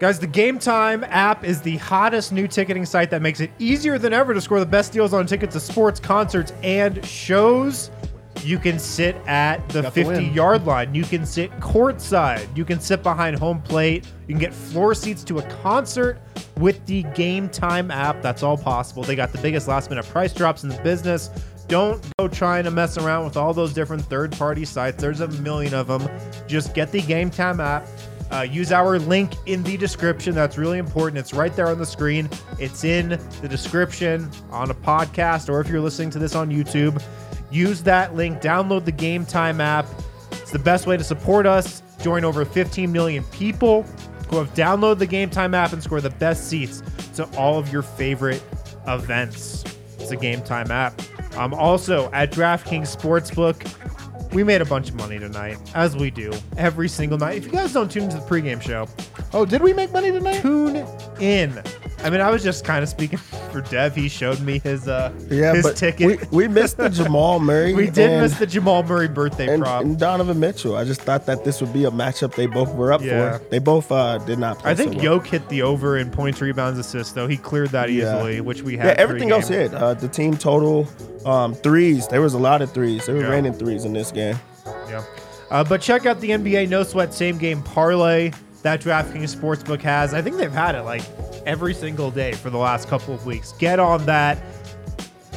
Guys, 0.00 0.18
the 0.18 0.26
Game 0.26 0.58
Time 0.58 1.04
app 1.04 1.44
is 1.44 1.60
the 1.60 1.76
hottest 1.76 2.32
new 2.32 2.48
ticketing 2.48 2.84
site 2.84 3.10
that 3.10 3.22
makes 3.22 3.40
it 3.40 3.50
easier 3.58 3.98
than 3.98 4.12
ever 4.12 4.34
to 4.34 4.40
score 4.40 4.58
the 4.58 4.66
best 4.66 4.92
deals 4.92 5.12
on 5.14 5.26
tickets 5.26 5.52
to 5.54 5.60
sports, 5.60 6.00
concerts, 6.00 6.52
and 6.62 7.04
shows. 7.06 7.90
You 8.44 8.58
can 8.58 8.78
sit 8.78 9.16
at 9.26 9.66
the 9.70 9.82
Got 9.82 9.94
the 9.94 10.04
50 10.04 10.24
win. 10.26 10.34
yard 10.34 10.66
line. 10.66 10.94
You 10.94 11.04
can 11.04 11.24
sit 11.24 11.50
courtside. 11.60 12.54
You 12.56 12.64
can 12.64 12.80
sit 12.80 13.02
behind 13.02 13.38
home 13.38 13.60
plate. 13.62 14.06
You 14.28 14.34
can 14.34 14.38
get 14.40 14.52
floor 14.54 14.94
seats 14.94 15.24
to 15.24 15.38
a 15.38 15.42
concert 15.62 16.20
with 16.58 16.84
the 16.86 17.02
Game 17.14 17.48
Time 17.48 17.90
app. 17.90 18.22
That's 18.22 18.42
all 18.42 18.56
possible. 18.56 19.02
They 19.02 19.16
got 19.16 19.32
the 19.32 19.38
biggest 19.38 19.66
last 19.68 19.90
minute 19.90 20.06
price 20.06 20.32
drops 20.32 20.62
in 20.62 20.68
the 20.68 20.80
business. 20.82 21.30
Don't 21.66 22.04
go 22.18 22.28
trying 22.28 22.64
to 22.64 22.70
mess 22.70 22.98
around 22.98 23.24
with 23.24 23.36
all 23.38 23.54
those 23.54 23.72
different 23.72 24.02
third 24.02 24.32
party 24.32 24.64
sites. 24.66 24.98
There's 25.00 25.20
a 25.20 25.28
million 25.28 25.72
of 25.74 25.86
them. 25.86 26.06
Just 26.46 26.74
get 26.74 26.92
the 26.92 27.00
Game 27.00 27.30
Time 27.30 27.58
app. 27.60 27.86
Uh, 28.30 28.40
use 28.42 28.72
our 28.72 28.98
link 28.98 29.32
in 29.46 29.62
the 29.62 29.76
description. 29.76 30.34
That's 30.34 30.58
really 30.58 30.78
important. 30.78 31.18
It's 31.18 31.32
right 31.32 31.54
there 31.54 31.68
on 31.68 31.78
the 31.78 31.86
screen. 31.86 32.28
It's 32.58 32.82
in 32.84 33.10
the 33.40 33.48
description 33.48 34.30
on 34.50 34.70
a 34.70 34.74
podcast, 34.74 35.48
or 35.48 35.60
if 35.60 35.68
you're 35.68 35.80
listening 35.80 36.10
to 36.10 36.18
this 36.18 36.34
on 36.34 36.50
YouTube, 36.50 37.02
use 37.50 37.82
that 37.84 38.14
link. 38.14 38.40
Download 38.40 38.84
the 38.84 38.92
Game 38.92 39.24
Time 39.26 39.60
app. 39.60 39.86
It's 40.32 40.50
the 40.52 40.58
best 40.58 40.86
way 40.86 40.96
to 40.96 41.04
support 41.04 41.46
us. 41.46 41.82
Join 42.02 42.24
over 42.24 42.44
15 42.44 42.90
million 42.92 43.24
people 43.24 43.82
who 44.28 44.36
have 44.36 44.52
downloaded 44.54 44.98
the 44.98 45.06
Game 45.06 45.30
Time 45.30 45.54
app 45.54 45.72
and 45.72 45.82
score 45.82 46.00
the 46.00 46.10
best 46.10 46.48
seats 46.48 46.82
to 47.16 47.24
all 47.36 47.58
of 47.58 47.72
your 47.72 47.82
favorite 47.82 48.42
events. 48.86 49.64
It's 49.98 50.10
a 50.10 50.16
Game 50.16 50.42
Time 50.42 50.70
app. 50.70 51.00
Um, 51.36 51.54
also 51.54 52.10
at 52.12 52.30
DraftKings 52.30 52.94
Sportsbook, 52.96 54.32
we 54.34 54.42
made 54.44 54.60
a 54.60 54.64
bunch 54.64 54.88
of 54.88 54.96
money 54.96 55.18
tonight, 55.18 55.58
as 55.74 55.96
we 55.96 56.10
do 56.10 56.32
every 56.56 56.88
single 56.88 57.18
night. 57.18 57.38
If 57.38 57.46
you 57.46 57.52
guys 57.52 57.72
don't 57.72 57.90
tune 57.90 58.04
into 58.04 58.16
the 58.16 58.22
pregame 58.22 58.60
show, 58.60 58.88
Oh, 59.32 59.44
did 59.44 59.62
we 59.62 59.72
make 59.72 59.92
money 59.92 60.12
tonight? 60.12 60.40
tune 60.42 60.86
in. 61.20 61.60
I 62.04 62.10
mean, 62.10 62.20
I 62.20 62.30
was 62.30 62.42
just 62.42 62.64
kind 62.66 62.82
of 62.82 62.88
speaking 62.90 63.18
for 63.18 63.62
Dev. 63.62 63.94
He 63.94 64.08
showed 64.10 64.38
me 64.40 64.58
his 64.58 64.86
uh 64.86 65.10
Yeah, 65.30 65.54
his 65.54 65.72
ticket. 65.72 66.30
We, 66.30 66.44
we 66.46 66.48
missed 66.48 66.76
the 66.76 66.90
Jamal 66.90 67.40
Murray. 67.40 67.72
We 67.84 67.86
did 67.86 68.10
and, 68.10 68.22
miss 68.22 68.38
the 68.38 68.46
Jamal 68.46 68.82
Murray 68.82 69.08
birthday 69.08 69.52
and, 69.54 69.62
prop. 69.62 69.82
and 69.82 69.98
Donovan 69.98 70.38
Mitchell. 70.38 70.76
I 70.76 70.84
just 70.84 71.00
thought 71.00 71.24
that 71.26 71.44
this 71.44 71.62
would 71.62 71.72
be 71.72 71.86
a 71.86 71.90
matchup 71.90 72.34
they 72.34 72.46
both 72.46 72.74
were 72.74 72.92
up 72.92 73.00
Yeah. 73.02 73.38
for. 73.38 73.44
They 73.48 73.58
both 73.58 73.90
uh, 73.90 74.18
did 74.18 74.38
not 74.38 74.58
play. 74.58 74.72
I 74.72 74.74
think 74.74 74.92
so 74.92 74.96
well. 74.98 75.04
Yoke 75.04 75.26
hit 75.26 75.48
the 75.48 75.62
over 75.62 75.96
in 75.96 76.10
points, 76.10 76.40
rebounds, 76.42 76.78
assists, 76.78 77.12
though. 77.14 77.26
He 77.26 77.38
cleared 77.38 77.70
that 77.70 77.90
Yeah. 77.90 78.16
easily, 78.18 78.40
which 78.42 78.62
we 78.62 78.76
had. 78.76 78.86
Yeah, 78.98 79.02
everything 79.02 79.30
else 79.32 79.48
hit. 79.48 79.72
Uh, 79.72 79.94
the 79.94 80.08
team 80.08 80.36
total 80.36 80.86
um, 81.24 81.54
threes. 81.54 82.06
There 82.06 82.20
was 82.20 82.34
a 82.34 82.38
lot 82.38 82.60
of 82.60 82.70
threes. 82.70 83.06
There 83.06 83.14
were 83.14 83.22
Yeah. 83.22 83.28
raining 83.30 83.54
threes 83.54 83.86
in 83.86 83.94
this 83.94 84.12
game. 84.12 84.38
Yeah. 84.90 85.02
Uh, 85.50 85.64
but 85.64 85.80
check 85.80 86.04
out 86.04 86.20
the 86.20 86.30
NBA 86.32 86.66
No 86.68 86.82
Sweat 86.82 87.14
Same 87.14 87.38
Game 87.38 87.62
Parlay 87.62 88.30
that 88.62 88.80
DraftKings 88.82 89.34
Sportsbook 89.34 89.80
has. 89.82 90.12
I 90.12 90.20
think 90.22 90.36
they've 90.36 90.52
had 90.52 90.74
it 90.74 90.82
like 90.82 91.02
every 91.46 91.74
single 91.74 92.10
day 92.10 92.32
for 92.32 92.50
the 92.50 92.58
last 92.58 92.88
couple 92.88 93.14
of 93.14 93.26
weeks. 93.26 93.52
Get 93.52 93.78
on 93.78 94.04
that. 94.06 94.38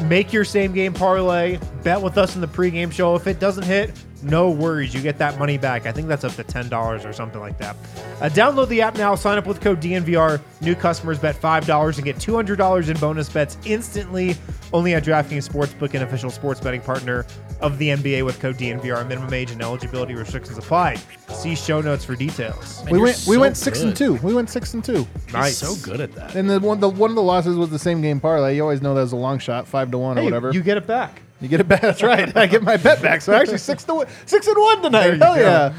Make 0.04 0.32
your 0.32 0.46
same 0.46 0.74
game 0.74 0.94
parlay. 0.94 1.60
Bet 1.84 2.02
with 2.02 2.18
us 2.18 2.36
in 2.36 2.42
the 2.42 2.48
pregame 2.48 2.92
show. 2.92 3.16
If 3.16 3.28
it 3.28 3.40
doesn't 3.40 3.66
hit, 3.66 3.92
no 4.24 4.50
worries. 4.50 4.94
You 4.94 5.02
get 5.02 5.18
that 5.20 5.38
money 5.38 5.58
back. 5.58 5.86
I 5.86 5.92
think 5.92 6.08
that's 6.08 6.24
up 6.24 6.34
to 6.36 6.44
$10 6.44 7.06
or 7.06 7.14
something 7.14 7.40
like 7.40 7.58
that. 7.60 7.76
Uh, 8.22 8.30
download 8.30 8.68
the 8.68 8.82
app 8.82 8.98
now. 8.98 9.14
Sign 9.16 9.38
up 9.38 9.46
with 9.46 9.62
code 9.62 9.80
DNVR. 9.82 10.42
New 10.62 10.76
customers 10.76 11.20
bet 11.20 11.40
$5 11.40 11.96
and 11.96 12.04
get 12.06 12.16
$200 12.18 12.90
in 12.90 12.98
bonus 12.98 13.30
bets 13.30 13.58
instantly. 13.66 14.36
Only 14.74 14.96
at 14.96 15.04
DraftKings 15.04 15.48
Sportsbook, 15.48 15.94
an 15.94 16.02
official 16.04 16.30
sports 16.30 16.60
betting 16.60 16.82
partner 16.82 17.26
of 17.62 17.78
the 17.78 17.90
NBA 17.90 18.26
with 18.26 18.40
code 18.40 18.58
DNVR. 18.58 19.08
Minimum 19.08 19.34
age 19.34 19.52
and 19.52 19.62
eligibility 19.62 20.14
restrictions 20.14 20.58
apply. 20.58 20.96
See 21.30 21.56
show 21.56 21.80
notes 21.82 22.04
for 22.04 22.16
details. 22.16 22.84
Man, 22.84 22.92
we 22.94 22.98
you're 23.00 23.04
went. 23.06 23.24
we 23.28 23.38
went 23.38 23.56
six 23.58 23.82
and 23.82 23.96
two. 23.96 24.16
We 24.16 24.34
went 24.34 24.50
six 24.50 24.74
and 24.74 24.84
two. 24.84 25.08
He's 25.26 25.34
Nice. 25.34 25.58
so 25.58 25.76
good 25.90 26.02
at 26.02 26.12
that. 26.14 26.36
And 26.36 26.50
the 26.50 26.60
one, 26.60 26.80
the 26.80 26.90
one 26.90 27.10
of 27.12 27.16
the 27.16 27.22
losses 27.22 27.56
was 27.56 27.70
the 27.70 27.80
same 27.80 28.02
game 28.02 28.20
parlay. 28.20 28.56
You 28.56 28.62
always 28.64 28.82
know 28.82 28.94
that 28.96 29.02
was 29.02 29.14
a 29.14 29.16
long 29.18 29.40
shot, 29.40 29.68
five 29.68 29.90
to 29.92 29.98
one 29.98 30.18
or 30.18 30.22
Hey, 30.22 30.26
whatever. 30.26 30.52
You 30.52 30.62
get 30.62 30.78
it 30.78 30.86
back. 30.88 31.22
You 31.42 31.48
get 31.48 31.60
it 31.60 31.68
back. 31.68 31.82
That's 31.84 32.04
right. 32.04 32.36
I 32.36 32.48
get 32.48 32.64
my 32.64 32.78
bet 32.78 33.02
back. 33.02 33.22
So 33.22 33.34
actually 33.34 33.60
six 33.60 33.84
to 33.86 33.96
one, 33.96 34.08
six 34.26 34.48
and 34.48 34.58
one 34.58 34.82
tonight. 34.82 35.18
Hell 35.22 35.36
go. 35.36 35.42
yeah. 35.42 35.74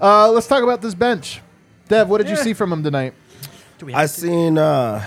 Uh, 0.00 0.30
let's 0.30 0.46
talk 0.46 0.62
about 0.62 0.82
this 0.82 0.94
bench. 0.94 1.40
Dev, 1.88 2.08
what 2.08 2.18
did 2.18 2.28
you 2.30 2.36
see 2.36 2.54
from 2.54 2.72
him 2.72 2.82
tonight? 2.82 3.14
I 3.92 4.06
seen. 4.06 4.58
Uh, 4.58 5.04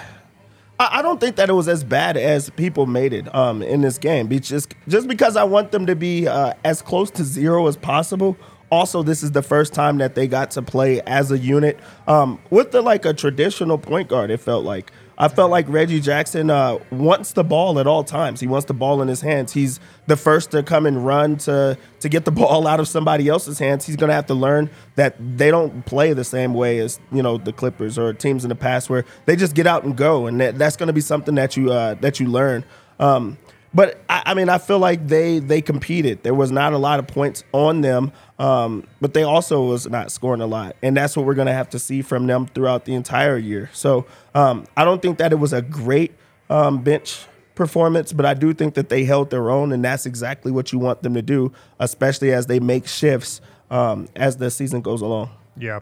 I, 0.80 1.00
I 1.00 1.02
don't 1.02 1.20
think 1.20 1.36
that 1.38 1.50
it 1.50 1.54
was 1.54 1.68
as 1.68 1.84
bad 1.84 2.18
as 2.18 2.50
people 2.52 2.86
made 2.86 3.14
it 3.14 3.34
um, 3.34 3.62
in 3.62 3.82
this 3.82 3.98
game. 3.98 4.28
Be 4.28 4.40
just 4.40 4.74
just 4.88 5.08
because 5.08 5.36
I 5.36 5.44
want 5.44 5.72
them 5.72 5.86
to 5.88 5.96
be 5.96 6.28
uh, 6.28 6.54
as 6.64 6.82
close 6.82 7.10
to 7.12 7.24
zero 7.24 7.68
as 7.68 7.76
possible. 7.78 8.38
Also, 8.70 9.02
this 9.02 9.24
is 9.24 9.32
the 9.32 9.42
first 9.42 9.74
time 9.74 9.98
that 10.00 10.14
they 10.14 10.28
got 10.28 10.52
to 10.52 10.62
play 10.62 11.02
as 11.02 11.32
a 11.32 11.38
unit 11.38 11.80
um, 12.06 12.38
with 12.50 12.72
the 12.72 12.82
like 12.82 13.06
a 13.06 13.14
traditional 13.14 13.78
point 13.78 14.10
guard. 14.10 14.30
It 14.30 14.42
felt 14.42 14.66
like 14.66 14.92
I 15.20 15.30
felt 15.30 15.50
like 15.50 15.68
Reggie 15.68 16.00
Jackson 16.00 16.52
uh, 16.52 16.78
wants 16.92 17.32
the 17.32 17.44
ball 17.44 17.80
at 17.80 17.88
all 17.88 18.04
times. 18.04 18.40
He 18.40 18.46
wants 18.46 18.66
the 18.66 18.74
ball 18.74 19.02
in 19.02 19.08
his 19.08 19.22
hands. 19.22 19.52
He's 19.52 19.80
the 20.06 20.16
first 20.16 20.52
to 20.52 20.62
come 20.62 20.86
and 20.86 21.06
run 21.06 21.38
to 21.38 21.78
to 22.02 22.10
get 22.10 22.26
the 22.26 22.32
ball 22.44 22.68
out 22.68 22.80
of 22.80 22.88
somebody 22.88 23.28
else's 23.28 23.58
hands. 23.58 23.86
He's 23.86 23.96
going 23.96 24.10
to 24.10 24.14
have 24.14 24.28
to 24.28 24.36
learn 24.36 24.70
that 24.96 25.16
they 25.20 25.50
don't 25.50 25.86
play 25.86 26.14
the 26.14 26.24
same 26.24 26.54
way 26.54 26.80
as 26.80 27.00
you 27.12 27.24
know 27.24 27.38
the 27.38 27.52
Clippers 27.52 27.98
or 27.98 28.14
teams 28.14 28.46
in 28.46 28.50
the 28.50 28.56
past 28.56 28.90
where 28.90 29.06
they 29.26 29.36
just 29.36 29.56
get 29.56 29.66
out 29.66 29.84
and 29.84 29.96
go, 29.96 30.28
and 30.28 30.40
that, 30.40 30.58
that's 30.58 30.78
going 30.78 30.88
to 30.88 30.94
be 30.94 31.02
something 31.02 31.36
that 31.36 31.58
you 31.58 31.72
uh, 31.72 31.96
that 31.96 32.20
you 32.20 32.28
learn. 32.28 32.64
Um, 33.00 33.38
but 33.74 34.02
I, 34.10 34.24
I 34.28 34.34
mean, 34.34 34.50
I 34.50 34.60
feel 34.60 34.80
like 34.80 35.08
they 35.08 35.40
they 35.40 35.62
competed. 35.62 36.24
There 36.24 36.34
was 36.34 36.52
not 36.52 36.74
a 36.74 36.78
lot 36.78 37.00
of 37.00 37.08
points 37.08 37.44
on 37.54 37.82
them, 37.82 38.12
um, 38.40 38.88
but 39.02 39.14
they 39.14 39.24
also 39.24 39.64
was 39.64 39.90
not 39.90 40.12
scoring 40.12 40.42
a 40.42 40.48
lot, 40.48 40.76
and 40.82 40.96
that's 40.96 41.18
what 41.18 41.26
we're 41.26 41.36
to 41.36 41.54
have 41.54 41.70
to 41.72 41.80
see 41.80 42.02
from 42.02 42.28
them 42.28 42.48
throughout 42.48 42.86
the 42.86 42.94
entire 42.94 43.38
year. 43.38 43.70
So 43.74 44.06
um, 44.36 44.66
I 44.76 44.86
don't 44.86 45.02
think 45.02 45.18
that 45.18 45.32
it 45.32 45.38
was 45.38 45.54
a 45.54 45.62
great 45.62 46.14
um, 46.50 46.84
bench 46.84 47.26
performance, 47.56 48.14
but 48.14 48.26
I 48.26 48.34
do 48.36 48.54
think 48.54 48.76
that 48.76 48.90
they 48.90 49.04
held 49.04 49.32
their 49.32 49.50
own, 49.50 49.72
and 49.72 49.84
that's 49.84 50.06
exactly 50.06 50.52
what 50.52 50.72
you 50.72 50.80
want 50.80 51.02
them 51.02 51.16
to 51.16 51.22
do, 51.22 51.52
especially 51.80 52.32
as 52.32 52.46
they 52.46 52.60
make 52.60 52.88
shifts 52.88 53.42
um, 53.72 54.08
as 54.16 54.38
the 54.38 54.52
season 54.52 54.82
goes 54.82 55.02
along. 55.02 55.32
Yeah. 55.58 55.80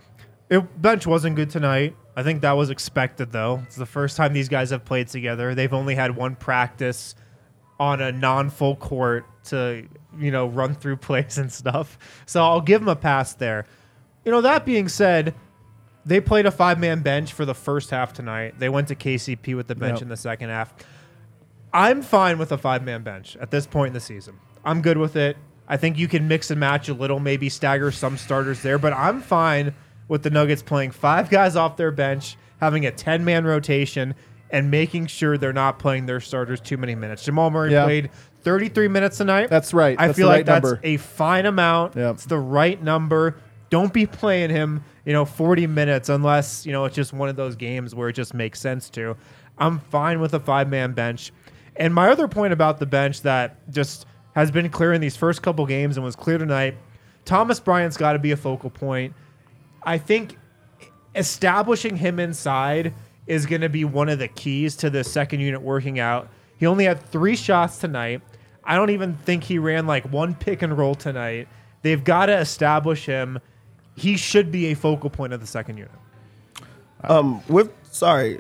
It, 0.50 0.82
bench 0.82 1.06
wasn't 1.06 1.36
good 1.36 1.50
tonight. 1.50 1.96
I 2.16 2.24
think 2.24 2.42
that 2.42 2.54
was 2.54 2.70
expected, 2.70 3.32
though. 3.32 3.62
It's 3.66 3.76
the 3.76 3.86
first 3.86 4.16
time 4.16 4.32
these 4.32 4.48
guys 4.48 4.70
have 4.70 4.86
played 4.86 5.10
together. 5.10 5.54
They've 5.54 5.74
only 5.74 5.96
had 5.96 6.16
one 6.16 6.36
practice 6.36 7.14
on 7.78 8.00
a 8.02 8.12
non-full 8.12 8.78
court 8.78 9.26
to, 9.46 9.86
you 10.20 10.32
know, 10.32 10.48
run 10.48 10.76
through 10.76 10.98
plays 10.98 11.38
and 11.38 11.52
stuff. 11.52 11.98
So 12.26 12.44
I'll 12.44 12.62
give 12.62 12.82
them 12.82 12.90
a 12.90 12.96
pass 12.96 13.34
there. 13.34 13.66
You 14.24 14.32
know, 14.32 14.42
that 14.42 14.66
being 14.66 14.88
said, 14.88 15.36
they 16.06 16.20
played 16.22 16.46
a 16.46 16.52
five-man 16.52 17.02
bench 17.02 17.34
for 17.34 17.46
the 17.46 17.56
first 17.56 17.90
half 17.90 18.14
tonight. 18.14 18.56
They 18.60 18.70
went 18.70 18.88
to 18.90 18.96
KCP 18.96 19.56
with 19.56 19.68
the 19.68 19.76
bench 19.76 19.96
Yep. 19.98 20.02
in 20.04 20.10
the 20.10 20.18
second 20.18 20.50
half. 20.50 20.74
I'm 21.74 22.02
fine 22.02 22.38
with 22.38 22.52
a 22.52 22.58
five-man 22.58 23.04
bench 23.04 23.36
at 23.42 23.52
this 23.52 23.68
point 23.68 23.88
in 23.88 23.94
the 23.94 24.00
season. 24.00 24.36
I'm 24.64 24.82
good 24.82 24.98
with 24.98 25.16
it. 25.16 25.38
I 25.68 25.78
think 25.78 25.98
you 25.98 26.08
can 26.08 26.28
mix 26.28 26.52
and 26.52 26.60
match 26.60 26.90
a 26.90 26.94
little, 26.94 27.20
maybe 27.20 27.50
stagger 27.50 27.92
some 27.92 28.18
starters 28.18 28.62
there, 28.62 28.78
but 28.78 28.94
I'm 28.94 29.20
fine 29.22 29.74
with 30.08 30.22
the 30.24 30.30
Nuggets 30.30 30.62
playing 30.62 30.92
five 30.92 31.30
guys 31.30 31.56
off 31.56 31.76
their 31.76 31.92
bench, 31.92 32.38
having 32.62 32.86
a 32.86 32.92
10 32.92 33.26
man 33.26 33.46
rotation, 33.46 34.14
and 34.56 34.72
making 34.72 35.06
sure 35.08 35.38
they're 35.38 35.52
not 35.52 35.80
playing 35.80 36.06
their 36.06 36.22
starters 36.22 36.62
too 36.62 36.78
many 36.78 36.96
minutes. 36.96 37.26
Jamal 37.26 37.50
Murray 37.52 37.74
Yeah. 37.74 37.84
played 37.84 38.10
33 38.44 38.88
minutes 38.88 39.18
tonight. 39.18 39.50
That's 39.50 39.74
right. 39.74 39.98
I 40.00 40.08
That's 40.08 40.18
feel 40.18 40.28
like 40.28 40.38
right 40.38 40.46
that's 40.46 40.64
number. 40.64 40.80
a 40.82 40.96
fine 40.96 41.46
amount. 41.46 41.96
Yep. 41.98 42.14
It's 42.16 42.26
the 42.26 42.40
right 42.40 42.82
number. 42.82 43.36
Don't 43.70 43.92
be 43.92 44.06
playing 44.06 44.52
him, 44.52 44.86
you 45.04 45.12
know, 45.12 45.26
40 45.26 45.68
minutes 45.68 46.08
unless, 46.08 46.66
you 46.66 46.72
know, 46.72 46.86
it's 46.86 46.96
just 46.96 47.12
one 47.12 47.28
of 47.28 47.36
those 47.36 47.58
games 47.58 47.94
where 47.94 48.08
it 48.08 48.14
just 48.14 48.34
makes 48.34 48.62
sense 48.62 48.90
to. 48.92 49.18
I'm 49.58 49.80
fine 49.80 50.22
with 50.22 50.34
a 50.34 50.40
five 50.40 50.70
man 50.70 50.94
bench. 50.94 51.34
And 51.76 51.94
my 51.94 52.08
other 52.10 52.30
point 52.30 52.54
about 52.54 52.80
the 52.80 52.86
bench 52.86 53.24
that 53.24 53.58
just 53.74 54.06
has 54.36 54.52
been 54.52 54.70
clear 54.70 54.94
in 54.94 55.02
these 55.02 55.18
first 55.18 55.42
couple 55.42 55.66
games 55.66 55.98
and 55.98 56.06
was 56.06 56.16
clear 56.16 56.38
tonight 56.38 56.78
Thomas 57.26 57.60
Bryant's 57.60 57.98
got 57.98 58.14
to 58.14 58.20
be 58.20 58.32
a 58.32 58.38
focal 58.38 58.70
point. 58.70 59.14
I 59.84 59.98
think 59.98 60.38
establishing 61.16 61.96
him 61.98 62.20
inside 62.20 62.94
is 63.28 63.46
going 63.46 63.62
to 63.62 63.70
be 63.70 63.84
one 63.86 64.10
of 64.10 64.20
the 64.20 64.28
keys 64.28 64.76
to 64.78 64.90
the 64.90 65.04
second 65.04 65.40
unit 65.40 65.62
working 65.62 66.00
out. 66.00 66.30
He 66.58 66.66
only 66.66 66.86
had 66.86 67.02
three 67.10 67.36
shots 67.36 67.78
tonight. 67.80 68.22
I 68.64 68.76
don't 68.76 68.90
even 68.92 69.16
think 69.18 69.44
he 69.44 69.60
ran 69.60 69.88
like 69.88 70.06
one 70.12 70.34
pick 70.36 70.62
and 70.62 70.78
roll 70.78 70.96
tonight. 70.96 71.48
They've 71.82 72.04
got 72.04 72.28
to 72.28 72.38
establish 72.38 73.06
him. 73.06 73.40
He 73.96 74.18
should 74.18 74.52
be 74.52 74.68
a 74.68 74.74
focal 74.76 75.10
point 75.10 75.34
of 75.34 75.40
the 75.42 75.48
second 75.48 75.78
unit. 75.78 75.92
Um, 77.04 77.42
with 77.48 77.72
sorry, 77.92 78.40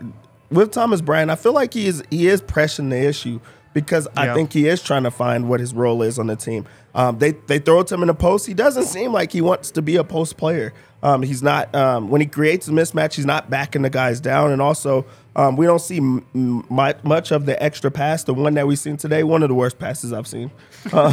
with 0.49 0.71
Thomas 0.71 1.01
Bryant, 1.01 1.29
I 1.29 1.36
feel 1.36 1.53
like 1.53 1.73
he 1.73 1.88
is 1.88 2.03
he 2.09 2.27
is 2.27 2.41
pressing 2.41 2.89
the 2.89 2.97
issue 2.97 3.39
because 3.73 4.07
I 4.17 4.27
Yeah. 4.27 4.33
think 4.33 4.53
he 4.53 4.67
is 4.67 4.81
trying 4.81 5.03
to 5.03 5.11
find 5.11 5.47
what 5.49 5.59
his 5.59 5.73
role 5.73 6.01
is 6.01 6.17
on 6.17 6.27
the 6.27 6.36
team. 6.36 6.65
Um, 6.95 7.19
they 7.19 7.31
they 7.31 7.59
throw 7.59 7.81
it 7.81 7.88
to 7.88 7.95
him 7.95 8.01
in 8.03 8.07
the 8.07 8.13
post. 8.15 8.47
He 8.47 8.53
doesn't 8.53 8.86
seem 8.86 9.11
like 9.11 9.31
he 9.31 9.41
wants 9.41 9.69
to 9.71 9.81
be 9.81 9.97
a 9.97 10.03
post 10.03 10.38
player. 10.38 10.73
Um, 11.05 11.21
he's 11.21 11.43
not 11.43 11.73
um, 11.75 12.09
when 12.09 12.19
he 12.19 12.25
creates 12.27 12.67
a 12.67 12.71
mismatch. 12.71 13.13
He's 13.13 13.27
not 13.27 13.47
backing 13.49 13.83
the 13.83 13.91
guys 13.91 14.19
down, 14.19 14.51
and 14.51 14.59
also 14.61 15.05
um, 15.35 15.55
we 15.55 15.67
don't 15.67 15.79
see 15.79 15.97
m- 15.97 16.25
m- 16.33 16.65
much 17.03 17.31
of 17.31 17.45
the 17.45 17.61
extra 17.61 17.91
pass. 17.91 18.23
The 18.23 18.33
one 18.33 18.55
that 18.55 18.65
we 18.65 18.75
seen 18.75 18.97
today, 18.97 19.23
one 19.23 19.43
of 19.43 19.49
the 19.49 19.53
worst 19.55 19.77
passes 19.77 20.11
I've 20.11 20.27
seen. 20.27 20.51
Uh, 20.93 21.11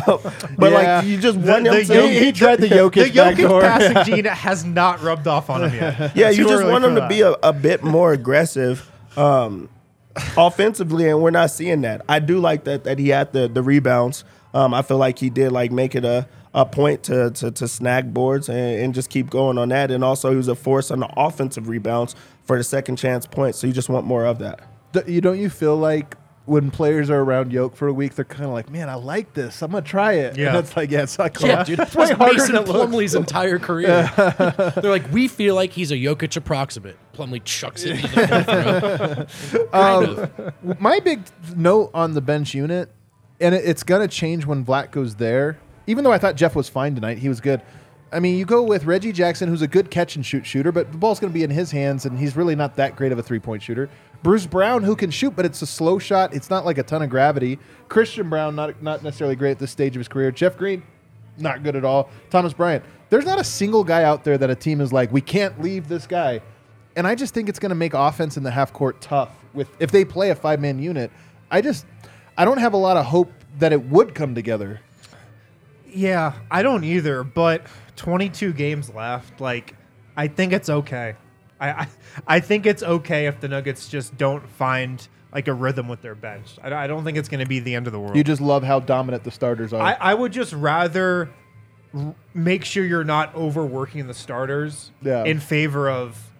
but 0.58 0.70
Yeah. 0.70 0.98
like 0.98 1.06
you 1.06 1.18
just 1.18 1.38
want 1.38 1.66
him 1.66 1.86
to. 1.86 2.02
He, 2.08 2.26
he 2.26 2.32
tried 2.32 2.60
the 2.60 2.68
Jokic, 2.68 2.92
The 3.12 3.18
Jokic 3.18 3.60
passing 3.62 4.14
gene 4.16 4.24
has 4.26 4.64
not 4.66 5.02
rubbed 5.02 5.26
off 5.26 5.48
on 5.48 5.64
him 5.64 5.74
yet. 5.74 6.14
Yeah, 6.14 6.28
It's 6.28 6.36
you 6.36 6.46
just 6.46 6.64
want 6.66 6.82
them 6.82 6.94
to 6.96 7.08
be 7.08 7.22
a, 7.22 7.32
a 7.42 7.54
bit 7.54 7.82
more 7.82 8.12
aggressive 8.12 8.90
um, 9.16 9.70
offensively, 10.36 11.08
and 11.08 11.22
we're 11.22 11.30
not 11.30 11.50
seeing 11.50 11.80
that. 11.82 12.02
I 12.08 12.18
do 12.18 12.38
like 12.38 12.64
that 12.64 12.84
that 12.84 12.98
he 12.98 13.08
had 13.08 13.32
the 13.32 13.48
the 13.48 13.62
rebounds. 13.62 14.24
Um, 14.54 14.74
I 14.74 14.82
feel 14.82 14.98
like 14.98 15.18
he 15.18 15.30
did 15.30 15.52
like 15.52 15.72
make 15.72 15.94
it 15.94 16.04
a, 16.04 16.28
a 16.54 16.66
point 16.66 17.02
to, 17.04 17.30
to 17.30 17.50
to 17.50 17.66
snag 17.66 18.12
boards 18.12 18.48
and, 18.48 18.58
and 18.58 18.94
just 18.94 19.10
keep 19.10 19.30
going 19.30 19.58
on 19.58 19.70
that. 19.70 19.90
And 19.90 20.04
also, 20.04 20.30
he 20.30 20.36
was 20.36 20.48
a 20.48 20.54
force 20.54 20.90
on 20.90 21.00
the 21.00 21.08
offensive 21.16 21.68
rebounds 21.68 22.14
for 22.44 22.58
the 22.58 22.64
second 22.64 22.96
chance 22.96 23.26
points. 23.26 23.58
So 23.58 23.66
you 23.66 23.72
just 23.72 23.88
want 23.88 24.06
more 24.06 24.26
of 24.26 24.38
that. 24.40 24.60
You 25.06 25.20
don't 25.20 25.38
you 25.38 25.48
feel 25.48 25.76
like 25.76 26.16
when 26.44 26.70
players 26.70 27.08
are 27.08 27.20
around 27.20 27.52
Yoke 27.52 27.76
for 27.76 27.86
a 27.86 27.92
week, 27.92 28.14
they're 28.16 28.24
kind 28.24 28.44
of 28.44 28.50
like, 28.50 28.68
man, 28.68 28.88
I 28.88 28.94
like 28.94 29.32
this. 29.32 29.62
I'm 29.62 29.70
gonna 29.70 29.82
try 29.82 30.14
it. 30.14 30.36
Yeah. 30.36 30.48
and 30.48 30.56
it's 30.58 30.76
like, 30.76 30.90
yeah, 30.90 31.02
it's 31.02 31.18
not 31.18 31.34
cool. 31.34 31.48
Yeah, 31.48 31.64
dude, 31.64 31.78
it's 31.80 31.94
that's 31.94 32.10
way 32.10 32.16
harder 32.16 32.34
Mason 32.34 32.54
than 32.54 32.64
it. 32.64 32.68
Plumlee's 32.68 33.14
entire 33.14 33.58
career. 33.58 34.10
They're 34.76 34.90
like, 34.90 35.10
we 35.12 35.28
feel 35.28 35.54
like 35.54 35.72
he's 35.72 35.90
a 35.92 35.96
Jokic 35.96 36.36
approximate. 36.36 36.96
Plumlee 37.14 37.44
chucks 37.44 37.84
it 37.84 37.92
into 37.92 38.08
the 38.08 39.26
fourth 39.28 39.52
row. 39.54 39.66
Kind 39.72 40.18
of. 40.18 40.52
Um, 40.68 40.76
my 40.80 41.00
big 41.00 41.22
note 41.56 41.90
on 41.94 42.14
the 42.14 42.20
bench 42.20 42.54
unit, 42.54 42.90
and 43.40 43.54
it, 43.54 43.64
it's 43.64 43.82
gonna 43.82 44.08
change 44.08 44.44
when 44.44 44.64
Vlack 44.64 44.90
goes 44.90 45.16
there. 45.16 45.58
Even 45.86 46.04
though 46.04 46.12
I 46.12 46.18
thought 46.18 46.36
Jeff 46.36 46.54
was 46.54 46.68
fine 46.68 46.94
tonight, 46.94 47.18
he 47.18 47.28
was 47.28 47.40
good. 47.40 47.62
I 48.12 48.20
mean, 48.20 48.36
you 48.36 48.44
go 48.44 48.62
with 48.62 48.84
Reggie 48.84 49.12
Jackson, 49.12 49.48
who's 49.48 49.62
a 49.62 49.66
good 49.66 49.90
catch 49.90 50.16
and 50.16 50.24
shoot 50.24 50.44
shooter, 50.44 50.70
but 50.70 50.92
the 50.92 50.98
ball's 50.98 51.18
going 51.18 51.32
to 51.32 51.34
be 51.34 51.44
in 51.44 51.50
his 51.50 51.70
hands, 51.70 52.04
and 52.04 52.18
he's 52.18 52.36
really 52.36 52.54
not 52.54 52.76
that 52.76 52.94
great 52.94 53.10
of 53.10 53.18
a 53.18 53.22
three 53.22 53.38
point 53.38 53.62
shooter. 53.62 53.88
Bruce 54.22 54.46
Brown, 54.46 54.82
who 54.82 54.94
can 54.94 55.10
shoot, 55.10 55.34
but 55.34 55.46
it's 55.46 55.62
a 55.62 55.66
slow 55.66 55.98
shot. 55.98 56.34
It's 56.34 56.50
not 56.50 56.64
like 56.66 56.78
a 56.78 56.82
ton 56.82 57.02
of 57.02 57.08
gravity. 57.08 57.58
Christian 57.88 58.28
Braun, 58.28 58.54
not 58.54 58.82
not 58.82 59.02
necessarily 59.02 59.34
great 59.34 59.52
at 59.52 59.58
this 59.58 59.70
stage 59.70 59.96
of 59.96 60.00
his 60.00 60.08
career. 60.08 60.30
Jeff 60.30 60.58
Green, 60.58 60.82
not 61.38 61.62
good 61.62 61.74
at 61.74 61.84
all. 61.84 62.10
Thomas 62.30 62.52
Bryant. 62.52 62.84
There's 63.08 63.24
not 63.24 63.38
a 63.38 63.44
single 63.44 63.82
guy 63.84 64.04
out 64.04 64.24
there 64.24 64.38
that 64.38 64.50
a 64.50 64.54
team 64.54 64.80
is 64.80 64.92
like, 64.92 65.12
we 65.12 65.20
can't 65.20 65.60
leave 65.60 65.88
this 65.88 66.06
guy. 66.06 66.40
And 66.96 67.06
I 67.06 67.14
just 67.14 67.34
think 67.34 67.48
it's 67.48 67.58
going 67.58 67.70
to 67.70 67.76
make 67.76 67.94
offense 67.94 68.36
in 68.36 68.42
the 68.42 68.50
half 68.50 68.72
court 68.72 69.00
tough 69.00 69.30
with 69.54 69.68
if 69.80 69.90
they 69.90 70.04
play 70.04 70.30
a 70.30 70.34
five 70.34 70.60
man 70.60 70.78
unit. 70.78 71.10
I 71.50 71.60
just 71.60 71.86
I 72.36 72.44
don't 72.44 72.58
have 72.58 72.74
a 72.74 72.78
lot 72.78 72.96
of 72.96 73.06
hope 73.06 73.32
that 73.58 73.72
it 73.72 73.84
would 73.86 74.14
come 74.14 74.34
together. 74.34 74.80
Yeah, 75.94 76.34
I 76.50 76.62
don't 76.62 76.84
either. 76.84 77.22
But 77.24 77.66
22 77.96 78.52
games 78.52 78.90
left. 78.94 79.40
Like, 79.40 79.74
I 80.16 80.28
think 80.28 80.52
it's 80.52 80.68
okay. 80.68 81.16
I, 81.60 81.68
I 81.70 81.88
I 82.26 82.40
think 82.40 82.66
it's 82.66 82.82
okay 82.82 83.26
if 83.26 83.40
the 83.40 83.48
Nuggets 83.48 83.88
just 83.88 84.16
don't 84.16 84.46
find 84.48 85.06
like 85.32 85.48
a 85.48 85.54
rhythm 85.54 85.88
with 85.88 86.02
their 86.02 86.14
bench. 86.14 86.56
I, 86.62 86.72
I 86.74 86.86
don't 86.86 87.04
think 87.04 87.16
it's 87.16 87.28
going 87.28 87.40
to 87.40 87.46
be 87.48 87.60
the 87.60 87.74
end 87.74 87.86
of 87.86 87.92
the 87.92 88.00
world. 88.00 88.16
You 88.16 88.24
just 88.24 88.40
love 88.40 88.62
how 88.62 88.80
dominant 88.80 89.24
the 89.24 89.30
starters 89.30 89.72
are. 89.72 89.80
I, 89.80 89.92
I 89.94 90.14
would 90.14 90.32
just 90.32 90.52
rather 90.52 91.30
r- 91.94 92.14
make 92.34 92.64
sure 92.64 92.84
you're 92.84 93.04
not 93.04 93.34
overworking 93.34 94.06
the 94.08 94.14
starters 94.14 94.90
Yeah. 95.02 95.24
in 95.24 95.40
favor 95.40 95.88
of 95.88 96.30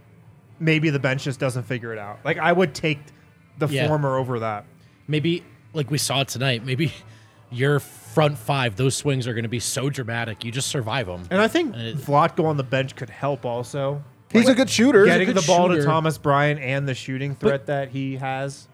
maybe 0.60 0.90
the 0.90 0.98
bench 0.98 1.24
just 1.24 1.40
doesn't 1.40 1.62
figure 1.62 1.92
it 1.92 1.98
out. 1.98 2.18
Like 2.24 2.36
I 2.38 2.52
would 2.52 2.74
take 2.74 2.98
the 3.58 3.66
Yeah. 3.68 3.86
former 3.88 4.16
over 4.18 4.40
that. 4.40 4.64
maybe 5.08 5.42
like 5.72 5.90
we 5.90 5.98
saw 5.98 6.22
tonight. 6.24 6.64
Maybe 6.66 6.92
your 7.50 7.80
front 8.12 8.38
five, 8.38 8.76
those 8.76 8.96
swings 8.96 9.26
are 9.26 9.34
going 9.34 9.44
to 9.44 9.48
be 9.48 9.60
so 9.60 9.88
dramatic. 9.90 10.44
You 10.44 10.52
just 10.52 10.68
survive 10.68 11.06
them. 11.06 11.24
And 11.30 11.40
I 11.40 11.48
think 11.48 11.74
And 11.74 11.82
it- 11.82 11.96
Vlatko 11.96 12.44
on 12.44 12.56
the 12.56 12.62
bench 12.64 12.94
could 12.96 13.10
help 13.10 13.44
also. 13.44 14.02
He's 14.30 14.48
a 14.48 14.54
good 14.54 14.70
shooter. 14.70 15.04
Getting 15.04 15.26
good 15.26 15.36
the 15.36 15.42
ball 15.46 15.68
shooter. 15.68 15.80
to 15.82 15.86
Thomas 15.86 16.16
Bryant 16.16 16.58
and 16.60 16.88
the 16.88 16.94
shooting 16.94 17.34
threat 17.34 17.66
that 17.66 17.90
he 17.90 18.16
has. 18.16 18.66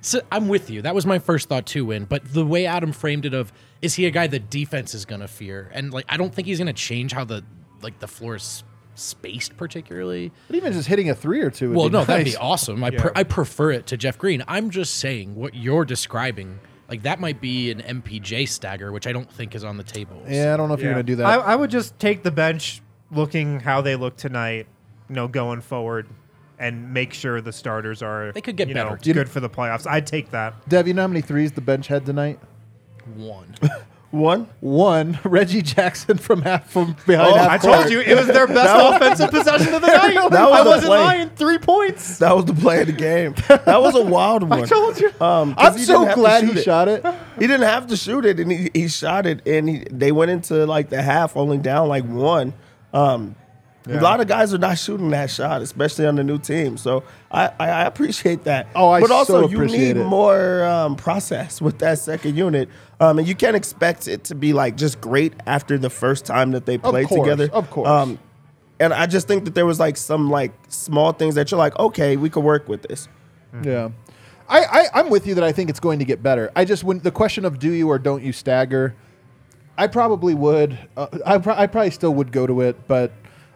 So 0.00 0.20
I'm 0.32 0.48
with 0.48 0.70
you. 0.70 0.82
That 0.82 0.94
was 0.94 1.06
my 1.06 1.18
first 1.20 1.48
thought 1.48 1.66
too, 1.66 1.84
Win. 1.84 2.04
But 2.04 2.32
the 2.32 2.44
way 2.44 2.66
Adam 2.66 2.92
framed 2.92 3.24
it 3.24 3.34
of 3.34 3.52
is 3.82 3.94
he 3.94 4.06
a 4.06 4.10
guy 4.10 4.26
the 4.26 4.38
defense 4.40 4.94
is 4.94 5.04
gonna 5.04 5.28
fear? 5.28 5.70
And 5.72 5.92
like 5.92 6.04
I 6.08 6.16
don't 6.16 6.34
think 6.34 6.46
he's 6.48 6.58
gonna 6.58 6.72
change 6.72 7.12
how 7.12 7.24
the 7.24 7.44
like 7.80 7.98
the 8.00 8.08
floor 8.08 8.36
is 8.36 8.64
spaced 8.96 9.56
particularly. 9.56 10.32
But 10.48 10.56
even 10.56 10.72
just 10.72 10.88
hitting 10.88 11.10
a 11.10 11.14
three 11.14 11.40
or 11.42 11.50
two. 11.50 11.68
Would 11.70 11.76
Well, 11.76 11.88
be 11.88 11.92
no, 11.92 12.04
that'd 12.04 12.24
be 12.24 12.36
awesome. 12.36 12.82
I 12.82 12.88
Yeah. 12.90 13.00
pre- 13.02 13.10
I 13.14 13.22
prefer 13.22 13.70
it 13.70 13.86
to 13.86 13.96
Jeff 13.96 14.18
Green. 14.18 14.42
I'm 14.48 14.70
just 14.70 14.94
saying 14.94 15.36
what 15.36 15.54
you're 15.54 15.84
describing. 15.84 16.58
Like 16.88 17.02
that 17.02 17.20
might 17.20 17.40
be 17.40 17.70
an 17.70 17.80
MPJ 17.82 18.48
stagger, 18.48 18.90
which 18.92 19.06
I 19.06 19.12
don't 19.12 19.30
think 19.30 19.54
is 19.54 19.62
on 19.64 19.76
the 19.76 19.84
table. 19.84 20.22
Yeah, 20.26 20.54
I 20.54 20.56
don't 20.56 20.68
know 20.68 20.74
if 20.74 20.80
you're 20.80 20.90
Yeah. 20.90 20.94
going 20.96 21.06
to 21.06 21.12
do 21.12 21.16
that. 21.16 21.26
I, 21.26 21.34
I 21.34 21.56
would 21.56 21.70
just 21.70 21.98
take 21.98 22.22
the 22.22 22.30
bench 22.30 22.80
looking 23.10 23.60
how 23.60 23.80
they 23.82 23.94
look 23.96 24.16
tonight, 24.16 24.66
you 25.08 25.14
know, 25.14 25.28
going 25.28 25.60
forward 25.60 26.08
and 26.58 26.92
make 26.92 27.12
sure 27.12 27.40
the 27.40 27.52
starters 27.52 28.02
are 28.02 28.32
They 28.32 28.40
could 28.40 28.56
get 28.56 28.68
you 28.68 28.74
better. 28.74 28.90
know, 28.90 28.96
good 28.96 29.28
for 29.28 29.40
the 29.40 29.50
playoffs. 29.50 29.86
I'd 29.86 30.06
take 30.06 30.30
that. 30.30 30.54
Dev, 30.68 30.88
you 30.88 30.94
know 30.94 31.02
how 31.02 31.08
many 31.08 31.20
threes 31.20 31.52
the 31.52 31.60
bench 31.60 31.86
had 31.88 32.04
tonight? 32.06 32.40
One. 33.16 33.54
One. 34.10 34.48
One, 34.60 35.18
Reggie 35.24 35.60
Jackson 35.60 36.16
from 36.16 36.40
half 36.42 36.70
from 36.70 36.96
behind 37.06 37.34
Oh, 37.34 37.36
half 37.36 37.50
I 37.50 37.58
court. 37.58 37.74
told 37.74 37.90
you 37.90 38.00
it 38.00 38.16
was 38.16 38.26
their 38.26 38.46
best 38.46 38.96
offensive 38.96 39.30
possession 39.30 39.74
of 39.74 39.82
the 39.82 39.86
night. 39.86 40.14
That 40.30 40.48
was 40.50 40.60
I 40.60 40.64
the 40.64 40.70
wasn't 40.70 40.86
play. 40.86 40.98
lying. 40.98 41.30
Three 41.30 41.58
points. 41.58 42.18
That 42.18 42.34
was 42.34 42.46
the 42.46 42.54
play 42.54 42.80
of 42.80 42.86
the 42.86 42.92
game. 42.94 43.34
That 43.48 43.82
was 43.82 43.94
a 43.94 44.02
wild 44.02 44.44
one. 44.48 44.62
I 44.62 44.64
told 44.64 44.98
you. 44.98 45.10
Um, 45.20 45.54
I'm 45.58 45.76
he 45.76 45.84
so 45.84 45.92
didn't 45.92 46.06
have 46.06 46.14
to 46.14 46.20
glad 46.20 46.44
he 46.44 46.62
shot 46.62 46.88
it. 46.88 47.04
He 47.38 47.46
didn't 47.46 47.66
have 47.66 47.86
to 47.88 47.96
shoot 47.96 48.24
it, 48.24 48.40
and 48.40 48.50
he, 48.50 48.70
he 48.72 48.88
shot 48.88 49.26
it, 49.26 49.46
and 49.46 49.68
he, 49.68 49.84
they 49.90 50.10
went 50.12 50.30
into 50.30 50.64
like 50.66 50.88
the 50.88 51.02
half 51.02 51.36
only 51.36 51.58
down 51.58 51.88
like 51.88 52.04
one. 52.04 52.54
Um, 52.94 53.36
A 53.88 54.00
lot 54.00 54.20
of 54.20 54.26
guys 54.26 54.52
are 54.52 54.58
not 54.58 54.78
shooting 54.78 55.10
that 55.10 55.30
shot, 55.30 55.62
especially 55.62 56.06
on 56.06 56.16
the 56.16 56.24
new 56.24 56.38
team. 56.38 56.76
So 56.76 57.04
I, 57.30 57.46
I, 57.58 57.68
I 57.68 57.82
appreciate 57.84 58.44
that. 58.44 58.68
Oh, 58.74 58.90
I 58.90 59.00
but 59.00 59.10
also 59.10 59.42
so 59.42 59.48
you 59.48 59.64
need 59.64 59.96
it. 59.96 60.04
more 60.04 60.64
um, 60.64 60.96
process 60.96 61.60
with 61.62 61.78
that 61.78 61.98
second 61.98 62.36
unit, 62.36 62.68
um, 63.00 63.18
and 63.18 63.26
you 63.26 63.34
can't 63.34 63.56
expect 63.56 64.06
it 64.06 64.24
to 64.24 64.34
be 64.34 64.52
like 64.52 64.76
just 64.76 65.00
great 65.00 65.32
after 65.46 65.78
the 65.78 65.90
first 65.90 66.26
time 66.26 66.50
that 66.50 66.66
they 66.66 66.76
played 66.78 67.08
course, 67.08 67.20
together. 67.20 67.48
of 67.52 67.70
course. 67.70 67.88
Um, 67.88 68.18
and 68.80 68.92
I 68.92 69.06
just 69.06 69.26
think 69.26 69.44
that 69.44 69.54
there 69.54 69.66
was 69.66 69.80
like 69.80 69.96
some 69.96 70.30
like 70.30 70.52
small 70.68 71.12
things 71.12 71.34
that 71.34 71.50
you're 71.50 71.58
like, 71.58 71.78
okay, 71.78 72.16
we 72.16 72.30
could 72.30 72.44
work 72.44 72.68
with 72.68 72.82
this. 72.82 73.08
Yeah. 73.62 73.90
I, 74.48 74.60
I, 74.60 74.86
I'm 75.00 75.10
with 75.10 75.26
you 75.26 75.34
that 75.34 75.44
I 75.44 75.52
think 75.52 75.68
it's 75.68 75.80
going 75.80 75.98
to 75.98 76.04
get 76.04 76.22
better. 76.22 76.50
I 76.56 76.64
just, 76.64 76.84
when 76.84 77.00
the 77.00 77.10
question 77.10 77.44
of 77.44 77.58
do 77.58 77.70
you 77.70 77.88
or 77.88 77.98
don't 77.98 78.22
you 78.22 78.32
stagger, 78.32 78.94
I 79.76 79.86
probably 79.86 80.34
would. 80.34 80.78
Uh, 80.96 81.06
I, 81.26 81.34
I 81.34 81.66
probably 81.66 81.90
still 81.90 82.14
would 82.14 82.32
go 82.32 82.46
to 82.46 82.62
it, 82.62 82.88
but 82.88 83.12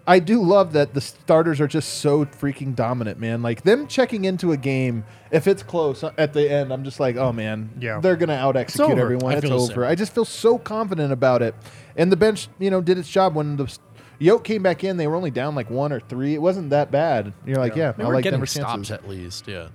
I 0.06 0.18
do 0.18 0.42
love 0.42 0.72
that 0.72 0.94
the 0.94 1.00
starters 1.00 1.60
are 1.60 1.68
just 1.68 1.98
so 2.00 2.24
freaking 2.24 2.74
dominant, 2.74 3.20
man. 3.20 3.40
Like 3.42 3.62
them 3.62 3.86
checking 3.86 4.24
into 4.24 4.50
a 4.50 4.56
game, 4.56 5.04
if 5.30 5.46
it's 5.46 5.62
close 5.62 6.02
uh, 6.02 6.10
at 6.18 6.32
the 6.32 6.50
end, 6.50 6.72
I'm 6.72 6.82
just 6.82 6.98
like, 6.98 7.16
oh 7.16 7.32
man, 7.32 7.70
Yeah. 7.78 8.00
they're 8.00 8.16
going 8.16 8.28
to 8.30 8.34
out 8.36 8.56
execute 8.56 8.98
everyone. 8.98 9.34
I 9.34 9.38
It's 9.38 9.48
over. 9.50 9.84
I 9.84 9.94
just 9.94 10.12
feel 10.12 10.24
so 10.24 10.58
confident 10.58 11.12
about 11.12 11.40
it. 11.42 11.54
And 11.96 12.10
the 12.10 12.16
bench, 12.16 12.48
you 12.58 12.70
know, 12.70 12.80
did 12.80 12.98
its 12.98 13.08
job 13.08 13.34
when 13.36 13.56
the 13.56 13.78
Yoke 14.18 14.42
came 14.44 14.62
back 14.62 14.82
in. 14.84 14.96
They 14.96 15.06
were 15.06 15.14
only 15.16 15.30
down 15.30 15.54
like 15.54 15.70
one 15.70 15.92
or 15.92 16.00
three. 16.00 16.34
It 16.34 16.42
wasn't 16.42 16.70
that 16.70 16.90
bad. 16.90 17.32
You're 17.46 17.56
like, 17.58 17.76
yeah, 17.76 17.92
They 17.92 18.02
I 18.04 18.08
like 18.08 18.24
getting 18.24 18.38
Denver's 18.38 18.50
stops 18.50 18.72
chances. 18.72 18.90
at 18.92 19.08
least. 19.08 19.46
Yeah. 19.48 19.68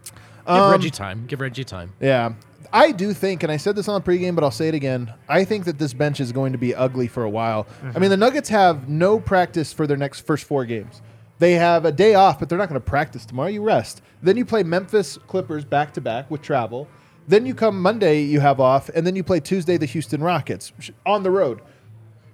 Give 0.45 0.55
Um, 0.55 0.71
Reggie 0.71 0.89
time. 0.89 1.25
Give 1.27 1.39
Reggie 1.41 1.63
time. 1.65 1.93
Yeah. 1.99 2.33
I 2.71 2.91
do 2.91 3.13
think, 3.13 3.43
and 3.43 3.51
I 3.51 3.57
said 3.57 3.75
this 3.75 3.87
on 3.87 4.01
the 4.01 4.05
pregame, 4.05 4.35
but 4.35 4.43
I'll 4.43 4.51
say 4.51 4.67
it 4.67 4.75
again. 4.75 5.13
I 5.27 5.43
think 5.43 5.65
that 5.65 5.77
this 5.77 5.93
bench 5.93 6.19
is 6.19 6.31
going 6.31 6.51
to 6.51 6.57
be 6.57 6.73
ugly 6.73 7.07
for 7.07 7.23
a 7.23 7.29
while. 7.29 7.67
I 7.69 7.85
mm-hmm. 7.85 8.01
mean, 8.01 8.09
the 8.09 8.17
Nuggets 8.17 8.49
have 8.49 8.87
no 8.89 9.19
practice 9.19 9.73
for 9.73 9.87
their 9.87 9.97
next 9.97 10.21
first 10.21 10.45
four 10.45 10.65
games. 10.65 11.01
They 11.39 11.53
have 11.53 11.85
a 11.85 11.91
day 11.91 12.15
off, 12.15 12.39
but 12.39 12.49
they're 12.49 12.57
not 12.57 12.69
going 12.69 12.81
to 12.81 12.85
practice 12.85 13.25
tomorrow. 13.25 13.49
You 13.49 13.61
rest. 13.63 14.01
Then 14.21 14.37
you 14.37 14.45
play 14.45 14.63
Memphis 14.63 15.17
Clippers 15.27 15.65
back 15.65 15.93
to 15.93 16.01
back 16.01 16.31
with 16.31 16.41
travel. 16.41 16.87
Then 17.27 17.45
you 17.45 17.53
come 17.53 17.81
Monday, 17.81 18.21
you 18.21 18.39
have 18.39 18.59
off, 18.59 18.89
and 18.89 19.05
then 19.05 19.15
you 19.15 19.23
play 19.23 19.39
Tuesday 19.39 19.77
the 19.77 19.85
Houston 19.85 20.23
Rockets 20.23 20.71
on 21.05 21.23
the 21.23 21.31
road. 21.31 21.61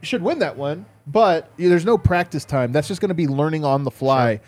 You 0.01 0.05
should 0.05 0.21
win 0.21 0.39
that 0.39 0.55
one, 0.55 0.85
but 1.07 1.51
there's 1.57 1.85
no 1.85 1.97
practice 1.97 2.45
time. 2.45 2.71
That's 2.71 2.87
just 2.87 3.01
going 3.01 3.09
to 3.09 3.15
be 3.15 3.27
learning 3.27 3.65
on 3.65 3.83
the 3.83 3.91
fly. 3.91 4.39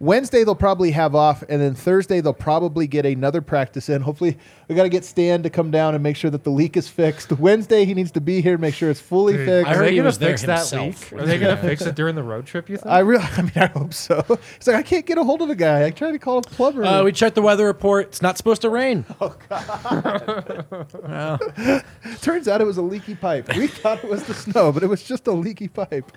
Wednesday 0.00 0.44
they'll 0.44 0.54
probably 0.54 0.92
have 0.92 1.14
off, 1.14 1.42
and 1.48 1.60
then 1.60 1.74
Thursday 1.74 2.20
they'll 2.20 2.32
probably 2.32 2.86
get 2.86 3.04
another 3.04 3.40
practice 3.40 3.88
in. 3.88 4.02
Hopefully, 4.08 4.38
we 4.68 4.74
got 4.74 4.84
to 4.84 4.88
get 4.88 5.04
Stan 5.04 5.42
to 5.42 5.50
come 5.50 5.70
down 5.70 5.94
and 5.94 6.02
make 6.02 6.16
sure 6.16 6.30
that 6.30 6.44
the 6.44 6.50
leak 6.50 6.76
is 6.76 6.88
fixed. 6.88 7.32
Wednesday 7.32 7.84
he 7.84 7.94
needs 7.94 8.12
to 8.12 8.20
be 8.20 8.40
here, 8.40 8.58
make 8.58 8.74
sure 8.74 8.90
it's 8.90 9.00
fully 9.00 9.36
fixed. 9.36 9.70
Are 9.70 9.78
they 9.78 9.96
gonna 9.96 10.12
fix 10.12 10.42
that 10.42 10.58
himself. 10.58 11.12
leak? 11.12 11.20
Are 11.20 11.26
they 11.26 11.38
gonna 11.38 11.56
fix 11.60 11.82
it 11.82 11.94
during 11.94 12.14
the 12.14 12.22
road 12.22 12.46
trip? 12.46 12.68
You 12.68 12.76
think? 12.76 12.86
I 12.86 13.00
really, 13.00 13.24
I 13.36 13.42
mean, 13.42 13.52
I 13.56 13.66
hope 13.66 13.92
so. 13.94 14.24
It's 14.56 14.66
like 14.66 14.76
I 14.76 14.82
can't 14.82 15.06
get 15.06 15.18
a 15.18 15.24
hold 15.24 15.42
of 15.42 15.48
the 15.48 15.56
guy. 15.56 15.84
I 15.84 15.90
tried 15.90 16.12
to 16.12 16.18
call 16.18 16.38
a 16.38 16.42
plumber. 16.42 16.84
Uh, 16.84 17.02
we 17.02 17.12
checked 17.12 17.34
the 17.34 17.42
weather 17.42 17.66
report. 17.66 18.06
It's 18.08 18.22
not 18.22 18.36
supposed 18.36 18.62
to 18.62 18.70
rain. 18.70 19.04
Oh 19.20 19.34
God! 19.48 20.66
well. 21.02 21.82
Turns 22.20 22.46
out 22.46 22.60
it 22.60 22.64
was 22.66 22.76
a 22.76 22.82
leaky 22.82 23.14
pipe. 23.14 23.48
We 23.56 23.66
thought 23.66 24.04
it 24.04 24.08
was 24.08 24.24
the 24.24 24.34
snow, 24.34 24.70
but 24.72 24.82
it 24.82 24.86
was 24.86 25.02
just 25.02 25.26
a 25.26 25.32
leaky 25.32 25.68
pipe. 25.68 26.10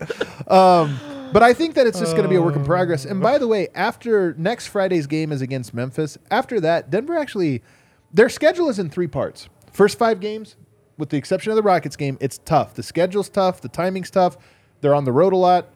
Um, 0.51 0.99
but 1.33 1.43
I 1.43 1.53
think 1.53 1.75
that 1.75 1.87
it's 1.87 1.99
just 1.99 2.13
going 2.13 2.23
to 2.23 2.29
be 2.29 2.35
a 2.35 2.41
work 2.41 2.55
in 2.55 2.61
um, 2.61 2.65
progress. 2.65 3.05
And 3.05 3.21
by 3.21 3.37
the 3.37 3.47
way, 3.47 3.67
after 3.75 4.33
next 4.37 4.67
Friday's 4.67 5.07
game 5.07 5.31
is 5.31 5.41
against 5.41 5.73
Memphis, 5.73 6.17
after 6.29 6.59
that, 6.61 6.89
Denver 6.89 7.17
actually, 7.17 7.61
their 8.13 8.29
schedule 8.29 8.69
is 8.69 8.79
in 8.79 8.89
three 8.89 9.07
parts. 9.07 9.49
First 9.71 9.97
five 9.97 10.19
games, 10.19 10.55
with 10.97 11.09
the 11.09 11.17
exception 11.17 11.51
of 11.51 11.55
the 11.55 11.63
Rockets 11.63 11.95
game, 11.95 12.17
it's 12.21 12.39
tough. 12.39 12.73
The 12.73 12.83
schedule's 12.83 13.29
tough, 13.29 13.61
the 13.61 13.69
timing's 13.69 14.11
tough. 14.11 14.37
They're 14.81 14.95
on 14.95 15.05
the 15.05 15.11
road 15.11 15.33
a 15.33 15.37
lot, 15.37 15.69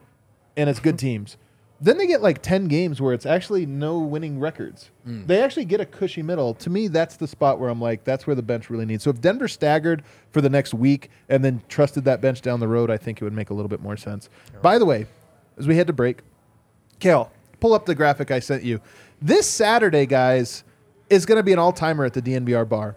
and 0.56 0.68
it's 0.68 0.80
good 0.80 0.98
teams. 0.98 1.36
Then 1.80 1.98
they 1.98 2.06
get 2.06 2.22
like 2.22 2.40
10 2.40 2.68
games 2.68 3.02
where 3.02 3.12
it's 3.12 3.26
actually 3.26 3.66
no 3.66 3.98
winning 3.98 4.40
records. 4.40 4.90
Hmm. 5.04 5.26
They 5.26 5.42
actually 5.42 5.66
get 5.66 5.80
a 5.80 5.84
cushy 5.84 6.22
middle. 6.22 6.54
To 6.54 6.70
me, 6.70 6.88
that's 6.88 7.16
the 7.16 7.26
spot 7.26 7.60
where 7.60 7.68
I'm 7.68 7.80
like, 7.80 8.04
that's 8.04 8.26
where 8.26 8.34
the 8.34 8.42
bench 8.42 8.70
really 8.70 8.86
needs. 8.86 9.04
So 9.04 9.10
if 9.10 9.20
Denver 9.20 9.46
staggered 9.46 10.02
for 10.30 10.40
the 10.40 10.48
next 10.48 10.72
week 10.72 11.10
and 11.28 11.44
then 11.44 11.62
trusted 11.68 12.04
that 12.04 12.22
bench 12.22 12.40
down 12.40 12.60
the 12.60 12.68
road, 12.68 12.90
I 12.90 12.96
think 12.96 13.20
it 13.20 13.24
would 13.24 13.34
make 13.34 13.50
a 13.50 13.54
little 13.54 13.68
bit 13.68 13.82
more 13.82 13.96
sense. 13.96 14.30
By 14.62 14.78
the 14.78 14.86
way, 14.86 15.06
as 15.58 15.66
we 15.66 15.76
head 15.76 15.86
to 15.86 15.92
break, 15.92 16.20
Kale, 17.00 17.30
pull 17.60 17.72
up 17.74 17.86
the 17.86 17.94
graphic 17.94 18.30
I 18.30 18.40
sent 18.40 18.62
you. 18.62 18.80
This 19.20 19.48
Saturday, 19.48 20.06
guys, 20.06 20.64
is 21.08 21.24
going 21.24 21.36
to 21.36 21.42
be 21.42 21.52
an 21.52 21.58
all 21.58 21.72
timer 21.72 22.04
at 22.04 22.12
the 22.14 22.22
DNVR 22.22 22.68
bar. 22.68 22.96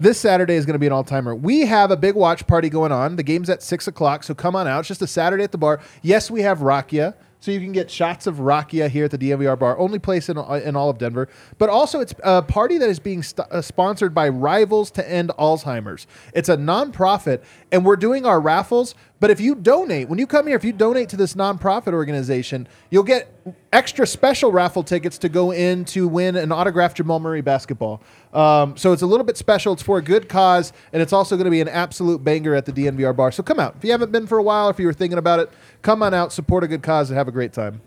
This 0.00 0.18
Saturday 0.18 0.54
is 0.54 0.64
going 0.66 0.74
to 0.74 0.78
be 0.78 0.86
an 0.86 0.92
all 0.92 1.04
timer. 1.04 1.34
We 1.34 1.60
have 1.66 1.90
a 1.90 1.96
big 1.96 2.14
watch 2.14 2.46
party 2.46 2.68
going 2.70 2.90
on. 2.92 3.16
The 3.16 3.22
game's 3.22 3.50
at 3.50 3.62
six 3.62 3.86
o'clock, 3.86 4.24
so 4.24 4.34
come 4.34 4.56
on 4.56 4.66
out. 4.66 4.80
It's 4.80 4.88
just 4.88 5.02
a 5.02 5.06
Saturday 5.06 5.44
at 5.44 5.52
the 5.52 5.58
bar. 5.58 5.80
Yes, 6.02 6.30
we 6.30 6.42
have 6.42 6.60
Rakia. 6.60 7.14
So 7.42 7.50
you 7.50 7.60
can 7.60 7.72
get 7.72 7.90
shots 7.90 8.26
of 8.26 8.36
Rakia 8.36 8.90
here 8.90 9.06
at 9.06 9.10
the 9.12 9.16
DNVR 9.16 9.58
bar, 9.58 9.78
only 9.78 9.98
place 9.98 10.28
in, 10.28 10.36
in 10.36 10.76
all 10.76 10.90
of 10.90 10.98
Denver. 10.98 11.26
But 11.56 11.70
also, 11.70 12.00
it's 12.00 12.12
a 12.22 12.42
party 12.42 12.76
that 12.76 12.90
is 12.90 13.00
being 13.00 13.22
st- 13.22 13.48
uh, 13.50 13.62
sponsored 13.62 14.14
by 14.14 14.28
Rivals 14.28 14.90
to 14.92 15.10
End 15.10 15.30
Alzheimer's. 15.38 16.06
It's 16.34 16.50
a 16.50 16.56
nonprofit, 16.58 17.42
and 17.72 17.82
we're 17.86 17.96
doing 17.96 18.26
our 18.26 18.38
raffles. 18.40 18.94
But 19.20 19.30
if 19.30 19.38
you 19.38 19.54
donate, 19.54 20.08
when 20.08 20.18
you 20.18 20.26
come 20.26 20.46
here, 20.46 20.56
if 20.56 20.64
you 20.64 20.72
donate 20.72 21.10
to 21.10 21.16
this 21.16 21.34
nonprofit 21.34 21.92
organization, 21.92 22.66
you'll 22.88 23.02
get 23.02 23.30
extra 23.70 24.06
special 24.06 24.50
raffle 24.50 24.82
tickets 24.82 25.18
to 25.18 25.28
go 25.28 25.52
in 25.52 25.84
to 25.86 26.08
win 26.08 26.36
an 26.36 26.50
autographed 26.50 26.96
Jamal 26.96 27.20
Murray 27.20 27.42
basketball. 27.42 28.02
Um, 28.32 28.78
so 28.78 28.92
it's 28.92 29.02
a 29.02 29.06
little 29.06 29.24
bit 29.24 29.36
special. 29.36 29.74
It's 29.74 29.82
for 29.82 29.98
a 29.98 30.02
good 30.02 30.30
cause, 30.30 30.72
and 30.94 31.02
it's 31.02 31.12
also 31.12 31.36
going 31.36 31.44
to 31.44 31.50
be 31.50 31.60
an 31.60 31.68
absolute 31.68 32.24
banger 32.24 32.54
at 32.54 32.64
the 32.64 32.72
DNVR 32.72 33.14
bar. 33.14 33.30
So 33.30 33.42
come 33.42 33.60
out. 33.60 33.76
If 33.76 33.84
you 33.84 33.90
haven't 33.90 34.10
been 34.10 34.26
for 34.26 34.38
a 34.38 34.42
while, 34.42 34.70
if 34.70 34.78
you 34.78 34.86
were 34.86 34.94
thinking 34.94 35.18
about 35.18 35.38
it, 35.38 35.50
come 35.82 36.02
on 36.02 36.14
out, 36.14 36.32
support 36.32 36.64
a 36.64 36.68
good 36.68 36.82
cause, 36.82 37.10
and 37.10 37.18
have 37.18 37.28
a 37.28 37.32
great 37.32 37.52
time. 37.52 37.82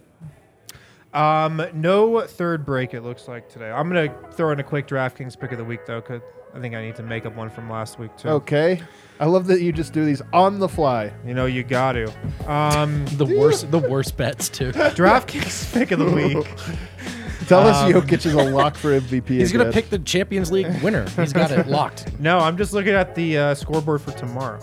Um, 1.15 1.65
no 1.73 2.21
third 2.21 2.63
break. 2.65 2.93
It 2.93 3.01
looks 3.01 3.27
like 3.27 3.49
today. 3.49 3.69
I'm 3.71 3.87
gonna 3.87 4.13
throw 4.31 4.51
in 4.51 4.59
a 4.59 4.63
quick 4.63 4.87
DraftKings 4.87 5.39
pick 5.39 5.51
of 5.51 5.59
the 5.59 5.63
week 5.63 5.85
though, 5.85 6.01
cause 6.01 6.21
I 6.55 6.59
think 6.59 6.75
I 6.75 6.81
need 6.85 6.95
to 6.97 7.03
make 7.03 7.25
up 7.25 7.35
one 7.35 7.49
from 7.49 7.69
last 7.69 7.97
week 7.99 8.15
too. 8.17 8.29
Okay. 8.29 8.81
I 9.19 9.25
love 9.25 9.47
that 9.47 9.61
you 9.61 9.71
just 9.71 9.93
do 9.93 10.05
these 10.05 10.21
on 10.33 10.59
the 10.59 10.67
fly. 10.69 11.11
You 11.25 11.33
know 11.33 11.45
you 11.45 11.63
got 11.63 11.93
to. 11.93 12.11
Um, 12.47 13.05
The 13.17 13.25
worst, 13.25 13.71
the 13.71 13.79
worst 13.79 14.17
bets 14.17 14.49
too. 14.49 14.71
DraftKings 14.71 15.73
pick 15.73 15.91
of 15.91 15.99
the 15.99 16.05
week. 16.11 16.47
Tell 17.47 17.67
us 17.67 17.91
Jokic 17.91 18.25
is 18.25 18.33
a 18.33 18.43
lock 18.51 18.75
for 18.75 18.99
MVP. 18.99 19.27
He's 19.29 19.51
gonna 19.51 19.71
pick 19.71 19.89
the 19.89 19.99
Champions 19.99 20.51
League 20.51 20.81
winner. 20.81 21.07
He's 21.09 21.33
got 21.33 21.51
it 21.51 21.67
locked. 21.67 22.17
No, 22.19 22.39
I'm 22.39 22.57
just 22.57 22.71
looking 22.73 22.93
at 22.93 23.15
the 23.15 23.37
uh, 23.37 23.53
scoreboard 23.55 24.01
for 24.01 24.11
tomorrow. 24.11 24.59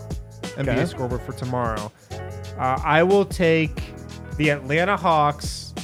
NBA 0.56 0.68
Okay. 0.68 0.84
scoreboard 0.86 1.22
for 1.22 1.32
tomorrow. 1.32 1.92
Uh, 2.58 2.78
I 2.84 3.02
will 3.02 3.24
take 3.24 3.82
the 4.36 4.48
Atlanta 4.50 4.96
Hawks 4.96 5.74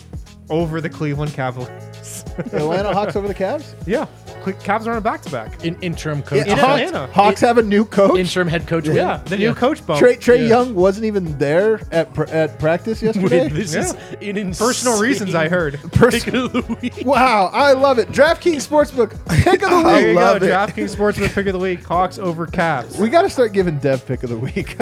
over 0.48 0.80
the 0.80 0.88
Cleveland 0.88 1.32
Cavaliers. 1.34 2.24
Atlanta 2.38 2.92
Hawks 2.94 3.14
over 3.16 3.28
the 3.28 3.34
Cavs. 3.34 3.74
yeah, 3.86 4.06
Cle- 4.25 4.25
Cavs 4.52 4.86
are 4.86 4.92
on 4.92 4.98
a 4.98 5.00
back-to-back. 5.00 5.64
In, 5.64 5.76
interim 5.80 6.22
coach. 6.22 6.46
In 6.46 6.56
Hawks, 6.58 6.80
Atlanta. 6.82 7.12
Hawks 7.12 7.40
have 7.40 7.58
a 7.58 7.62
new 7.62 7.84
coach. 7.84 8.18
interim 8.18 8.48
head 8.48 8.66
coach. 8.66 8.86
win. 8.86 8.96
Yeah, 8.96 9.18
the 9.26 9.36
new 9.36 9.54
coach 9.54 9.84
bump. 9.86 10.00
Trae, 10.02 10.16
Trae 10.18 10.38
Yeah. 10.38 10.48
Young 10.48 10.74
wasn't 10.74 11.06
even 11.06 11.36
there 11.38 11.80
at 11.92 12.12
pr- 12.14 12.24
at 12.24 12.58
practice 12.58 13.02
yesterday. 13.02 13.44
Wait, 13.44 13.52
this 13.52 13.74
is 13.74 13.92
an 14.20 14.36
insane 14.36 14.54
Personal 14.66 15.00
reasons, 15.00 15.34
I 15.34 15.48
heard. 15.48 15.80
Pers- 15.92 16.24
pick 16.24 16.34
of 16.34 16.52
the 16.52 16.78
week. 16.82 17.02
wow, 17.06 17.50
I 17.52 17.72
love 17.72 17.98
it. 17.98 18.08
DraftKings 18.08 18.66
Sportsbook 18.66 19.10
pick 19.44 19.62
of 19.62 19.70
the 19.70 19.82
There 19.86 19.96
week. 19.98 20.06
you 20.08 20.12
love 20.14 20.40
go. 20.40 20.46
it. 20.46 20.50
DraftKings 20.50 20.90
Sportsman 20.90 21.28
pick 21.30 21.46
of 21.46 21.52
the 21.52 21.58
week: 21.58 21.82
Hawks 21.84 22.18
over 22.18 22.46
Cavs. 22.46 22.98
We 22.98 23.08
got 23.08 23.22
to 23.22 23.30
start 23.30 23.52
giving 23.52 23.78
Dev 23.78 24.04
pick 24.06 24.22
of 24.22 24.30
the 24.30 24.36
week. 24.38 24.76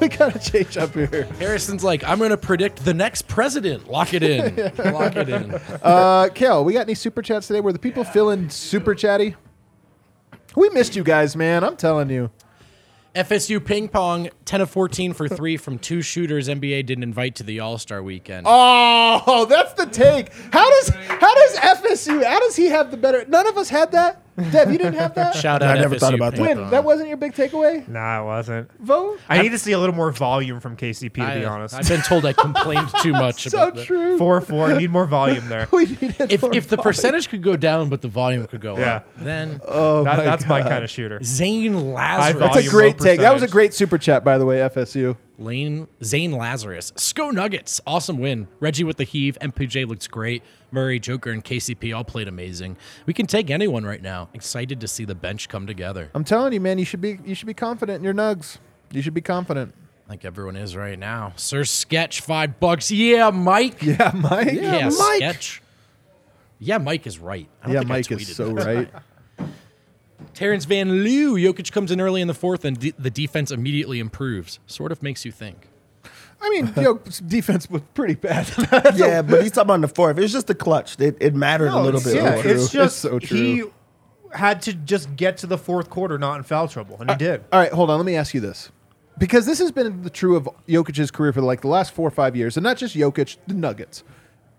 We 0.00 0.08
got 0.08 0.32
to 0.32 0.38
change 0.42 0.76
up 0.76 0.92
here. 0.94 1.24
Harrison's 1.38 1.82
like, 1.84 2.04
I'm 2.04 2.18
gonna 2.18 2.36
predict 2.36 2.84
the 2.84 2.94
next 2.94 3.28
president. 3.28 3.88
Lock 3.90 4.14
it 4.14 4.22
in. 4.22 4.54
Lock 4.92 5.16
it 5.16 5.28
in. 5.28 5.54
Uh, 5.82 6.28
Kale, 6.34 6.64
we 6.64 6.72
got 6.72 6.80
any 6.82 6.94
super 6.94 7.22
chats 7.22 7.46
today? 7.46 7.60
where 7.60 7.72
the 7.72 7.78
people 7.78 8.04
feeling 8.04 8.48
super 8.56 8.94
chatty? 8.94 9.36
We 10.54 10.70
missed 10.70 10.96
you 10.96 11.04
guys, 11.04 11.36
man. 11.36 11.64
I'm 11.64 11.76
telling 11.76 12.10
you. 12.10 12.30
FSU 13.14 13.64
ping 13.64 13.88
pong, 13.88 14.28
10 14.44 14.60
of 14.60 14.70
14 14.70 15.14
for 15.14 15.26
three 15.26 15.56
from 15.56 15.78
two 15.78 16.02
shooters 16.02 16.48
NBA 16.48 16.84
didn't 16.84 17.02
invite 17.02 17.34
to 17.36 17.42
the 17.42 17.60
All 17.60 17.78
Star 17.78 18.02
weekend. 18.02 18.46
Oh, 18.48 19.46
that's 19.48 19.72
the 19.72 19.86
take. 19.86 20.34
How 20.52 20.68
does 20.68 20.88
how 20.90 21.34
does 21.34 21.56
FSU? 21.56 22.22
How 22.22 22.38
does 22.40 22.56
he 22.56 22.66
have 22.66 22.90
the 22.90 22.98
better? 22.98 23.24
None 23.26 23.46
of 23.46 23.56
us 23.56 23.70
had 23.70 23.92
that. 23.92 24.22
Dev, 24.50 24.70
you 24.70 24.78
didn't 24.78 24.94
have 24.94 25.14
that. 25.14 25.34
Shout 25.36 25.62
out. 25.62 25.76
I 25.76 25.80
never 25.80 25.94
FSU 25.94 26.00
thought 26.00 26.14
about 26.14 26.34
that. 26.34 26.40
Win. 26.42 26.70
That 26.70 26.84
wasn't 26.84 27.08
your 27.08 27.16
big 27.16 27.32
takeaway. 27.32 27.86
Nah, 27.88 28.22
it 28.22 28.24
wasn't. 28.26 28.70
Vogt. 28.80 29.20
I 29.28 29.40
need 29.42 29.48
to 29.50 29.58
see 29.58 29.72
a 29.72 29.78
little 29.78 29.94
more 29.94 30.10
volume 30.12 30.60
from 30.60 30.76
KCP, 30.76 31.14
to 31.14 31.22
I, 31.22 31.38
be 31.38 31.44
honest. 31.44 31.74
I've 31.74 31.88
been 31.88 32.02
told 32.02 32.26
I 32.26 32.32
complained 32.34 32.88
too 33.02 33.12
much. 33.24 33.48
So 33.48 33.56
about 33.58 33.74
that. 33.76 33.86
true. 33.86 34.18
4 34.18 34.40
4. 34.42 34.74
Need 34.78 34.90
more 34.90 35.06
volume 35.06 35.48
there. 35.48 35.68
We 35.72 35.86
needed 35.86 36.32
If 36.32 36.42
more 36.42 36.54
if 36.54 36.68
the 36.68 36.76
volume. 36.76 36.82
percentage 36.82 37.28
could 37.28 37.42
go 37.42 37.56
down, 37.56 37.88
but 37.88 38.02
the 38.02 38.08
volume 38.08 38.46
could 38.46 38.60
go 38.60 38.76
Yeah. 38.78 38.96
up, 38.96 39.08
then 39.16 39.60
Oh 39.66 40.04
That- 40.04 40.18
my 40.18 40.24
that's 40.24 40.46
my 40.46 40.60
God. 40.60 40.68
kind 40.70 40.84
of 40.84 40.90
shooter. 40.90 41.18
Zane 41.22 41.92
Lazarus. 41.94 42.38
That's 42.40 42.56
a 42.56 42.60
volume, 42.60 42.70
great 42.70 42.98
take. 42.98 43.20
That 43.20 43.32
was 43.32 43.42
a 43.42 43.46
percentage. 43.46 43.52
great 43.52 43.74
super 43.74 43.98
chat, 43.98 44.22
by 44.24 44.38
the 44.38 44.44
way. 44.46 44.58
FSU. 44.58 45.16
Lane 45.38 45.86
Zane 46.02 46.32
Lazarus. 46.32 46.92
Sco 46.96 47.30
Nuggets. 47.30 47.80
Awesome 47.86 48.18
win. 48.18 48.48
Reggie 48.60 48.84
with 48.84 48.96
the 48.96 49.04
heave. 49.04 49.36
MPJ 49.40 49.86
looks 49.86 50.06
great. 50.06 50.42
Murray, 50.76 51.00
Joker, 51.00 51.30
and 51.30 51.42
KCP 51.42 51.96
all 51.96 52.04
played 52.04 52.28
amazing. 52.28 52.76
We 53.06 53.14
can 53.14 53.26
take 53.26 53.48
anyone 53.50 53.86
right 53.86 54.02
now. 54.02 54.28
Excited 54.34 54.78
to 54.82 54.86
see 54.86 55.06
the 55.06 55.14
bench 55.14 55.48
come 55.48 55.66
together. 55.66 56.10
I'm 56.14 56.22
telling 56.22 56.52
you, 56.52 56.60
man. 56.60 56.78
You 56.78 56.84
should 56.84 57.00
be. 57.00 57.18
You 57.24 57.34
should 57.34 57.46
be 57.46 57.54
confident 57.54 57.96
in 57.96 58.04
your 58.04 58.12
nugs. 58.12 58.58
You 58.92 59.00
should 59.00 59.14
be 59.14 59.22
confident. 59.22 59.74
Like 60.06 60.26
everyone 60.26 60.54
is 60.54 60.76
right 60.76 60.98
now. 60.98 61.32
Sir 61.36 61.64
Sketch, 61.64 62.20
five 62.20 62.60
bucks. 62.60 62.90
Yeah, 62.92 63.30
Mike. 63.30 63.82
Yeah, 63.82 64.12
Mike. 64.14 64.52
Yeah, 64.52 64.90
Mike. 64.90 65.16
Sketch. 65.16 65.62
Yeah, 66.58 66.76
Mike 66.78 67.06
is 67.06 67.18
right. 67.18 67.48
I 67.62 67.72
Yeah, 67.72 67.78
think 67.80 67.90
I 67.90 67.94
Mike 67.94 68.10
is 68.12 68.36
so 68.36 68.52
that. 68.52 68.66
right. 69.38 69.48
Terrence 70.34 70.66
Van 70.66 70.88
Leeuw. 70.90 71.42
Jokic 71.42 71.72
comes 71.72 71.90
in 71.90 72.00
early 72.02 72.20
in 72.20 72.28
the 72.28 72.34
fourth, 72.34 72.66
and 72.66 72.78
de- 72.78 72.92
the 72.98 73.10
defense 73.10 73.50
immediately 73.50 73.98
improves. 73.98 74.58
Sort 74.66 74.92
of 74.92 75.02
makes 75.02 75.24
you 75.24 75.32
think. 75.32 75.68
I 76.46 76.50
mean, 76.50 76.72
yo, 76.84 77.00
defense 77.26 77.68
was 77.68 77.82
pretty 77.94 78.14
bad. 78.14 78.48
yeah, 78.96 79.22
but 79.22 79.42
he's 79.42 79.50
talking 79.50 79.66
about 79.66 79.74
in 79.74 79.80
the 79.82 79.88
fourth. 79.88 80.16
It's 80.18 80.32
just 80.32 80.46
the 80.46 80.54
clutch. 80.54 80.98
It, 81.00 81.16
it 81.20 81.34
mattered 81.34 81.68
a 81.68 81.80
little 81.80 82.00
it's- 82.00 82.04
bit 82.04 82.14
Yeah, 82.22 82.34
more. 82.36 82.46
it's 82.46 82.70
just 82.70 83.00
so 83.00 83.18
true. 83.18 83.36
he 83.36 83.64
had 84.32 84.62
to 84.62 84.72
just 84.74 85.16
get 85.16 85.38
to 85.38 85.46
the 85.46 85.58
fourth 85.58 85.90
quarter 85.90 86.18
not 86.18 86.36
in 86.36 86.42
foul 86.44 86.68
trouble, 86.68 86.96
and 87.00 87.10
he 87.10 87.14
uh, 87.14 87.18
did. 87.18 87.44
All 87.52 87.58
right, 87.60 87.72
hold 87.72 87.90
on. 87.90 87.98
Let 87.98 88.06
me 88.06 88.16
ask 88.16 88.32
you 88.34 88.40
this, 88.40 88.70
because 89.18 89.46
this 89.46 89.58
has 89.58 89.72
been 89.72 90.02
the 90.02 90.10
true 90.10 90.36
of 90.36 90.48
Jokic's 90.68 91.10
career 91.10 91.32
for 91.32 91.40
like 91.40 91.62
the 91.62 91.68
last 91.68 91.92
four 91.92 92.06
or 92.06 92.10
five 92.12 92.36
years, 92.36 92.56
and 92.56 92.64
not 92.64 92.76
just 92.76 92.94
Jokic, 92.94 93.36
the 93.46 93.54
Nuggets. 93.54 94.04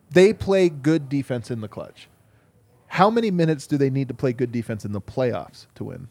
They 0.09 0.33
play 0.33 0.69
good 0.69 1.09
defense 1.09 1.51
in 1.51 1.61
the 1.61 1.67
clutch. 1.67 2.07
How 2.87 3.09
many 3.09 3.29
minutes 3.31 3.67
do 3.67 3.77
they 3.77 3.89
need 3.89 4.07
to 4.07 4.13
play 4.13 4.31
good 4.33 4.51
defense 4.53 4.85
in 4.85 4.93
the 4.93 5.01
playoffs 5.01 5.67
to 5.75 5.83
win? 5.83 6.07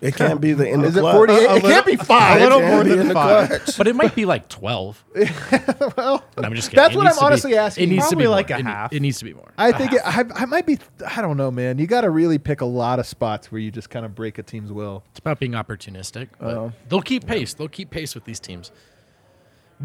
It 0.00 0.16
can't 0.16 0.40
be 0.40 0.52
the 0.54 0.68
end 0.68 0.82
Is 0.84 0.90
of 0.92 0.96
it 0.96 1.00
clutch. 1.00 1.14
48? 1.16 1.38
It 1.56 1.62
can't 1.62 1.86
be 1.86 1.96
five. 1.96 2.40
a 2.40 2.44
little 2.44 2.60
more 2.62 2.84
than 2.84 3.08
the 3.08 3.14
five. 3.14 3.48
clutch. 3.48 3.76
But 3.76 3.86
it 3.86 3.94
might 3.96 4.14
be 4.14 4.24
like 4.24 4.48
12. 4.48 5.04
well, 5.96 6.24
And 6.36 6.46
I'm 6.46 6.54
just 6.54 6.70
kidding. 6.70 6.82
That's 6.82 6.94
It 6.94 6.96
what 6.98 7.04
needs 7.04 7.16
I'm 7.16 7.18
to 7.18 7.20
be- 7.20 7.26
honestly 7.26 7.56
asking. 7.56 7.84
It 7.84 7.86
needs 7.92 8.04
to 8.04 8.08
Probably 8.10 8.24
be 8.24 8.28
like 8.28 8.48
more. 8.48 8.56
a 8.56 8.60
It 8.60 8.66
half. 8.66 8.92
It, 8.92 9.00
needs 9.00 9.18
to 9.18 9.24
be 9.26 9.34
more. 9.34 9.52
I 9.58 9.72
think 9.72 9.92
it, 9.92 10.00
I, 10.04 10.24
I 10.34 10.46
might 10.46 10.66
be. 10.66 10.78
I 11.06 11.20
don't 11.20 11.36
know, 11.36 11.50
man. 11.50 11.78
You 11.78 11.86
got 11.86 12.00
to 12.02 12.10
really 12.10 12.38
pick 12.38 12.60
a 12.62 12.64
lot 12.66 12.98
of 12.98 13.06
spots 13.06 13.52
where 13.52 13.60
you 13.60 13.70
just 13.70 13.90
kind 13.90 14.06
of 14.06 14.14
break 14.14 14.38
a 14.38 14.42
team's 14.42 14.72
will. 14.72 15.04
It's 15.10 15.18
about 15.18 15.38
being 15.38 15.52
opportunistic. 15.52 16.28
But 16.38 16.54
Oh. 16.56 16.72
they'll 16.88 17.02
keep 17.02 17.26
pace. 17.26 17.52
They'll 17.54 17.68
keep 17.68 17.90
pace 17.90 18.14
with 18.14 18.24
these 18.24 18.40
teams. 18.40 18.72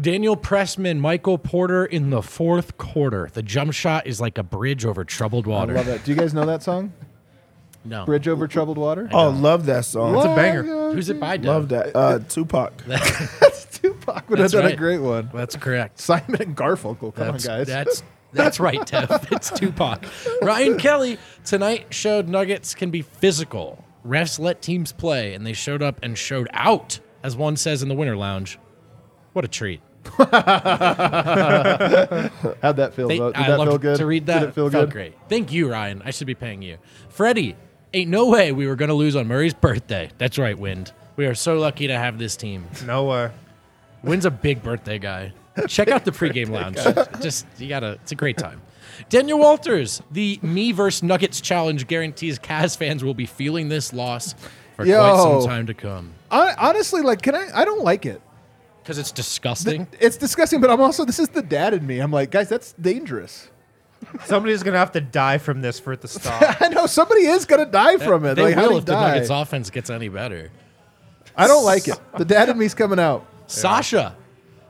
Daniel 0.00 0.36
Pressman, 0.36 0.98
Michael 0.98 1.38
Porter 1.38 1.84
in 1.86 2.10
the 2.10 2.22
fourth 2.22 2.76
quarter. 2.76 3.30
The 3.32 3.42
jump 3.42 3.72
shot 3.72 4.06
is 4.06 4.20
like 4.20 4.36
a 4.36 4.42
bridge 4.42 4.84
over 4.84 5.04
troubled 5.04 5.46
water. 5.46 5.72
I 5.72 5.76
love 5.76 5.86
that. 5.86 6.04
Do 6.04 6.10
you 6.10 6.16
guys 6.18 6.34
know 6.34 6.44
that 6.46 6.62
song? 6.62 6.92
No. 7.86 8.04
Bridge 8.04 8.26
over 8.28 8.48
troubled 8.48 8.78
water. 8.78 9.08
Oh, 9.12 9.30
love 9.30 9.66
that 9.66 9.84
song. 9.84 10.16
It's 10.16 10.24
a 10.24 10.34
banger. 10.34 10.62
Who's 10.92 11.08
it 11.08 11.20
by? 11.20 11.36
Dev? 11.36 11.46
Love 11.46 11.68
that. 11.70 11.94
Uh, 11.96 12.18
Tupac. 12.20 12.82
That's 12.86 13.66
Tupac 13.78 14.28
would 14.28 14.38
have 14.38 14.44
That's 14.44 14.52
done 14.54 14.64
a 14.64 14.68
right. 14.68 14.76
great 14.76 14.98
one. 15.00 15.30
That's 15.32 15.54
correct. 15.56 16.00
Simon 16.00 16.40
and 16.42 16.56
Garfunkel. 16.56 17.14
Come 17.14 17.32
That's, 17.32 17.46
on, 17.46 17.58
guys. 17.58 17.66
That's 17.66 18.02
that's 18.32 18.60
right, 18.60 18.80
Tev. 18.80 19.30
It's 19.32 19.50
Tupac. 19.50 20.04
Ryan 20.42 20.78
Kelly 20.78 21.18
tonight 21.44 21.86
showed 21.94 22.28
Nuggets 22.28 22.74
can 22.74 22.90
be 22.90 23.02
physical. 23.02 23.84
Refs 24.06 24.38
let 24.38 24.60
teams 24.62 24.92
play, 24.92 25.34
and 25.34 25.46
they 25.46 25.52
showed 25.52 25.82
up 25.82 25.98
and 26.02 26.16
showed 26.18 26.48
out, 26.52 26.98
as 27.22 27.36
one 27.36 27.56
says 27.56 27.82
in 27.82 27.88
the 27.88 27.94
Winter 27.94 28.16
Lounge. 28.16 28.58
What 29.32 29.44
a 29.44 29.48
treat! 29.48 29.80
How'd 30.16 30.30
that 32.76 32.92
feel? 32.94 33.08
They, 33.08 33.18
Did 33.18 33.34
I 33.34 33.48
that 33.48 33.58
loved 33.58 33.70
feel 33.70 33.78
good? 33.78 33.96
to 33.98 34.06
read 34.06 34.26
that. 34.26 34.40
Did 34.40 34.48
it 34.50 34.54
feel 34.54 34.70
felt 34.70 34.86
good? 34.86 34.92
great. 34.92 35.14
Thank 35.28 35.52
you, 35.52 35.68
Ryan. 35.70 36.02
I 36.04 36.10
should 36.10 36.26
be 36.28 36.34
paying 36.34 36.62
you. 36.62 36.78
Freddie, 37.08 37.56
ain't 37.96 38.10
no 38.10 38.26
way 38.28 38.52
we 38.52 38.66
were 38.66 38.76
going 38.76 38.88
to 38.90 38.94
lose 38.94 39.16
on 39.16 39.26
Murray's 39.26 39.54
birthday. 39.54 40.10
That's 40.18 40.38
right, 40.38 40.58
Wind. 40.58 40.92
We 41.16 41.26
are 41.26 41.34
so 41.34 41.58
lucky 41.58 41.86
to 41.86 41.96
have 41.96 42.18
this 42.18 42.36
team. 42.36 42.66
No 42.84 43.04
way. 43.04 43.30
Wind's 44.02 44.26
a 44.26 44.30
big 44.30 44.62
birthday 44.62 44.98
guy. 44.98 45.32
Check 45.66 45.88
out 45.88 46.04
the 46.04 46.10
pregame 46.12 46.50
lounge. 46.50 46.76
Just 47.22 47.46
you 47.58 47.68
gotta. 47.68 47.92
It's 48.02 48.12
a 48.12 48.14
great 48.14 48.36
time. 48.36 48.60
Daniel 49.08 49.38
Walters, 49.38 50.02
the 50.10 50.38
me 50.42 50.72
versus 50.72 51.02
Nuggets 51.02 51.40
challenge 51.40 51.86
guarantees 51.86 52.38
Cavs 52.38 52.76
fans 52.76 53.02
will 53.02 53.14
be 53.14 53.26
feeling 53.26 53.68
this 53.68 53.92
loss 53.92 54.34
for 54.76 54.84
quite 54.84 54.88
Yo. 54.88 55.40
some 55.40 55.48
time 55.48 55.66
to 55.66 55.74
come 55.74 56.12
Hon- 56.30 56.54
honestly, 56.58 57.00
like, 57.02 57.22
can 57.22 57.34
I? 57.34 57.48
I 57.54 57.64
don't 57.64 57.82
like 57.82 58.04
it. 58.04 58.20
because 58.82 58.98
it's 58.98 59.12
disgusting. 59.12 59.86
It's 60.00 60.16
disgusting, 60.18 60.60
but 60.60 60.70
I'm 60.70 60.80
also 60.80 61.04
this 61.06 61.18
is 61.18 61.28
the 61.30 61.42
dad 61.42 61.72
in 61.72 61.86
me. 61.86 61.98
I'm 62.00 62.10
like, 62.12 62.30
guys, 62.30 62.48
that's 62.50 62.72
dangerous. 62.74 63.48
Somebody's 64.24 64.62
gonna 64.62 64.78
have 64.78 64.92
to 64.92 65.00
die 65.00 65.38
from 65.38 65.60
this 65.60 65.78
for 65.80 65.92
it 65.92 66.00
to 66.02 66.08
stop. 66.08 66.42
I 66.60 66.68
know 66.68 66.86
somebody 66.86 67.22
is 67.26 67.44
gonna 67.44 67.66
die 67.66 67.98
from 67.98 68.24
it. 68.24 68.34
they 68.34 68.42
like, 68.42 68.54
how 68.54 68.62
will 68.62 68.68
do 68.68 68.74
you 68.74 68.78
if 68.78 68.84
the 68.86 68.92
die? 68.92 69.08
Nuggets 69.14 69.30
offense 69.30 69.70
gets 69.70 69.90
any 69.90 70.08
better. 70.08 70.50
I 71.36 71.46
don't 71.46 71.64
like 71.64 71.86
it. 71.88 71.98
The 72.16 72.24
dad 72.24 72.48
in 72.48 72.58
me's 72.58 72.74
coming 72.74 72.98
out. 72.98 73.26
Sasha, 73.46 74.16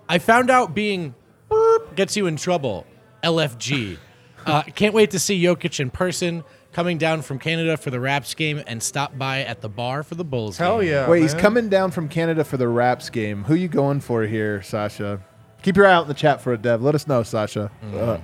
I 0.09 0.19
found 0.19 0.51
out 0.51 0.75
being 0.75 1.15
boop 1.51 1.95
gets 1.95 2.17
you 2.17 2.27
in 2.27 2.37
trouble. 2.37 2.87
LFG. 3.23 3.99
Uh, 4.45 4.63
can't 4.63 4.95
wait 4.95 5.11
to 5.11 5.19
see 5.19 5.41
Jokic 5.43 5.81
in 5.81 5.91
person. 5.91 6.45
Coming 6.73 6.99
down 6.99 7.23
from 7.23 7.39
Canada 7.39 7.79
for 7.79 7.89
the 7.89 7.99
Raps 7.99 8.35
game 8.35 8.63
and 8.67 8.83
stop 8.83 9.17
by 9.17 9.41
at 9.41 9.63
the 9.63 9.69
bar 9.69 10.03
for 10.03 10.15
the 10.15 10.25
Bulls. 10.25 10.59
Hell 10.59 10.81
game. 10.83 10.91
yeah. 10.91 11.09
Wait, 11.09 11.23
he's 11.23 11.33
man. 11.33 11.41
coming 11.41 11.69
down 11.71 11.91
from 11.91 12.07
Canada 12.07 12.45
for 12.45 12.59
the 12.59 12.69
Raps 12.69 13.09
game. 13.09 13.45
Who 13.45 13.55
you 13.55 13.67
going 13.67 14.01
for 14.01 14.25
here, 14.25 14.61
Sasha? 14.63 15.23
Keep 15.63 15.79
your 15.79 15.87
eye 15.87 15.95
out 15.95 16.03
in 16.03 16.09
the 16.09 16.15
chat 16.15 16.43
for 16.43 16.53
a 16.53 16.59
Dev. 16.59 16.83
Let 16.83 16.95
us 16.95 17.07
know, 17.07 17.23
Sasha. 17.23 17.71
Mm. 17.83 17.95
Uh, 17.97 18.19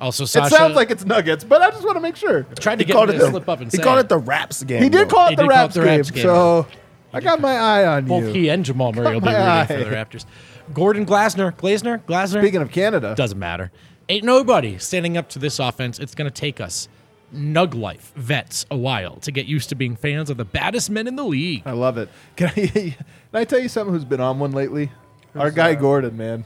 Also, 0.00 0.24
it 0.24 0.26
sounds 0.28 0.74
like 0.74 0.90
it's 0.90 1.04
Nuggets, 1.04 1.44
but 1.44 1.62
I 1.62 1.70
just 1.70 1.84
want 1.84 1.96
to 1.96 2.00
make 2.00 2.16
sure. 2.16 2.42
tried 2.60 2.78
to 2.78 2.84
He 2.84 2.88
get 2.88 2.94
called 2.94 3.10
it 3.10 3.14
to 3.14 3.18
the, 3.20 3.30
slip 3.30 3.48
up 3.48 3.60
and 3.60 3.70
he 3.70 3.76
say 3.76 3.82
called 3.82 4.00
it. 4.00 4.08
the 4.08 4.18
Raps 4.18 4.62
game. 4.64 4.82
He 4.82 4.88
did 4.88 5.08
call 5.08 5.26
it 5.26 5.30
He 5.30 5.36
the 5.36 5.42
did 5.42 5.50
call 5.50 5.60
it 5.60 5.62
Raps, 5.62 5.74
the 5.74 5.80
game, 5.80 5.96
Raps 5.98 6.10
game. 6.10 6.22
so 6.22 6.66
I 7.12 7.20
got 7.20 7.40
my 7.40 7.54
eye 7.56 7.86
on 7.86 8.02
you. 8.04 8.08
Both 8.08 8.34
he 8.34 8.48
and 8.50 8.64
Jamal 8.64 8.92
Murray 8.92 9.14
will 9.14 9.20
be 9.20 9.28
rooting 9.28 9.66
for 9.66 9.84
the. 9.90 9.96
Raptors. 9.96 10.24
Gordon 10.72 11.06
Glasner, 11.06 11.54
Glasner, 11.54 12.02
Glasner. 12.04 12.40
Speaking 12.40 12.60
of 12.62 12.70
Canada, 12.70 13.14
doesn't 13.16 13.38
matter. 13.38 13.70
Ain't 14.08 14.24
nobody 14.24 14.78
standing 14.78 15.16
up 15.16 15.28
to 15.30 15.38
this 15.38 15.58
offense. 15.58 15.98
It's 15.98 16.14
going 16.14 16.30
to 16.30 16.34
take 16.34 16.60
us, 16.60 16.88
Nug 17.34 17.74
Life 17.74 18.12
vets, 18.16 18.66
a 18.70 18.76
while 18.76 19.16
to 19.16 19.30
get 19.32 19.46
used 19.46 19.68
to 19.70 19.74
being 19.74 19.96
fans 19.96 20.28
of 20.28 20.36
the 20.36 20.44
baddest 20.44 20.90
men 20.90 21.06
in 21.06 21.16
the 21.16 21.24
league. 21.24 21.62
I 21.64 21.72
love 21.72 21.96
it. 21.98 22.08
Can 22.36 22.48
I, 22.48 22.52
can 22.66 22.94
I 23.32 23.44
tell 23.44 23.58
you 23.60 23.68
something 23.68 23.94
who's 23.94 24.04
been 24.04 24.20
on 24.20 24.38
one 24.38 24.52
lately? 24.52 24.90
Our 25.34 25.50
guy 25.50 25.74
Gordon, 25.74 26.16
man. 26.16 26.44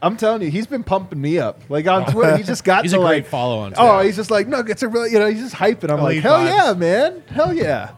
I'm 0.00 0.16
telling 0.16 0.42
you, 0.42 0.50
he's 0.50 0.66
been 0.66 0.84
pumping 0.84 1.20
me 1.20 1.38
up. 1.38 1.60
Like 1.68 1.86
on 1.86 2.10
Twitter, 2.12 2.36
he 2.36 2.42
just 2.44 2.62
got 2.64 2.82
He's 2.84 2.92
to 2.92 2.98
a 2.98 3.00
great 3.00 3.24
like 3.24 3.26
follow 3.26 3.58
on 3.60 3.72
Twitter. 3.72 3.82
Oh, 3.82 4.00
he's 4.00 4.14
just 4.16 4.30
like 4.30 4.46
Nuggets 4.46 4.82
are 4.82 4.88
really, 4.88 5.10
you 5.10 5.18
know, 5.18 5.28
he's 5.28 5.40
just 5.40 5.54
hyping. 5.56 5.90
I'm 5.90 6.00
like, 6.00 6.18
hell 6.20 6.38
vibes. 6.40 6.46
yeah, 6.56 6.72
man, 6.74 7.22
hell 7.28 7.52
yeah. 7.52 7.90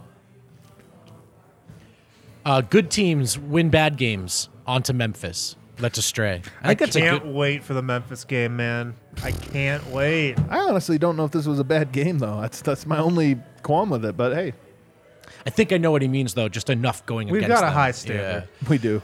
Uh, 2.44 2.62
good 2.62 2.90
teams 2.90 3.38
win 3.38 3.68
bad 3.70 3.96
games. 3.96 4.48
On 4.66 4.82
to 4.84 4.92
Memphis. 4.92 5.56
Let's 5.78 5.98
astray. 5.98 6.42
I 6.62 6.64
I 6.64 6.68
think 6.68 6.78
that's 6.80 6.96
can't 6.96 7.22
good. 7.24 7.34
wait 7.34 7.64
for 7.64 7.74
the 7.74 7.82
Memphis 7.82 8.24
game, 8.24 8.56
man. 8.56 8.94
I 9.22 9.32
can't 9.32 9.84
wait. 9.88 10.36
I 10.48 10.58
honestly 10.60 10.98
don't 10.98 11.16
know 11.16 11.24
if 11.24 11.32
this 11.32 11.46
was 11.46 11.58
a 11.58 11.64
bad 11.64 11.90
game 11.92 12.18
though. 12.18 12.40
That's 12.40 12.60
that's 12.62 12.86
my 12.86 12.98
only 12.98 13.36
qualm 13.62 13.90
with 13.90 14.04
it. 14.04 14.16
But 14.16 14.34
hey, 14.34 14.52
I 15.46 15.50
think 15.50 15.72
I 15.72 15.78
know 15.78 15.90
what 15.90 16.02
he 16.02 16.08
means 16.08 16.34
though. 16.34 16.48
Just 16.48 16.70
enough 16.70 17.04
going 17.06 17.28
We've 17.28 17.42
against 17.42 17.60
got 17.60 17.64
a 17.64 17.66
them. 17.68 17.74
high 17.74 17.90
standard. 17.92 18.48
we 18.68 18.78
do. 18.78 19.02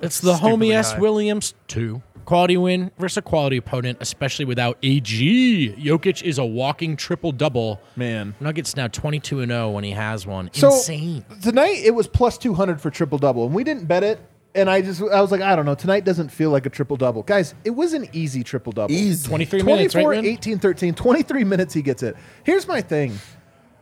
It's 0.00 0.20
the 0.20 0.36
Stupidly 0.36 0.68
homie 0.68 0.72
S. 0.74 0.92
high. 0.92 0.98
Williams 0.98 1.54
two. 1.66 2.02
Quality 2.24 2.58
win 2.58 2.90
versus 2.98 3.16
a 3.16 3.22
quality 3.22 3.56
opponent, 3.56 3.96
especially 4.02 4.44
without 4.44 4.76
AG. 4.82 5.74
Jokic 5.78 6.22
is 6.22 6.36
a 6.36 6.44
walking 6.44 6.94
triple 6.94 7.32
double. 7.32 7.80
Man. 7.96 8.34
Nuggets 8.38 8.76
now 8.76 8.86
22 8.86 9.40
and 9.40 9.50
0 9.50 9.70
when 9.70 9.82
he 9.82 9.92
has 9.92 10.26
one. 10.26 10.50
So 10.52 10.68
Insane. 10.74 11.24
tonight 11.42 11.78
it 11.82 11.94
was 11.94 12.06
plus 12.06 12.36
200 12.36 12.82
for 12.82 12.90
triple 12.90 13.16
double, 13.16 13.46
and 13.46 13.54
we 13.54 13.64
didn't 13.64 13.86
bet 13.86 14.04
it. 14.04 14.20
And 14.54 14.68
I 14.68 14.82
just 14.82 15.00
I 15.00 15.22
was 15.22 15.30
like, 15.30 15.40
I 15.40 15.56
don't 15.56 15.64
know. 15.64 15.74
Tonight 15.74 16.04
doesn't 16.04 16.28
feel 16.28 16.50
like 16.50 16.66
a 16.66 16.70
triple 16.70 16.98
double, 16.98 17.22
guys. 17.22 17.54
It 17.64 17.70
was 17.70 17.94
an 17.94 18.08
easy 18.12 18.42
triple 18.44 18.72
double. 18.72 18.92
Easy. 18.92 19.26
23 19.26 19.62
minutes, 19.62 19.94
right, 19.94 20.02
24, 20.02 20.22
Vin? 20.22 20.26
18, 20.32 20.58
13, 20.58 20.94
23 20.94 21.44
minutes 21.44 21.72
he 21.72 21.80
gets 21.80 22.02
it. 22.02 22.14
Here's 22.44 22.68
my 22.68 22.82
thing. 22.82 23.18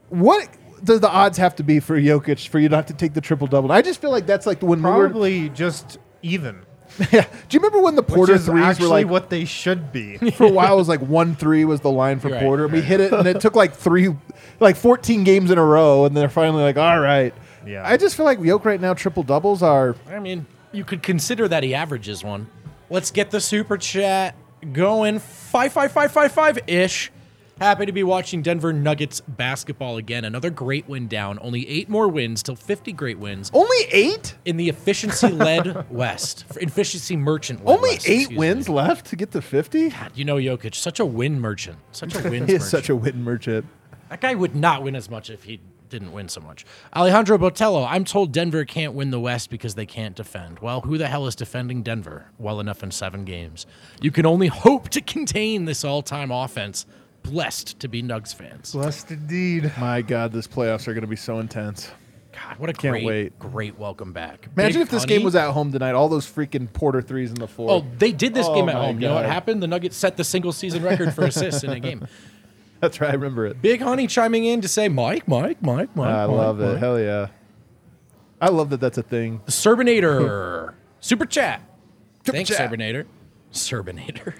What 0.08 0.48
does 0.84 1.00
the 1.00 1.08
odds 1.10 1.38
have 1.38 1.56
to 1.56 1.62
be 1.62 1.80
for 1.80 2.00
Jokic 2.00 2.48
for 2.48 2.58
you 2.58 2.68
not 2.68 2.86
to 2.88 2.94
take 2.94 3.14
the 3.14 3.20
triple 3.20 3.46
double? 3.46 3.72
I 3.72 3.82
just 3.82 4.00
feel 4.00 4.10
like 4.10 4.26
that's 4.26 4.46
like 4.46 4.62
when 4.62 4.82
we 4.82 4.90
were. 4.90 5.08
Probably 5.08 5.48
just 5.50 5.98
even. 6.22 6.62
Yeah. 7.12 7.26
Do 7.48 7.54
you 7.54 7.60
remember 7.60 7.80
when 7.82 7.94
the 7.94 8.02
Porter 8.02 8.32
which 8.34 8.40
is 8.40 8.46
threes 8.46 8.64
actually 8.64 8.84
were 8.86 8.90
like 8.90 9.08
what 9.08 9.28
they 9.28 9.44
should 9.44 9.92
be. 9.92 10.16
for 10.30 10.44
a 10.44 10.50
while 10.50 10.74
it 10.74 10.76
was 10.76 10.88
like 10.88 11.00
one 11.00 11.34
three 11.34 11.64
was 11.66 11.80
the 11.80 11.90
line 11.90 12.20
for 12.20 12.28
Right, 12.30 12.40
Porter. 12.40 12.64
and 12.64 12.72
We 12.72 12.80
hit 12.80 13.00
it 13.00 13.12
and 13.12 13.26
it 13.26 13.40
took 13.40 13.54
like 13.54 13.74
three, 13.74 14.14
like 14.60 14.76
14 14.76 15.22
games 15.24 15.50
in 15.50 15.58
a 15.58 15.64
row, 15.64 16.06
and 16.06 16.16
they're 16.16 16.30
finally 16.30 16.62
like, 16.62 16.78
all 16.78 16.98
right. 16.98 17.34
Yeah. 17.66 17.86
I 17.86 17.98
just 17.98 18.16
feel 18.16 18.24
like 18.24 18.40
Yoke 18.40 18.64
right 18.64 18.80
now 18.80 18.94
triple 18.94 19.24
doubles 19.24 19.62
are 19.62 19.94
I 20.08 20.20
mean, 20.20 20.46
you 20.72 20.84
could 20.84 21.02
consider 21.02 21.48
that 21.48 21.62
he 21.64 21.74
averages 21.74 22.24
one. 22.24 22.46
Let's 22.88 23.10
get 23.10 23.30
the 23.30 23.40
super 23.40 23.76
chat 23.76 24.34
going. 24.72 25.18
Five, 25.18 25.72
five, 25.72 25.92
five, 25.92 26.12
five, 26.12 26.32
five 26.32 26.58
ish. 26.66 27.10
Happy 27.59 27.86
to 27.86 27.92
be 27.92 28.02
watching 28.02 28.42
Denver 28.42 28.70
Nuggets 28.70 29.22
basketball 29.22 29.96
again. 29.96 30.26
Another 30.26 30.50
great 30.50 30.86
win 30.90 31.09
down. 31.09 31.38
Only 31.40 31.66
eight 31.70 31.88
more 31.88 32.07
wins 32.07 32.42
till 32.42 32.54
50 32.54 32.92
great 32.92 33.18
wins 33.18 33.50
Only 33.54 33.78
eight? 33.92 34.34
in 34.44 34.59
the 34.59 34.68
efficiency 34.70 35.28
led 35.28 35.90
West. 35.90 36.44
Efficiency 36.57 37.16
merchant. 37.16 37.64
led 37.64 37.76
Only 37.78 37.90
West, 37.92 38.09
eight 38.11 38.36
wins 38.36 38.68
me. 38.68 38.74
left 38.74 39.07
to 39.07 39.16
get 39.16 39.30
to 39.32 39.40
50? 39.40 39.90
You 40.14 40.26
know 40.26 40.36
Jokic, 40.36 40.74
such 40.74 41.00
a 41.00 41.07
win 41.07 41.40
merchant. 41.40 41.78
Such 41.92 42.14
a 42.14 42.18
wins 42.28 42.34
He 42.46 42.52
merchant. 42.54 42.62
such 42.62 42.90
a 42.90 42.96
win 42.96 43.24
merchant. 43.24 43.64
That 44.11 44.20
guy 44.20 44.34
would 44.34 44.54
not 44.54 44.82
win 44.82 44.94
as 44.94 45.09
much 45.09 45.30
if 45.30 45.44
he 45.44 45.59
didn't 45.88 46.12
win 46.12 46.28
so 46.28 46.42
much. 46.42 46.66
Alejandro 46.94 47.38
Botello, 47.38 47.86
I'm 47.88 48.04
told 48.04 48.32
Denver 48.32 48.66
can't 48.66 48.92
win 48.92 49.11
the 49.11 49.20
West 49.20 49.48
because 49.48 49.76
they 49.76 49.86
can't 49.86 50.14
defend. 50.14 50.59
Well, 50.59 50.82
who 50.82 50.98
the 50.98 51.09
hell 51.09 51.26
is 51.26 51.34
defending 51.34 51.82
Denver 51.82 52.26
well 52.38 52.61
enough 52.61 52.82
in 52.82 52.90
seven 52.90 53.24
games? 53.24 53.64
You 54.02 54.11
can 54.11 54.26
only 54.26 54.48
hope 54.48 54.90
to 54.90 55.00
contain 55.00 55.64
this 55.64 55.84
all 55.84 56.02
time 56.02 56.30
offense. 56.30 56.84
Blessed 57.30 57.78
to 57.80 57.88
be 57.88 58.02
Nugs 58.02 58.34
fans. 58.34 58.72
Blessed 58.72 59.10
indeed. 59.10 59.72
My 59.78 60.02
God, 60.02 60.32
this 60.32 60.46
playoffs 60.46 60.86
are 60.88 60.94
going 60.94 61.02
to 61.02 61.08
be 61.08 61.16
so 61.16 61.38
intense. 61.38 61.90
God, 62.32 62.58
what 62.58 62.68
a 62.70 62.72
Can't 62.74 62.92
great, 62.92 63.04
wait. 63.06 63.38
great 63.38 63.78
welcome 63.78 64.12
back. 64.12 64.48
Imagine 64.56 64.80
Big 64.80 64.82
if 64.82 64.90
this 64.90 65.02
Honey- 65.04 65.16
game 65.16 65.24
was 65.24 65.34
at 65.34 65.50
home 65.52 65.72
tonight. 65.72 65.92
All 65.92 66.08
those 66.08 66.26
freaking 66.26 66.70
Porter 66.72 67.00
threes 67.00 67.30
in 67.30 67.36
the 67.36 67.48
floor. 67.48 67.70
Oh, 67.70 67.86
they 67.98 68.12
did 68.12 68.34
this 68.34 68.46
Oh 68.46 68.54
game 68.54 68.68
at 68.68 68.74
my 68.74 68.86
home. 68.86 69.00
You 69.00 69.08
know 69.08 69.14
what 69.14 69.22
God. 69.22 69.30
happened? 69.32 69.62
The 69.62 69.66
Nuggets 69.66 69.96
set 69.96 70.16
the 70.18 70.24
single 70.24 70.52
season 70.52 70.82
record 70.82 71.14
for 71.14 71.24
assists 71.24 71.64
in 71.64 71.70
a 71.70 71.80
game. 71.80 72.06
That's 72.80 73.00
right. 73.00 73.10
I 73.10 73.14
remember 73.14 73.46
it. 73.46 73.62
Big 73.62 73.80
Honey 73.80 74.06
chiming 74.06 74.44
in 74.44 74.60
to 74.60 74.68
say, 74.68 74.88
Mike, 74.88 75.26
Mike, 75.26 75.62
Mike, 75.62 75.96
Mike. 75.96 76.08
I 76.08 76.26
Mike, 76.26 76.36
love 76.36 76.60
it. 76.60 76.72
Mike." 76.72 76.78
Hell 76.78 77.00
yeah. 77.00 77.28
I 78.38 78.50
love 78.50 78.68
that 78.68 78.80
that's 78.80 78.98
a 78.98 79.02
thing. 79.02 79.40
Serbinator. 79.46 80.74
Super 81.00 81.24
chat. 81.24 81.62
Super 82.26 82.32
Thanks, 82.36 82.50
chat. 82.50 82.70
Serbinator. 82.70 83.06
Serbinator. 83.57 84.34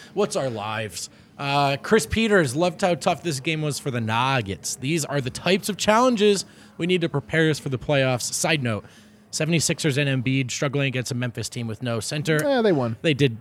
What's 0.14 0.36
our 0.36 0.50
lives? 0.50 1.10
Uh, 1.38 1.76
Chris 1.82 2.06
Peters 2.06 2.54
loved 2.54 2.82
how 2.82 2.94
tough 2.94 3.22
this 3.22 3.40
game 3.40 3.62
was 3.62 3.78
for 3.78 3.90
the 3.90 4.00
Nuggets. 4.00 4.76
These 4.76 5.04
are 5.04 5.20
the 5.20 5.30
types 5.30 5.68
of 5.68 5.76
challenges 5.76 6.44
we 6.76 6.86
need 6.86 7.00
to 7.00 7.08
prepare 7.08 7.48
us 7.50 7.58
for 7.58 7.70
the 7.70 7.78
playoffs. 7.78 8.32
Side 8.32 8.62
note 8.62 8.84
76ers 9.32 9.96
and 9.96 10.24
Embiid 10.24 10.50
struggling 10.50 10.88
against 10.88 11.10
a 11.12 11.14
Memphis 11.14 11.48
team 11.48 11.66
with 11.66 11.82
no 11.82 12.00
center. 12.00 12.40
Yeah, 12.42 12.62
they 12.62 12.72
won. 12.72 12.96
They 13.02 13.14
did 13.14 13.36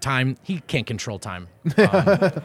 time. 0.00 0.36
He 0.42 0.60
can't 0.60 0.86
control 0.86 1.18
time. 1.18 1.48
Um, 1.78 2.42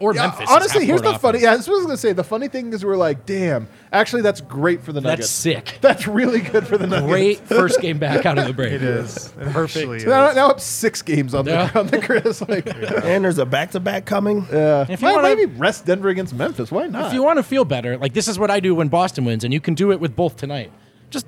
or 0.00 0.14
Yeah, 0.14 0.22
Memphis. 0.22 0.48
honestly, 0.50 0.86
here's 0.86 1.00
half-court 1.00 1.14
the 1.14 1.18
funny. 1.20 1.38
offense. 1.38 1.42
Yeah, 1.42 1.56
this 1.56 1.68
was 1.68 1.82
gonna 1.84 1.96
say. 1.96 2.12
The 2.12 2.24
funny 2.24 2.48
thing 2.48 2.72
is, 2.72 2.84
we're 2.84 2.96
like, 2.96 3.26
damn. 3.26 3.68
Actually, 3.92 4.22
that's 4.22 4.40
great 4.40 4.82
for 4.82 4.92
the 4.92 5.00
Nuggets. 5.00 5.20
That's 5.28 5.30
sick. 5.30 5.78
That's 5.80 6.06
really 6.06 6.40
good 6.40 6.66
for 6.66 6.76
the 6.76 6.86
Nuggets. 6.86 7.06
Great 7.10 7.38
first 7.40 7.80
game 7.80 7.98
back 7.98 8.26
out 8.26 8.38
of 8.38 8.46
the 8.46 8.52
break. 8.54 8.72
It 8.72 8.82
is. 8.82 9.28
It 9.28 9.50
Perfect. 9.52 9.76
actually 9.78 10.04
Now, 10.04 10.28
is. 10.30 10.36
now 10.36 10.48
up 10.50 10.60
six 10.60 11.02
games 11.02 11.34
on 11.34 11.46
Yeah. 11.46 11.66
the 11.68 11.78
on 11.80 11.86
the 11.86 11.98
Chris. 12.00 12.40
Like, 12.46 12.66
And 12.66 13.24
there's 13.24 13.38
a 13.38 13.46
back 13.46 13.70
to 13.72 13.80
back 13.80 14.04
coming. 14.04 14.46
yeah. 14.52 14.82
If 14.88 15.00
you 15.00 15.08
Might- 15.08 15.14
wanna- 15.16 15.28
maybe 15.34 15.46
rest 15.46 15.86
Denver 15.86 16.08
against 16.10 16.34
Memphis. 16.34 16.70
Why 16.70 16.86
not? 16.86 17.06
If 17.08 17.14
you 17.14 17.22
want 17.22 17.38
to 17.38 17.42
feel 17.42 17.64
better, 17.64 17.96
like 17.96 18.12
this 18.12 18.28
is 18.28 18.38
what 18.38 18.50
I 18.50 18.60
do 18.60 18.74
when 18.74 18.88
Boston 18.88 19.24
wins, 19.24 19.42
and 19.44 19.52
you 19.54 19.60
can 19.60 19.74
do 19.74 19.90
it 19.92 20.00
with 20.00 20.14
both 20.14 20.36
tonight. 20.36 20.70
Just, 21.10 21.26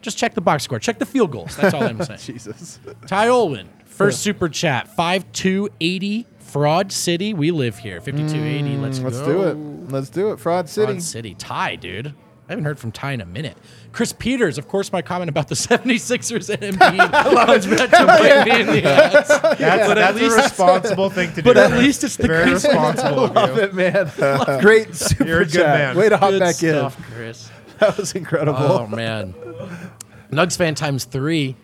just 0.00 0.16
check 0.16 0.32
the 0.34 0.40
box 0.40 0.62
score, 0.64 0.78
check 0.78 0.98
the 0.98 1.06
field 1.06 1.30
goals. 1.32 1.54
That's 1.56 1.74
all 1.74 1.82
I'm 1.84 2.02
saying. 2.02 2.20
Jesus. 2.22 2.78
Ty 3.06 3.26
Olwin, 3.28 3.66
first 3.84 4.22
super 4.22 4.48
chat, 4.48 4.88
five 4.96 5.30
two 5.32 5.68
eighty, 5.80 6.26
Fraud 6.50 6.92
City. 6.92 7.34
We 7.34 7.50
live 7.50 7.78
here, 7.78 8.00
fifty 8.00 8.26
two 8.28 8.42
eighty. 8.42 8.76
Let's 8.76 8.98
Mm, 8.98 9.04
Let's 9.04 9.18
go. 9.18 9.26
do 9.26 9.42
it. 9.42 9.90
Let's 9.92 10.10
do 10.10 10.32
it. 10.32 10.40
Fraud 10.40 10.68
City. 10.68 10.92
Fraud 10.94 11.02
City, 11.02 11.34
Ty, 11.34 11.76
dude. 11.76 12.08
I 12.48 12.52
haven't 12.52 12.64
heard 12.64 12.80
from 12.80 12.90
Ty 12.90 13.12
in 13.12 13.20
a 13.20 13.26
minute. 13.26 13.56
Chris 13.92 14.12
Peters, 14.12 14.58
of 14.58 14.66
course, 14.66 14.90
my 14.92 15.02
comment 15.02 15.28
about 15.28 15.46
the 15.46 15.54
76ers 15.94 16.50
and 16.50 16.76
Embiid 16.76 17.46
was 17.46 17.64
meant 17.68 17.90
to 17.92 18.06
bite 18.06 18.44
me 18.44 18.60
in 18.60 18.66
the 18.66 18.84
ass. 18.90 19.28
That's, 19.28 19.58
But 19.58 19.70
at 19.70 19.94
that's 19.94 20.18
least- 20.20 20.36
a 20.36 20.42
responsible 20.42 21.10
thing 21.10 21.28
to 21.30 21.36
do. 21.36 21.42
But 21.42 21.56
at 21.56 21.70
Chris. 21.70 21.80
least 21.80 22.04
it's 22.04 22.16
the 22.16 22.26
very 22.26 22.50
Chris 22.50 22.64
responsible 22.64 23.24
of 23.26 23.34
Love 23.36 23.56
you. 23.56 23.62
it, 23.62 23.74
man. 23.74 24.60
Great 24.60 24.96
super 24.96 25.24
You're 25.24 25.40
a 25.42 25.44
good 25.44 25.52
chat. 25.52 25.78
man. 25.78 25.96
Way 25.96 26.08
to 26.08 26.16
hop 26.16 26.30
Good 26.30 26.40
back 26.40 26.54
stuff, 26.56 26.98
in. 26.98 27.04
Chris. 27.14 27.50
That 27.78 27.96
was 27.96 28.12
incredible. 28.14 28.58
Oh 28.60 28.86
man, 28.88 29.32
Nugs 30.32 30.56
fan 30.56 30.74
times 30.74 31.04
three, 31.04 31.54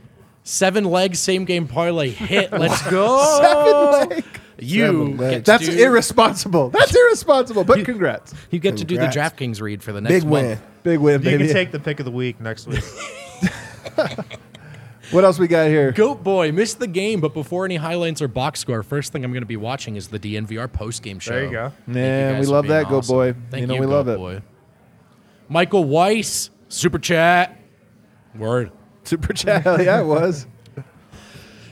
seven 0.46 0.84
legs, 0.84 1.18
same 1.18 1.44
game 1.44 1.66
parlay 1.68 2.10
hit. 2.10 2.52
Let's 2.58 2.80
go. 2.88 3.38
Seven 3.40 4.08
leg. 4.10 4.24
You 4.58 4.86
Seven 4.86 5.10
get 5.10 5.20
legs. 5.20 5.36
to 5.44 5.50
That's 5.50 5.68
do, 5.68 5.84
irresponsible. 5.84 6.70
That's 6.70 6.94
irresponsible. 6.96 7.64
But 7.64 7.84
congrats. 7.84 8.32
You 8.50 8.58
get 8.58 8.78
to 8.78 8.84
do 8.84 8.96
the 8.96 9.06
DraftKings 9.06 9.60
read 9.60 9.82
for 9.82 9.92
the 9.92 10.00
next 10.00 10.24
one. 10.24 10.42
Big 10.44 10.48
month. 10.48 10.60
win. 10.60 10.82
Big 10.82 10.98
win, 11.00 11.12
You 11.22 11.30
baby. 11.30 11.44
can 11.46 11.52
take 11.52 11.72
the 11.72 11.80
pick 11.80 11.98
of 12.00 12.06
the 12.06 12.12
week 12.12 12.40
next 12.40 12.66
week. 12.66 12.82
what 15.10 15.24
else 15.24 15.38
we 15.38 15.46
got 15.46 15.68
here? 15.68 15.92
Goat 15.92 16.22
boy 16.24 16.52
missed 16.52 16.78
the 16.78 16.86
game, 16.86 17.20
but 17.20 17.34
before 17.34 17.64
any 17.64 17.76
highlights 17.76 18.22
or 18.22 18.28
box 18.28 18.60
score, 18.60 18.82
first 18.82 19.12
thing 19.12 19.24
I'm 19.24 19.32
going 19.32 19.42
to 19.42 19.46
be 19.46 19.56
watching 19.58 19.96
is 19.96 20.08
the 20.08 20.18
DNVR 20.18 20.72
post 20.72 21.02
game 21.02 21.18
show. 21.18 21.32
There 21.34 21.44
you 21.44 21.50
go. 21.50 21.72
Thank 21.92 22.36
you 22.36 22.40
we 22.40 22.46
love 22.46 22.64
being 22.64 22.74
that, 22.74 22.88
Goat 22.88 23.06
boy. 23.06 23.34
Thank 23.50 23.60
You 23.60 23.66
know 23.66 23.74
you, 23.74 23.80
we 23.80 23.86
love 23.86 24.08
it. 24.08 24.16
Boy. 24.16 24.42
Michael 25.48 25.84
Weiss, 25.84 26.50
super 26.68 26.98
chat. 26.98 27.60
Word. 28.34 28.72
Super 29.06 29.32
chat. 29.32 29.62
Hell 29.62 29.80
yeah, 29.82 30.00
it 30.00 30.04
was. 30.06 30.46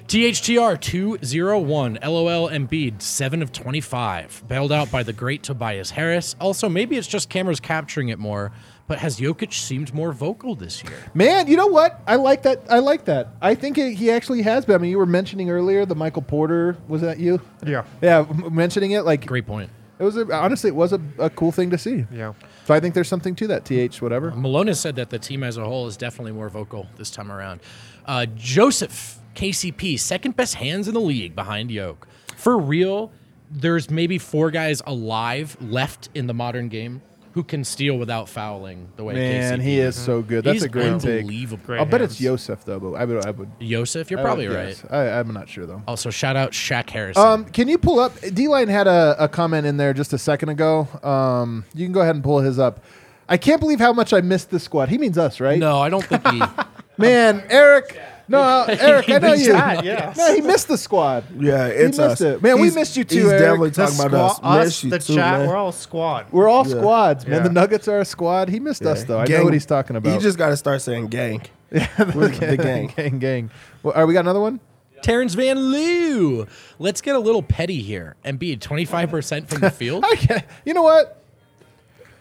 THTR 0.08 0.78
201, 0.80 1.98
LOL 2.02 2.48
Embiid 2.50 3.00
7 3.00 3.42
of 3.42 3.52
25. 3.52 4.44
Bailed 4.46 4.70
out 4.70 4.90
by 4.90 5.02
the 5.02 5.12
great 5.14 5.42
Tobias 5.42 5.90
Harris. 5.90 6.36
Also, 6.40 6.68
maybe 6.68 6.96
it's 6.96 7.06
just 7.08 7.30
cameras 7.30 7.58
capturing 7.58 8.10
it 8.10 8.18
more, 8.18 8.52
but 8.86 8.98
has 8.98 9.18
Jokic 9.18 9.54
seemed 9.54 9.94
more 9.94 10.12
vocal 10.12 10.54
this 10.54 10.84
year? 10.84 10.92
Man, 11.14 11.46
you 11.48 11.56
know 11.56 11.68
what? 11.68 12.02
I 12.06 12.16
like 12.16 12.42
that. 12.42 12.64
I 12.68 12.80
like 12.80 13.06
that. 13.06 13.28
I 13.40 13.54
think 13.54 13.78
it, 13.78 13.94
he 13.94 14.10
actually 14.10 14.42
has 14.42 14.66
been. 14.66 14.74
I 14.74 14.78
mean, 14.78 14.90
you 14.90 14.98
were 14.98 15.06
mentioning 15.06 15.48
earlier 15.50 15.86
the 15.86 15.94
Michael 15.94 16.22
Porter. 16.22 16.76
Was 16.86 17.00
that 17.00 17.18
you? 17.18 17.40
Yeah. 17.66 17.84
Yeah, 18.02 18.26
m- 18.28 18.54
mentioning 18.54 18.90
it 18.90 19.02
like 19.06 19.24
Great 19.24 19.46
point. 19.46 19.70
it 19.98 20.04
was. 20.04 20.18
A, 20.18 20.30
honestly, 20.34 20.68
it 20.68 20.76
was 20.76 20.92
a, 20.92 21.00
a 21.18 21.30
cool 21.30 21.50
thing 21.50 21.70
to 21.70 21.78
see. 21.78 22.04
Yeah. 22.12 22.34
So 22.64 22.72
I 22.72 22.80
think 22.80 22.94
there's 22.94 23.08
something 23.08 23.34
to 23.36 23.46
that. 23.48 23.64
Th 23.64 24.00
whatever. 24.00 24.30
Malone 24.30 24.68
has 24.68 24.80
said 24.80 24.96
that 24.96 25.10
the 25.10 25.18
team 25.18 25.42
as 25.42 25.56
a 25.56 25.64
whole 25.64 25.86
is 25.86 25.96
definitely 25.96 26.32
more 26.32 26.48
vocal 26.48 26.88
this 26.96 27.10
time 27.10 27.30
around. 27.30 27.60
Uh, 28.06 28.26
Joseph, 28.34 29.18
KCP, 29.34 29.98
second 29.98 30.36
best 30.36 30.54
hands 30.54 30.88
in 30.88 30.94
the 30.94 31.00
league 31.00 31.34
behind 31.34 31.70
Yoke. 31.70 32.08
For 32.36 32.58
real, 32.58 33.12
there's 33.50 33.90
maybe 33.90 34.18
four 34.18 34.50
guys 34.50 34.82
alive 34.86 35.56
left 35.60 36.08
in 36.14 36.26
the 36.26 36.34
modern 36.34 36.68
game 36.68 37.02
who 37.34 37.42
can 37.42 37.64
steal 37.64 37.98
without 37.98 38.28
fouling 38.28 38.88
the 38.96 39.02
way 39.02 39.14
Man, 39.14 39.58
KCP 39.58 39.62
he 39.62 39.80
is 39.80 39.96
so 39.96 40.22
good. 40.22 40.44
That's 40.44 40.54
He's 40.54 40.62
a 40.62 40.68
great 40.68 41.00
take. 41.00 41.22
unbelievable. 41.22 41.66
Great 41.66 41.80
I'll 41.80 41.84
bet 41.84 42.00
it's 42.00 42.14
hands. 42.14 42.20
Yosef 42.20 42.64
though, 42.64 42.78
but 42.78 42.92
I 42.92 43.04
would. 43.04 43.26
I 43.26 43.30
would. 43.32 43.50
Yosef, 43.58 44.08
you're 44.08 44.20
I 44.20 44.22
probably 44.22 44.46
would 44.48 44.56
right. 44.56 44.68
guess. 44.68 44.84
I, 44.88 45.18
I'm 45.18 45.32
not 45.34 45.48
sure 45.48 45.66
though. 45.66 45.82
Also, 45.88 46.10
shout 46.10 46.36
out 46.36 46.52
Shaq 46.52 46.88
Harrison. 46.90 47.20
Um, 47.26 47.44
can 47.46 47.66
you 47.66 47.76
pull 47.76 47.98
up? 47.98 48.12
D 48.32 48.46
Line 48.46 48.68
had 48.68 48.86
a, 48.86 49.16
a 49.18 49.28
comment 49.28 49.66
in 49.66 49.76
there 49.76 49.92
just 49.92 50.12
a 50.12 50.18
second 50.18 50.50
ago. 50.50 50.86
Um, 51.02 51.64
you 51.74 51.84
can 51.84 51.92
go 51.92 52.02
ahead 52.02 52.14
and 52.14 52.22
pull 52.22 52.38
his 52.38 52.60
up. 52.60 52.84
I 53.28 53.36
can't 53.36 53.60
believe 53.60 53.80
how 53.80 53.92
much 53.92 54.12
I 54.12 54.20
missed 54.20 54.50
this 54.50 54.62
squad. 54.62 54.88
He 54.88 54.98
means 54.98 55.18
us, 55.18 55.40
right? 55.40 55.58
no, 55.58 55.80
I 55.80 55.88
don't 55.88 56.04
think 56.04 56.26
he. 56.28 56.40
Man, 56.98 57.42
Eric. 57.48 57.98
No, 58.26 58.40
uh, 58.40 58.66
Eric, 58.80 59.08
I 59.10 59.18
know 59.18 59.28
means 59.32 59.46
you. 59.46 59.52
that, 59.52 59.84
yes. 59.84 60.16
No, 60.16 60.34
he 60.34 60.40
missed 60.40 60.68
the 60.68 60.78
squad. 60.78 61.24
Yeah, 61.38 61.66
it's 61.66 61.98
missed 61.98 62.00
us. 62.12 62.20
it. 62.22 62.42
Man, 62.42 62.56
we 62.56 62.62
He's- 62.64 62.74
missed 62.74 62.96
you 62.96 63.04
too, 63.04 63.16
He's 63.16 63.26
Eric. 63.26 63.40
definitely 63.40 63.70
The 63.70 63.74
talking 63.86 64.06
about 64.06 64.36
squad, 64.36 64.48
us. 64.48 64.60
us, 64.60 64.64
Miss 64.66 64.84
you 64.84 64.90
the 64.90 64.98
too, 64.98 65.14
chat, 65.14 65.38
man. 65.40 65.48
we're 65.48 65.56
all 65.56 65.72
squad. 65.72 66.26
We're 66.32 66.48
all 66.48 66.66
Yeah. 66.66 66.76
squads, 66.78 67.26
man. 67.26 67.36
Yeah. 67.36 67.42
The 67.48 67.52
Nuggets 67.52 67.86
are 67.88 68.00
a 68.00 68.04
squad. 68.04 68.48
He 68.48 68.60
missed 68.60 68.82
us 68.86 69.04
though. 69.04 69.18
I 69.18 69.22
know 69.24 69.26
Gang- 69.26 69.44
what 69.44 69.52
he's 69.52 69.66
talking 69.66 69.96
about. 69.96 70.12
You 70.14 70.20
just 70.20 70.38
got 70.38 70.48
to 70.48 70.56
start 70.56 70.80
saying 70.82 71.08
gang. 71.08 71.42
We're 71.72 72.28
the 72.28 72.56
gang. 72.60 72.92
gang, 72.96 73.18
gang. 73.18 73.50
Well, 73.82 73.92
are 73.94 74.06
we 74.06 74.14
got 74.14 74.20
another 74.20 74.40
one? 74.40 74.60
Terrence 75.02 75.34
Van 75.34 75.58
Loo. 75.58 76.46
Let's 76.78 77.02
get 77.02 77.14
a 77.14 77.18
little 77.18 77.42
petty 77.42 77.82
here. 77.82 78.16
And 78.24 78.40
Embiid, 78.40 78.60
25% 78.60 79.48
from 79.48 79.60
the 79.60 79.70
field, 79.70 80.02
Okay. 80.14 80.44
You 80.64 80.72
know 80.72 80.82
what? 80.82 81.20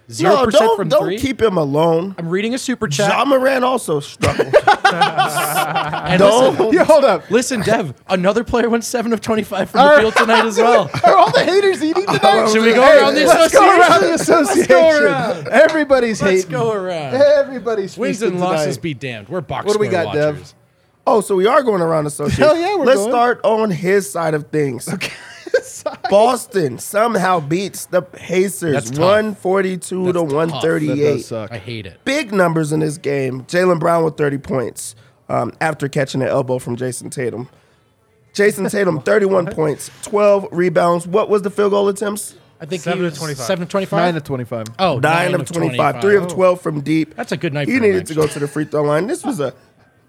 0% 0.10 0.22
No, 0.24 0.45
don't, 0.47 0.76
from 0.76 0.89
don't 0.89 1.04
three. 1.06 1.18
keep 1.18 1.41
him 1.41 1.56
alone. 1.58 2.14
I'm 2.18 2.28
reading 2.28 2.54
a 2.54 2.58
super 2.58 2.89
chat. 2.89 3.10
John 3.10 3.30
Moran 3.30 3.64
also 3.64 4.01
struggled. 4.01 4.54
and 6.08 6.20
don't. 6.20 6.52
listen, 6.58 6.74
Yeah, 6.74 6.84
hold 6.84 7.04
up. 7.06 7.30
listen, 7.32 7.62
Dev, 7.62 7.94
another 8.08 8.44
player 8.44 8.70
went 8.70 8.84
7 8.84 9.12
of 9.14 9.22
25 9.22 9.70
from 9.70 9.80
All 9.80 9.96
the 9.96 10.02
field 10.02 10.16
tonight 10.16 10.46
as 10.46 10.58
well. 10.58 10.89
Are 11.04 11.16
all 11.16 11.32
the 11.32 11.44
haters 11.44 11.84
eating 11.84 12.06
oh, 12.08 12.18
tonight? 12.18 12.50
Should 12.52 12.64
we 12.64 12.74
go 12.74 12.82
Hey, 12.84 13.00
around 13.00 13.16
the 13.16 13.26
let's 13.26 13.54
go 13.54 13.68
around 13.80 14.02
the 14.02 14.14
association? 14.14 14.66
association. 14.66 14.76
Let's 14.76 15.00
go 15.00 15.06
around. 15.06 15.48
Everybody's 15.50 16.22
Let's 16.22 16.44
hating. 16.44 16.52
go 16.52 16.72
around. 16.72 17.16
Everybody's 17.16 17.98
Wins 17.98 18.18
feasting 18.20 18.32
and 18.34 18.39
losses 18.39 18.76
tonight. 18.76 18.82
be 18.84 18.94
damned. 18.94 19.30
We're 19.30 19.41
box 19.41 19.66
What 19.66 19.74
do 19.74 19.80
we 19.80 19.88
score 19.88 20.04
got, 20.04 20.14
Dev? 20.14 20.36
watchers. 20.36 20.56
oh, 21.08 21.22
so 21.22 21.36
we 21.36 21.46
are 21.48 21.64
going 21.64 21.82
around 21.82 22.06
the 22.06 22.10
association. 22.10 22.44
Hell 22.44 22.58
yeah, 22.58 22.72
we're 22.72 22.76
going. 22.78 22.88
Let's 22.88 23.00
going. 23.00 23.12
start 23.12 23.41
on 23.44 23.72
his 23.72 24.10
side 24.10 24.34
of 24.34 24.48
things. 24.48 24.88
Boston 26.10 26.78
somehow 26.80 27.39
beats 27.39 27.86
the 27.86 28.01
Pacers 28.01 28.74
That's 28.74 28.89
tough. 28.91 28.99
142 28.99 30.04
That's 30.06 30.14
to 30.14 30.14
tough. 30.14 30.30
That 30.30 30.36
138. 30.36 31.26
suck. 31.26 31.51
I 31.51 31.58
hate 31.58 31.86
it. 31.86 31.99
Big 32.06 32.32
numbers 32.34 32.72
in 32.72 32.80
this 32.80 32.97
game. 32.97 33.43
Jaylen 33.43 33.80
Brown 33.80 34.04
with 34.04 34.18
30 34.18 34.38
points 34.39 34.95
um, 35.30 35.54
after 35.62 35.88
catching 35.88 36.22
an 36.22 36.28
elbow 36.28 36.60
from 36.60 36.76
Jayson 36.76 37.10
Tatum. 37.10 37.49
Jayson 38.34 38.68
Tatum, 38.70 38.99
31 39.06 39.47
points, 39.47 39.91
12 40.04 40.47
rebounds. 40.51 41.08
What 41.08 41.30
was 41.30 41.41
the 41.43 41.49
field 41.49 41.72
goal 41.72 41.88
attempts? 41.89 42.36
I 42.60 42.66
think 42.66 42.82
Seven 42.82 42.99
he 43.01 43.06
of 43.08 43.12
was 43.12 43.20
25. 43.20 43.45
7 43.45 43.64
of 43.64 43.70
25. 43.70 43.97
Nine 43.99 44.14
to 44.14 44.22
twenty-five. 44.22 44.68
oh, 44.80 44.97
Nine, 44.99 45.34
of 45.36 45.45
25, 45.45 45.99
three 46.01 46.16
of 46.16 46.30
12 46.30 46.62
from 46.62 46.80
deep. 46.80 47.14
That's 47.16 47.34
a 47.34 47.38
good 47.38 47.54
night 47.54 47.68
He 47.68 47.78
for 47.78 47.84
him, 47.84 47.91
needed 47.91 48.08
to 48.08 48.14
go 48.16 48.26
to 48.26 48.39
the 48.39 48.47
free 48.47 48.64
throw 48.64 48.84
line. 48.84 49.08
This 49.08 49.24
was 49.26 49.41
a 49.41 49.54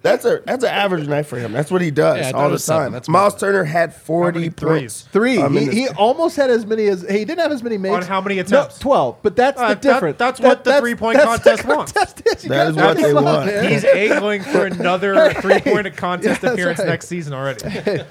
That's 0.05 0.27
a 0.27 0.43
that's 0.45 0.63
an 0.63 0.69
average 0.71 1.09
night 1.09 1.25
for 1.25 1.39
him. 1.39 1.51
That's 1.53 1.71
what 1.71 1.81
he 1.81 1.91
does 1.91 2.19
Yeah, 2.19 2.33
all 2.33 2.51
the 2.51 2.59
time. 2.59 2.93
That's 2.93 3.09
Myles 3.09 3.37
Turner 3.37 3.65
had 3.65 3.95
40 3.95 4.51
points. 4.51 5.01
Three. 5.11 5.39
um, 5.39 5.57
he, 5.57 5.65
he 5.71 5.89
almost 5.89 6.37
had 6.37 6.51
as 6.51 6.67
many 6.67 6.89
as 6.89 7.01
he 7.09 7.25
didn't 7.25 7.39
have 7.39 7.51
as 7.51 7.63
many 7.63 7.79
makes. 7.79 7.95
On 7.95 8.03
how 8.03 8.21
many 8.21 8.35
No, 8.37 8.43
attempts? 8.43 8.79
Twelve. 8.79 9.17
But 9.23 9.35
that's 9.35 9.59
Uh, 9.59 9.69
the 9.69 9.75
that- 9.77 9.81
difference. 9.83 10.19
that's 10.19 10.41
what 10.41 10.63
the 10.63 10.79
three-point 10.79 11.17
that's 11.17 11.27
contest 11.43 11.65
wants. 11.67 11.93
contest 11.93 12.23
is. 12.27 12.45
You 12.45 12.51
That 12.51 12.57
gotta 12.57 12.71
is 12.71 12.77
what 12.77 12.97
they 12.99 13.11
it 13.11 13.15
fun, 13.15 13.25
want. 13.25 13.51
He's 13.73 13.85
angling 13.87 14.43
for 14.43 14.67
another 14.67 15.33
three-point 15.33 15.97
contest 15.97 16.43
that's 16.43 16.53
appearance 16.53 16.81
right. 16.81 16.89
next 16.89 17.09
season 17.09 17.33
already. 17.33 17.61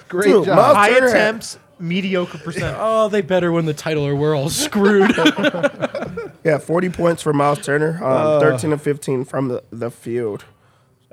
Great 0.09 0.25
Dude, 0.29 0.45
job. 0.45 0.55
Miles- 0.57 0.75
High 0.75 0.89
Turner 0.95 1.07
had- 1.09 1.15
attempts, 1.15 1.59
mediocre 1.79 2.39
percent. 2.39 2.75
Oh, 2.79 3.07
they 3.09 3.21
better 3.21 3.51
win 3.51 3.65
the 3.67 3.73
title 3.75 4.03
or 4.03 4.15
we're 4.15 4.35
all 4.35 4.49
screwed. 4.49 5.13
Yeah, 6.43 6.57
40 6.57 6.89
points 6.89 7.21
for 7.21 7.33
Myles 7.33 7.61
Turner. 7.63 7.99
Uh. 8.03 8.37
Um, 8.37 8.41
13 8.41 8.73
of 8.73 8.81
15 8.81 9.25
from 9.25 9.47
the, 9.49 9.63
the 9.71 9.91
field. 9.91 10.45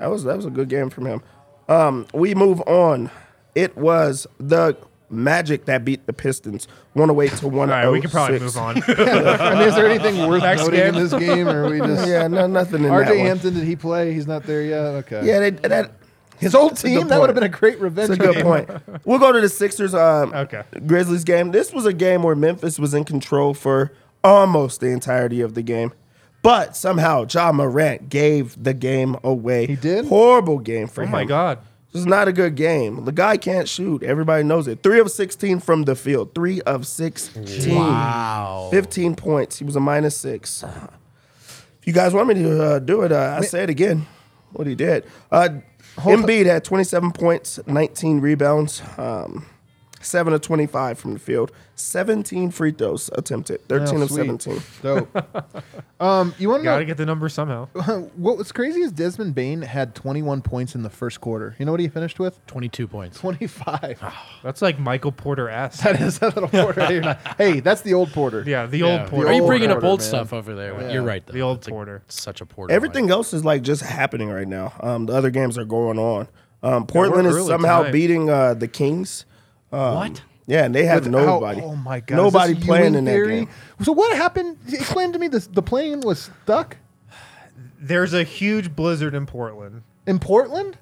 That 0.00 0.10
was 0.10 0.24
that 0.24 0.36
was 0.36 0.46
a 0.46 0.50
good 0.50 0.68
game 0.68 0.90
from 0.90 1.06
him. 1.06 1.22
Um, 1.68 2.06
we 2.12 2.34
move 2.34 2.60
on. 2.62 3.10
It 3.54 3.76
was 3.76 4.26
the 4.38 4.76
Magic 5.12 5.64
that 5.64 5.84
beat 5.84 6.06
the 6.06 6.12
Pistons 6.12 6.68
108 6.92 7.38
to 7.38 7.48
106. 7.48 7.56
All 7.58 7.66
right, 7.66 7.92
we 7.92 8.00
can 8.00 8.10
probably 8.10 8.38
move 8.38 8.56
on. 8.56 8.76
I 8.86 9.54
mean, 9.58 9.68
is 9.68 9.74
there 9.74 9.86
anything 9.86 10.28
worth 10.28 10.42
Next 10.42 10.62
noting 10.62 10.80
in 10.80 10.94
this 10.94 11.12
game, 11.12 11.48
or 11.48 11.64
are 11.64 11.70
we 11.70 11.78
just? 11.78 12.08
Yeah, 12.08 12.28
no, 12.28 12.46
nothing 12.46 12.84
in 12.84 12.90
that 12.90 13.08
RJ. 13.08 13.18
Hampton, 13.18 13.54
did 13.54 13.64
he 13.64 13.74
play? 13.76 14.14
He's 14.14 14.28
not 14.28 14.44
there 14.44 14.62
yet. 14.62 14.78
Okay. 14.78 15.26
Yeah, 15.26 15.40
they, 15.40 15.50
that 15.50 15.92
his 16.38 16.54
old 16.54 16.72
That's 16.72 16.82
team. 16.82 17.08
That 17.08 17.20
would 17.20 17.28
have 17.28 17.34
been 17.34 17.44
a 17.44 17.48
great 17.48 17.80
revenge. 17.80 18.08
That's 18.08 18.20
a 18.20 18.24
good 18.24 18.36
game. 18.36 18.44
point. 18.44 19.04
We'll 19.04 19.18
go 19.18 19.32
to 19.32 19.40
the 19.40 19.48
Sixers 19.48 19.94
um, 19.94 20.32
Okay. 20.32 20.62
Grizzlies 20.86 21.24
game. 21.24 21.50
This 21.50 21.72
was 21.72 21.86
a 21.86 21.92
game 21.92 22.22
where 22.22 22.36
Memphis 22.36 22.78
was 22.78 22.94
in 22.94 23.04
control 23.04 23.52
for 23.52 23.92
almost 24.24 24.80
the 24.80 24.88
entirety 24.88 25.40
of 25.40 25.54
the 25.54 25.62
game. 25.62 25.92
But 26.42 26.76
somehow 26.76 27.24
John 27.26 27.56
Morant 27.56 28.08
gave 28.08 28.62
the 28.62 28.72
game 28.74 29.16
away. 29.22 29.66
He 29.66 29.76
did? 29.76 30.06
Horrible 30.06 30.58
game 30.58 30.86
for 30.88 31.02
Oh 31.02 31.04
him. 31.04 31.10
my 31.12 31.24
god. 31.24 31.58
This 31.92 32.00
is 32.00 32.06
not 32.06 32.28
a 32.28 32.32
good 32.32 32.54
game. 32.54 33.04
The 33.04 33.12
guy 33.12 33.36
can't 33.36 33.68
shoot. 33.68 34.02
Everybody 34.04 34.44
knows 34.44 34.68
it. 34.68 34.82
Three 34.82 35.00
of 35.00 35.10
16 35.10 35.58
from 35.58 35.82
the 35.84 35.96
field. 35.96 36.34
Three 36.34 36.60
of 36.62 36.86
16. 36.86 37.74
wow. 37.74 38.68
15 38.70 39.16
points. 39.16 39.58
He 39.58 39.64
was 39.64 39.74
a 39.74 39.80
minus 39.80 40.16
six. 40.16 40.62
If 40.62 41.86
you 41.86 41.92
guys 41.92 42.14
want 42.14 42.28
me 42.28 42.34
to 42.34 42.62
uh, 42.62 42.78
do 42.78 43.02
it, 43.02 43.10
uh, 43.10 43.36
I 43.40 43.44
say 43.44 43.64
it 43.64 43.70
again. 43.70 44.06
What 44.52 44.66
he 44.68 44.74
did. 44.76 45.04
Uh, 45.32 45.48
Embiid 45.96 46.46
had 46.46 46.62
27 46.64 47.10
points, 47.12 47.58
19 47.66 48.20
rebounds, 48.20 48.82
um, 48.96 49.46
7 50.00 50.32
of 50.32 50.40
25 50.40 50.98
from 50.98 51.12
the 51.12 51.18
field, 51.18 51.52
17 51.74 52.50
free 52.50 52.70
throws 52.72 53.10
attempted, 53.14 53.66
13 53.68 53.98
Oh, 53.98 54.02
of 54.02 54.10
17. 54.10 54.62
Dope. 54.82 55.16
um, 56.00 56.34
you 56.38 56.48
want 56.48 56.60
to 56.60 56.64
Got 56.64 56.74
to 56.74 56.80
know 56.80 56.86
get 56.86 56.96
the 56.96 57.06
number 57.06 57.28
somehow. 57.28 57.66
what 58.16 58.36
was 58.38 58.50
crazy 58.52 58.80
is 58.80 58.92
Desmond 58.92 59.34
Bane 59.34 59.62
had 59.62 59.94
21 59.94 60.42
points 60.42 60.74
in 60.74 60.82
the 60.82 60.90
first 60.90 61.20
quarter. 61.20 61.54
You 61.58 61.66
know 61.66 61.72
what 61.72 61.80
he 61.80 61.88
finished 61.88 62.18
with? 62.18 62.44
22 62.46 62.86
points. 62.88 63.18
25. 63.18 64.02
That's 64.42 64.62
like 64.62 64.78
Michael 64.78 65.12
Porter 65.12 65.48
s. 65.48 65.80
that 65.82 66.00
is 66.00 66.20
a 66.22 66.26
little 66.26 66.48
Porter. 66.48 67.18
Hey, 67.38 67.60
that's 67.60 67.82
the 67.82 67.94
old 67.94 68.10
Porter. 68.12 68.42
Yeah, 68.46 68.66
the 68.66 68.78
Yeah. 68.78 69.00
old 69.02 69.10
Porter. 69.10 69.28
Are 69.28 69.32
you 69.34 69.42
old 69.42 69.48
bringing 69.48 69.70
up 69.70 69.84
old 69.84 70.00
man. 70.00 70.08
stuff 70.08 70.32
over 70.32 70.54
there? 70.54 70.80
Yeah. 70.80 70.92
You're 70.92 71.02
right. 71.02 71.24
Though. 71.26 71.32
The 71.32 71.42
old 71.42 71.58
It's 71.58 71.68
a- 71.68 71.70
Porter. 71.70 72.02
such 72.08 72.40
a 72.40 72.46
Porter. 72.46 72.72
Everything 72.72 73.04
line. 73.04 73.12
else 73.12 73.32
is 73.34 73.44
like 73.44 73.62
just 73.62 73.82
happening 73.82 74.30
right 74.30 74.48
now. 74.48 74.72
Um, 74.80 75.06
the 75.06 75.12
other 75.14 75.30
games 75.30 75.58
are 75.58 75.64
going 75.64 75.98
on. 75.98 76.28
Um, 76.62 76.86
Portland 76.86 77.26
is 77.26 77.46
somehow 77.46 77.78
tonight. 77.80 77.92
beating 77.92 78.28
uh, 78.30 78.54
the 78.54 78.68
Kings. 78.68 79.24
Um, 79.72 79.94
What? 79.94 80.22
Yeah, 80.46 80.64
and 80.64 80.74
they 80.74 80.84
have 80.86 81.04
With 81.04 81.14
how- 81.14 81.20
nobody. 81.24 81.60
oh 81.60 81.76
my 81.76 82.00
god! 82.00 82.16
Nobody 82.16 82.54
playing 82.54 82.94
Ewing 82.94 82.94
in 82.96 83.04
that 83.04 83.28
game. 83.28 83.48
So 83.82 83.92
what 83.92 84.16
happened? 84.16 84.56
Explain 84.72 85.12
to 85.12 85.18
me. 85.18 85.28
This 85.28 85.46
the 85.46 85.62
plane 85.62 86.00
was 86.00 86.30
stuck 86.44 86.76
There's 87.80 88.12
a 88.14 88.24
huge 88.24 88.74
blizzard 88.74 89.14
in 89.14 89.26
Portland. 89.26 89.82
in 90.06 90.18
Portland. 90.18 90.76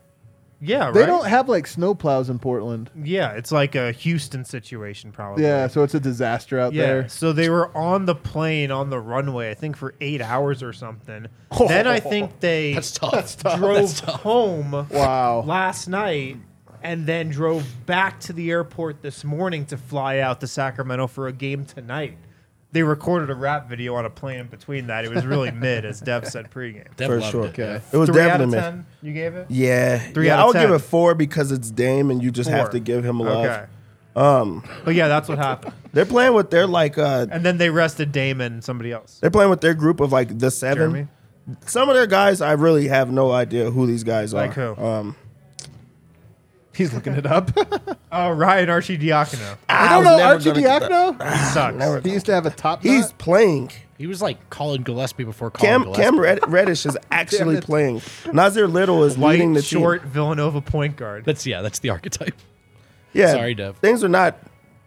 Yeah, 0.60 0.90
They 0.90 1.06
don't 1.06 1.26
have 1.28 1.48
like 1.48 1.66
snowplows 1.66 2.28
in 2.28 2.40
Portland. 2.40 2.90
Yeah, 3.00 3.30
it's 3.34 3.52
like 3.52 3.76
a 3.76 3.92
Houston 3.92 4.44
situation, 4.44 5.12
probably. 5.12 5.44
Yeah, 5.44 5.68
so 5.68 5.84
it's 5.84 5.94
a 5.94 6.00
disaster 6.00 6.58
out 6.58 6.72
Yeah, 6.72 6.86
there. 6.86 7.08
so 7.08 7.32
they 7.32 7.48
were 7.48 7.70
on 7.76 8.06
the 8.06 8.16
plane 8.16 8.72
on 8.72 8.90
the 8.90 8.98
runway, 8.98 9.50
I 9.52 9.54
think 9.54 9.76
for 9.76 9.94
eight 10.00 10.20
hours 10.20 10.60
or 10.60 10.72
something. 10.72 11.26
Then 11.68 11.86
I 11.86 12.00
think 12.00 12.40
they 12.40 12.74
That's 12.74 12.90
tough. 12.90 13.36
drove 13.56 13.76
That's 13.76 14.00
tough. 14.00 14.22
home 14.22 14.88
Wow. 14.90 15.44
last 15.46 15.86
night 15.88 16.38
and 16.82 17.06
then 17.06 17.30
drove 17.30 17.64
back 17.86 18.20
to 18.20 18.32
the 18.32 18.50
airport 18.50 19.02
this 19.02 19.24
morning 19.24 19.66
to 19.66 19.76
fly 19.76 20.18
out 20.18 20.40
to 20.40 20.46
Sacramento 20.46 21.06
for 21.06 21.26
a 21.28 21.32
game 21.32 21.64
tonight. 21.64 22.16
They 22.70 22.82
recorded 22.82 23.30
a 23.30 23.34
rap 23.34 23.66
video 23.68 23.94
on 23.94 24.04
a 24.04 24.10
plane 24.10 24.40
in 24.40 24.46
between 24.48 24.88
that. 24.88 25.04
It 25.06 25.10
was 25.14 25.24
really 25.24 25.50
mid, 25.52 25.84
as 25.86 26.00
Dev 26.00 26.26
said 26.28 26.50
pregame. 26.50 26.94
Dev 26.96 27.08
For 27.08 27.20
loved 27.20 27.32
sure. 27.32 27.44
it. 27.46 27.48
Okay. 27.58 27.80
It 27.92 27.96
was 27.96 28.10
Three 28.10 28.20
out 28.20 28.26
definitely 28.38 28.44
of 28.44 28.50
mid. 28.50 28.60
ten. 28.60 28.86
You 29.02 29.12
gave 29.14 29.34
it. 29.36 29.46
Yeah, 29.48 29.98
Three 29.98 30.26
yeah. 30.26 30.34
out 30.34 30.38
of 30.40 30.42
I 30.42 30.46
would 30.48 30.52
give 30.64 30.70
10. 30.70 30.74
it 30.74 30.78
four 30.80 31.14
because 31.14 31.50
it's 31.50 31.70
Dame, 31.70 32.10
and 32.10 32.22
you 32.22 32.30
just 32.30 32.50
have 32.50 32.70
to 32.70 32.78
give 32.80 33.04
him 33.04 33.20
a 33.20 33.22
love. 33.22 33.44
Okay. 33.46 33.64
Um, 34.16 34.64
but 34.84 34.94
yeah, 34.94 35.08
that's 35.08 35.28
what 35.28 35.38
happened. 35.38 35.72
They're 35.92 36.04
playing 36.04 36.34
with 36.34 36.50
their 36.50 36.66
like 36.66 36.98
uh, 36.98 37.26
And 37.30 37.46
then 37.46 37.56
they 37.56 37.70
rested 37.70 38.10
Damon 38.12 38.52
and 38.54 38.64
somebody 38.64 38.92
else. 38.92 39.18
they're 39.20 39.30
playing 39.30 39.48
with 39.50 39.60
their 39.60 39.74
group 39.74 40.00
of 40.00 40.12
like 40.12 40.38
the 40.38 40.50
seven. 40.50 40.76
Jeremy. 40.90 41.08
Some 41.66 41.88
of 41.88 41.94
their 41.94 42.06
guys, 42.06 42.42
I 42.42 42.52
really 42.52 42.88
have 42.88 43.10
no 43.10 43.30
idea 43.32 43.70
who 43.70 43.86
these 43.86 44.04
guys 44.04 44.34
are. 44.34 44.46
Like 44.46 44.58
are. 44.58 44.74
who? 44.74 44.84
Um, 44.84 45.16
He's 46.78 46.94
looking 46.94 47.14
it 47.14 47.26
up. 47.26 47.50
Oh, 48.10 48.30
Ryan 48.30 48.68
Arcidiacono. 48.70 49.58
I 49.68 49.90
don't 49.96 50.04
know 50.04 50.24
Archie 50.24 50.46
gonna 50.46 50.60
get 50.62 50.80
that. 50.80 50.90
Diacono. 50.90 51.30
He 51.30 51.44
sucks. 51.52 51.76
never- 51.76 52.00
He 52.00 52.10
used 52.10 52.24
to 52.24 52.32
have 52.32 52.46
a 52.46 52.50
top. 52.50 52.82
he's 52.82 53.02
knot. 53.10 53.18
playing. 53.18 53.70
He 53.98 54.06
was 54.06 54.22
like 54.22 54.48
Collin 54.48 54.82
Gillespie 54.82 55.24
before 55.24 55.50
Colin 55.50 55.70
Cam 55.70 55.82
Gillespie. 55.82 56.02
Cam 56.04 56.18
Red- 56.18 56.50
Reddish 56.50 56.86
is 56.86 56.96
actually 57.10 57.60
playing. 57.60 57.98
Nassir 58.32 58.72
Little 58.72 59.04
is 59.04 59.18
leading 59.18 59.52
the 59.52 59.60
short 59.60 60.00
team. 60.02 60.10
Villanova 60.12 60.62
point 60.62 60.96
guard. 60.96 61.26
That's 61.26 61.44
yeah. 61.46 61.60
That's 61.60 61.80
the 61.80 61.90
archetype. 61.90 62.34
Yeah, 63.12 63.32
Sorry, 63.32 63.54
Dev. 63.54 63.76
Things 63.76 64.02
are 64.02 64.08
not 64.08 64.38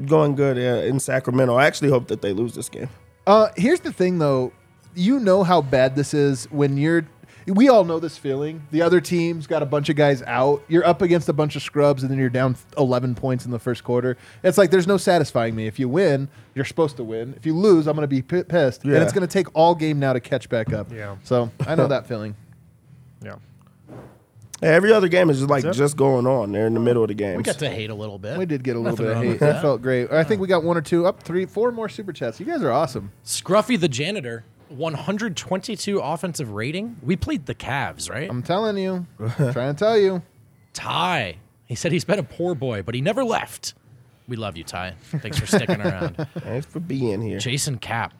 going 0.03 0.33
good 0.35 0.57
uh, 0.57 0.83
in 0.87 0.99
Sacramento. 0.99 1.53
I 1.55 1.65
actually 1.67 1.89
hope 1.89 2.07
that 2.07 2.23
they 2.23 2.33
lose 2.33 2.55
this 2.55 2.69
game. 2.69 2.89
Uh, 3.27 3.49
here's 3.55 3.81
the 3.81 3.93
thing, 3.93 4.17
though. 4.17 4.51
You 4.95 5.19
know 5.19 5.43
how 5.43 5.61
bad 5.61 5.95
this 5.95 6.13
is 6.15 6.45
when 6.51 6.77
you're. 6.77 7.05
We 7.47 7.69
all 7.69 7.83
know 7.83 7.99
this 7.99 8.17
feeling. 8.17 8.67
The 8.71 8.81
other 8.81 9.01
team's 9.01 9.47
got 9.47 9.63
a 9.63 9.65
bunch 9.65 9.89
of 9.89 9.95
guys 9.95 10.21
out. 10.23 10.63
You're 10.67 10.85
up 10.85 11.01
against 11.01 11.27
a 11.29 11.33
bunch 11.33 11.55
of 11.55 11.61
scrubs, 11.63 12.03
and 12.03 12.11
then 12.11 12.19
you're 12.19 12.29
down 12.29 12.55
11 12.77 13.15
points 13.15 13.45
in 13.45 13.51
the 13.51 13.59
first 13.59 13.83
quarter. 13.83 14.17
It's 14.43 14.57
like 14.57 14.71
there's 14.71 14.87
no 14.87 14.97
satisfying 14.97 15.55
me. 15.55 15.67
If 15.67 15.79
you 15.79 15.89
win, 15.89 16.29
you're 16.53 16.65
supposed 16.65 16.97
to 16.97 17.03
win. 17.03 17.33
If 17.37 17.45
you 17.45 17.55
lose, 17.55 17.87
I'm 17.87 17.95
going 17.95 18.03
to 18.03 18.07
be 18.07 18.21
p- 18.21 18.43
pissed, 18.43 18.83
and 18.83 18.93
it's 18.93 19.13
going 19.13 19.27
to 19.27 19.31
take 19.31 19.47
all 19.55 19.73
game 19.75 19.99
now 19.99 20.13
to 20.13 20.19
catch 20.19 20.49
back 20.49 20.71
up. 20.73 20.91
Yeah. 20.91 21.15
So 21.23 21.51
I 21.65 21.75
know 21.75 21.87
that 21.89 22.07
feeling. 22.07 22.35
Yeah. 23.23 23.35
Yeah, 24.61 24.69
every 24.69 24.93
other 24.93 25.07
game 25.07 25.31
is 25.31 25.39
just 25.39 25.49
like 25.49 25.63
That's 25.63 25.75
it. 25.75 25.79
just 25.79 25.97
going 25.97 26.27
on. 26.27 26.51
They're 26.51 26.67
in 26.67 26.75
the 26.75 26.79
middle 26.79 27.01
of 27.03 27.07
the 27.07 27.15
game. 27.15 27.37
We 27.37 27.41
got 27.43 27.57
to 27.59 27.69
hate 27.69 27.89
a 27.89 27.95
little 27.95 28.19
bit. 28.19 28.37
We 28.37 28.45
did 28.45 28.63
get 28.63 28.75
a 28.75 28.79
little 28.79 28.91
Nothing 28.91 29.05
bit 29.07 29.17
of 29.17 29.23
hate. 29.23 29.39
That 29.39 29.53
that. 29.53 29.61
felt 29.63 29.81
great. 29.81 30.11
I 30.11 30.23
think 30.23 30.37
uh. 30.39 30.43
we 30.43 30.47
got 30.47 30.63
one 30.63 30.77
or 30.77 30.81
two, 30.81 31.07
up 31.07 31.23
three, 31.23 31.47
four 31.47 31.71
more 31.71 31.89
super 31.89 32.13
chats. 32.13 32.39
You 32.39 32.45
guys 32.45 32.61
are 32.61 32.71
awesome. 32.71 33.11
Scruffy 33.25 33.79
the 33.79 33.87
janitor, 33.87 34.43
122 34.71 35.99
offensive 35.99 36.51
rating. 36.51 36.97
We 37.01 37.15
played 37.15 37.45
the 37.45 37.55
Cavs, 37.55 38.09
right? 38.09 38.29
I'm 38.29 38.43
telling 38.43 38.77
you, 38.77 39.05
trying 39.37 39.73
to 39.73 39.75
tell 39.75 39.97
you. 39.97 40.21
Ty. 40.73 41.37
He 41.65 41.75
said 41.75 41.91
he's 41.91 42.05
been 42.05 42.19
a 42.19 42.23
poor 42.23 42.55
boy, 42.55 42.81
but 42.81 42.95
he 42.95 43.01
never 43.01 43.23
left. 43.23 43.73
We 44.27 44.35
love 44.37 44.55
you, 44.57 44.63
Ty. 44.63 44.95
Thanks 45.17 45.37
for 45.39 45.45
sticking 45.45 45.81
around. 45.81 46.15
Thanks 46.39 46.65
for 46.65 46.79
being 46.79 47.21
here. 47.21 47.39
Jason 47.39 47.77
Cap. 47.77 48.13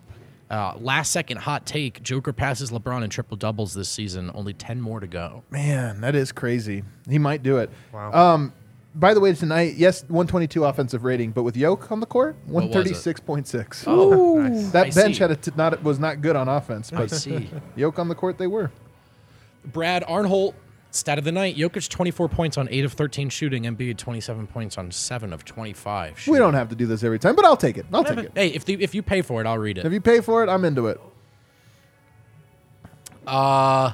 Uh, 0.49 0.75
last 0.79 1.11
second 1.13 1.37
hot 1.37 1.65
take. 1.65 2.03
Joker 2.03 2.33
passes 2.33 2.71
LeBron 2.71 3.03
in 3.03 3.09
triple 3.09 3.37
doubles 3.37 3.73
this 3.73 3.87
season. 3.87 4.29
Only 4.33 4.53
10 4.53 4.81
more 4.81 4.99
to 4.99 5.07
go. 5.07 5.43
Man, 5.49 6.01
that 6.01 6.13
is 6.13 6.33
crazy. 6.33 6.83
He 7.09 7.17
might 7.17 7.41
do 7.41 7.57
it. 7.57 7.69
Wow. 7.93 8.11
Um, 8.11 8.53
by 8.93 9.13
the 9.13 9.19
way, 9.19 9.33
tonight, 9.33 9.75
yes, 9.75 10.01
122 10.03 10.65
offensive 10.65 11.03
rating, 11.03 11.31
but 11.31 11.43
with 11.43 11.55
Yoke 11.55 11.91
on 11.91 11.99
the 11.99 12.05
court, 12.05 12.35
136.6. 12.49 13.83
Oh, 13.87 14.41
nice. 14.41 14.71
That 14.71 14.87
I 14.87 14.89
bench 14.91 15.15
see. 15.15 15.21
had 15.21 15.31
a 15.31 15.35
t- 15.35 15.51
not 15.55 15.81
was 15.83 15.99
not 15.99 16.21
good 16.21 16.35
on 16.35 16.47
offense, 16.47 16.91
I 16.91 16.97
but 16.97 17.11
see. 17.11 17.49
Yoke 17.75 17.99
on 17.99 18.09
the 18.09 18.15
court 18.15 18.37
they 18.37 18.47
were. 18.47 18.71
Brad 19.65 20.03
Arnholt, 20.03 20.53
stat 20.91 21.17
of 21.17 21.23
the 21.23 21.31
night. 21.31 21.55
Jokic 21.55 21.87
24 21.87 22.27
points 22.29 22.57
on 22.57 22.67
8 22.69 22.85
of 22.85 22.93
13 22.93 23.29
shooting. 23.29 23.63
Embiid 23.63 23.97
27 23.97 24.47
points 24.47 24.77
on 24.77 24.91
7 24.91 25.31
of 25.31 25.45
25 25.45 26.19
shooting. 26.19 26.33
We 26.33 26.39
don't 26.39 26.53
have 26.55 26.69
to 26.69 26.75
do 26.75 26.85
this 26.85 27.03
every 27.03 27.19
time, 27.19 27.35
but 27.35 27.45
I'll 27.45 27.57
take 27.57 27.77
it. 27.77 27.85
I'll 27.93 28.03
take 28.03 28.17
it. 28.17 28.31
Hey, 28.35 28.47
if, 28.49 28.65
the, 28.65 28.73
if 28.81 28.93
you 28.93 29.01
pay 29.03 29.21
for 29.21 29.39
it, 29.41 29.47
I'll 29.47 29.57
read 29.57 29.77
it. 29.77 29.85
If 29.85 29.93
you 29.93 30.01
pay 30.01 30.19
for 30.19 30.43
it, 30.43 30.49
I'm 30.49 30.65
into 30.65 30.87
it. 30.87 30.99
Uh, 33.25 33.93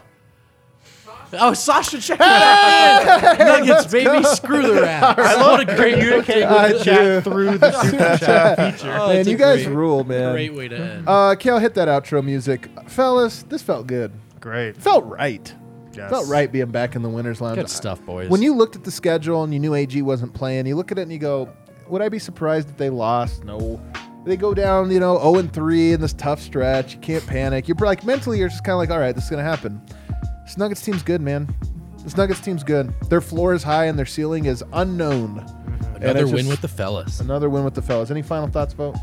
oh, 1.34 1.54
Sasha 1.54 2.00
Chapman. 2.00 3.38
Nuggets, 3.48 3.92
baby. 3.92 4.24
Screw 4.24 4.74
the 4.76 4.82
Raps. 4.82 5.18
What 5.38 5.62
a 5.62 5.76
great 5.76 5.96
Communicate 5.96 6.44
I 6.44 6.68
with 6.70 6.80
the 6.80 6.84
chat 6.86 7.24
do. 7.24 7.32
through 7.32 7.58
the 7.58 7.72
super 7.84 8.18
chat 8.26 8.58
feature. 8.78 8.94
Oh, 8.98 9.08
man, 9.10 9.18
it's 9.18 9.28
a 9.28 9.32
you 9.32 9.38
guys 9.38 9.64
great- 9.66 9.76
rule, 9.76 10.04
man. 10.04 10.32
Great 10.34 10.54
way 10.54 10.68
to 10.68 10.78
end. 10.78 11.08
Uh, 11.08 11.36
Kale, 11.36 11.60
hit 11.60 11.74
that 11.76 11.88
outro 11.88 12.24
music, 12.24 12.70
fellas. 12.88 13.44
This 13.44 13.62
felt 13.62 13.88
good. 13.88 14.12
Great. 14.40 14.78
Felt 14.78 15.06
right. 15.06 15.54
Yes. 15.94 16.10
Felt 16.12 16.28
right 16.28 16.52
being 16.52 16.70
back 16.70 16.96
in 16.96 17.02
the 17.02 17.10
winners 17.10 17.42
lounge. 17.42 17.56
Good 17.58 17.70
stuff, 17.70 18.04
boys. 18.06 18.30
When 18.30 18.42
you 18.44 18.54
looked 18.56 18.76
at 18.76 18.84
the 18.84 18.92
schedule 18.92 19.44
and 19.44 19.52
you 19.54 19.60
knew 19.60 19.74
AG 19.74 20.00
wasn't 20.04 20.34
playing, 20.34 20.68
you 20.68 20.76
look 20.76 20.92
at 20.92 21.00
it 21.00 21.02
and 21.02 21.12
you 21.12 21.18
go, 21.18 21.50
"Would 21.88 22.04
I 22.04 22.10
be 22.10 22.20
surprised 22.20 22.70
if 22.70 22.78
they 22.78 22.92
lost?" 22.92 23.44
No. 23.44 23.82
They 24.24 24.38
go 24.38 24.54
down, 24.54 24.92
you 24.92 25.00
know, 25.00 25.18
0 25.18 25.36
and 25.38 25.52
3 25.54 25.94
in 25.94 26.02
this 26.02 26.14
tough 26.14 26.40
stretch. 26.42 26.94
You 26.94 27.00
can't 27.00 27.26
panic. 27.26 27.68
You're 27.68 27.78
like 27.80 28.04
mentally, 28.04 28.38
you're 28.38 28.50
just 28.50 28.64
kind 28.64 28.74
of 28.74 28.80
like, 28.80 28.92
"All 28.92 29.00
right, 29.00 29.16
this 29.16 29.24
is 29.24 29.30
gonna 29.32 29.42
happen." 29.42 29.82
This 30.48 30.58
Nuggets 30.58 30.82
team's 30.82 31.04
good, 31.04 31.20
man. 31.20 31.54
This 32.06 32.16
Nuggets 32.16 32.40
team's 32.40 32.64
good. 32.64 32.94
Their 33.10 33.20
floor 33.20 33.54
is 33.54 33.64
high 33.64 33.86
and 33.88 34.00
their 34.00 34.06
ceiling 34.06 34.46
is 34.46 34.64
unknown. 34.72 35.40
And 35.94 36.04
Another 36.06 36.22
it's 36.22 36.32
win 36.32 36.38
just- 36.38 36.50
with 36.52 36.62
the 36.62 36.70
fellas. 36.70 37.20
Another 37.20 37.50
win 37.50 37.66
with 37.66 37.74
the 37.74 37.82
fellas. 37.82 38.10
Any 38.12 38.22
final 38.22 38.48
thoughts, 38.48 38.74
Vogt? 38.74 38.98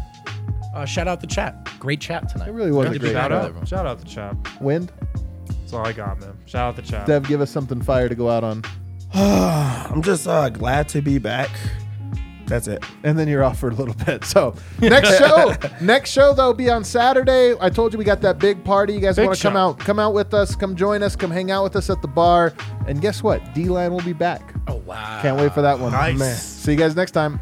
Uh, 0.75 0.87
shout 0.87 1.07
out 1.07 1.21
the 1.21 1.27
chat. 1.27 1.69
Great 1.79 2.01
chat 2.01 2.31
tonight. 2.31 2.49
It 2.49 2.53
really 2.53 2.73
was 2.73 2.89
a 2.89 2.95
to 2.95 2.99
great 2.99 3.13
Shout 3.13 3.31
out, 3.31 3.45
everyone. 3.45 3.67
shout 3.67 3.85
out 3.85 3.99
the 3.99 4.07
chat. 4.07 4.35
Wind? 4.63 4.91
That's 5.47 5.75
all 5.75 5.87
I 5.87 5.93
got, 5.93 6.19
man. 6.19 6.35
Shout 6.47 6.67
out 6.71 6.77
the 6.77 6.83
chat. 6.83 7.07
Dev, 7.07 7.29
give 7.29 7.43
us 7.43 7.51
something 7.51 7.83
fire 7.83 8.09
to 8.09 8.15
go 8.15 8.31
out 8.31 8.43
on. 8.43 8.63
I'm 9.15 10.01
just 10.01 10.27
uh, 10.27 10.49
glad 10.49 10.89
to 10.89 11.03
be 11.03 11.19
back. 11.19 11.51
That's 12.55 12.69
it. 12.69 12.85
and 13.03 13.19
then 13.19 13.27
you're 13.27 13.43
off 13.43 13.59
for 13.59 13.69
a 13.69 13.75
little 13.75 13.95
bit. 14.07 14.25
So 14.25 14.55
next 14.81 15.19
show, 15.19 15.55
next 15.81 16.11
show 16.11 16.33
though 16.35 16.53
be 16.53 16.71
on 16.71 16.85
Saturday. 16.85 17.55
I 17.61 17.69
told 17.69 17.93
you 17.93 17.99
we 17.99 18.05
got 18.05 18.21
that 18.21 18.39
big 18.39 18.63
party. 18.65 18.93
You 18.95 19.01
guys 19.01 19.17
Big 19.17 19.27
want 19.27 19.37
to 19.39 19.43
come 19.43 19.55
show. 19.55 19.59
out? 19.59 19.79
Come 19.81 19.99
out 19.99 20.15
with 20.15 20.33
us. 20.35 20.55
Come 20.55 20.77
join 20.77 21.03
us. 21.03 21.17
Come 21.17 21.31
hang 21.31 21.51
out 21.51 21.65
with 21.65 21.75
us 21.77 21.91
at 21.91 22.01
the 22.01 22.09
bar. 22.09 22.53
And 22.87 23.01
guess 23.01 23.23
what? 23.23 23.43
D 23.55 23.65
Line 23.65 23.93
will 23.93 24.03
be 24.03 24.13
back. 24.13 24.55
Oh 24.69 24.77
wow. 24.77 25.21
Can't 25.23 25.37
wait 25.37 25.53
for 25.53 25.63
that 25.63 25.79
one. 25.79 25.93
Nice. 25.93 26.19
Man. 26.19 26.37
See 26.37 26.73
you 26.73 26.79
guys 26.79 26.95
next 26.95 27.11
time. 27.13 27.41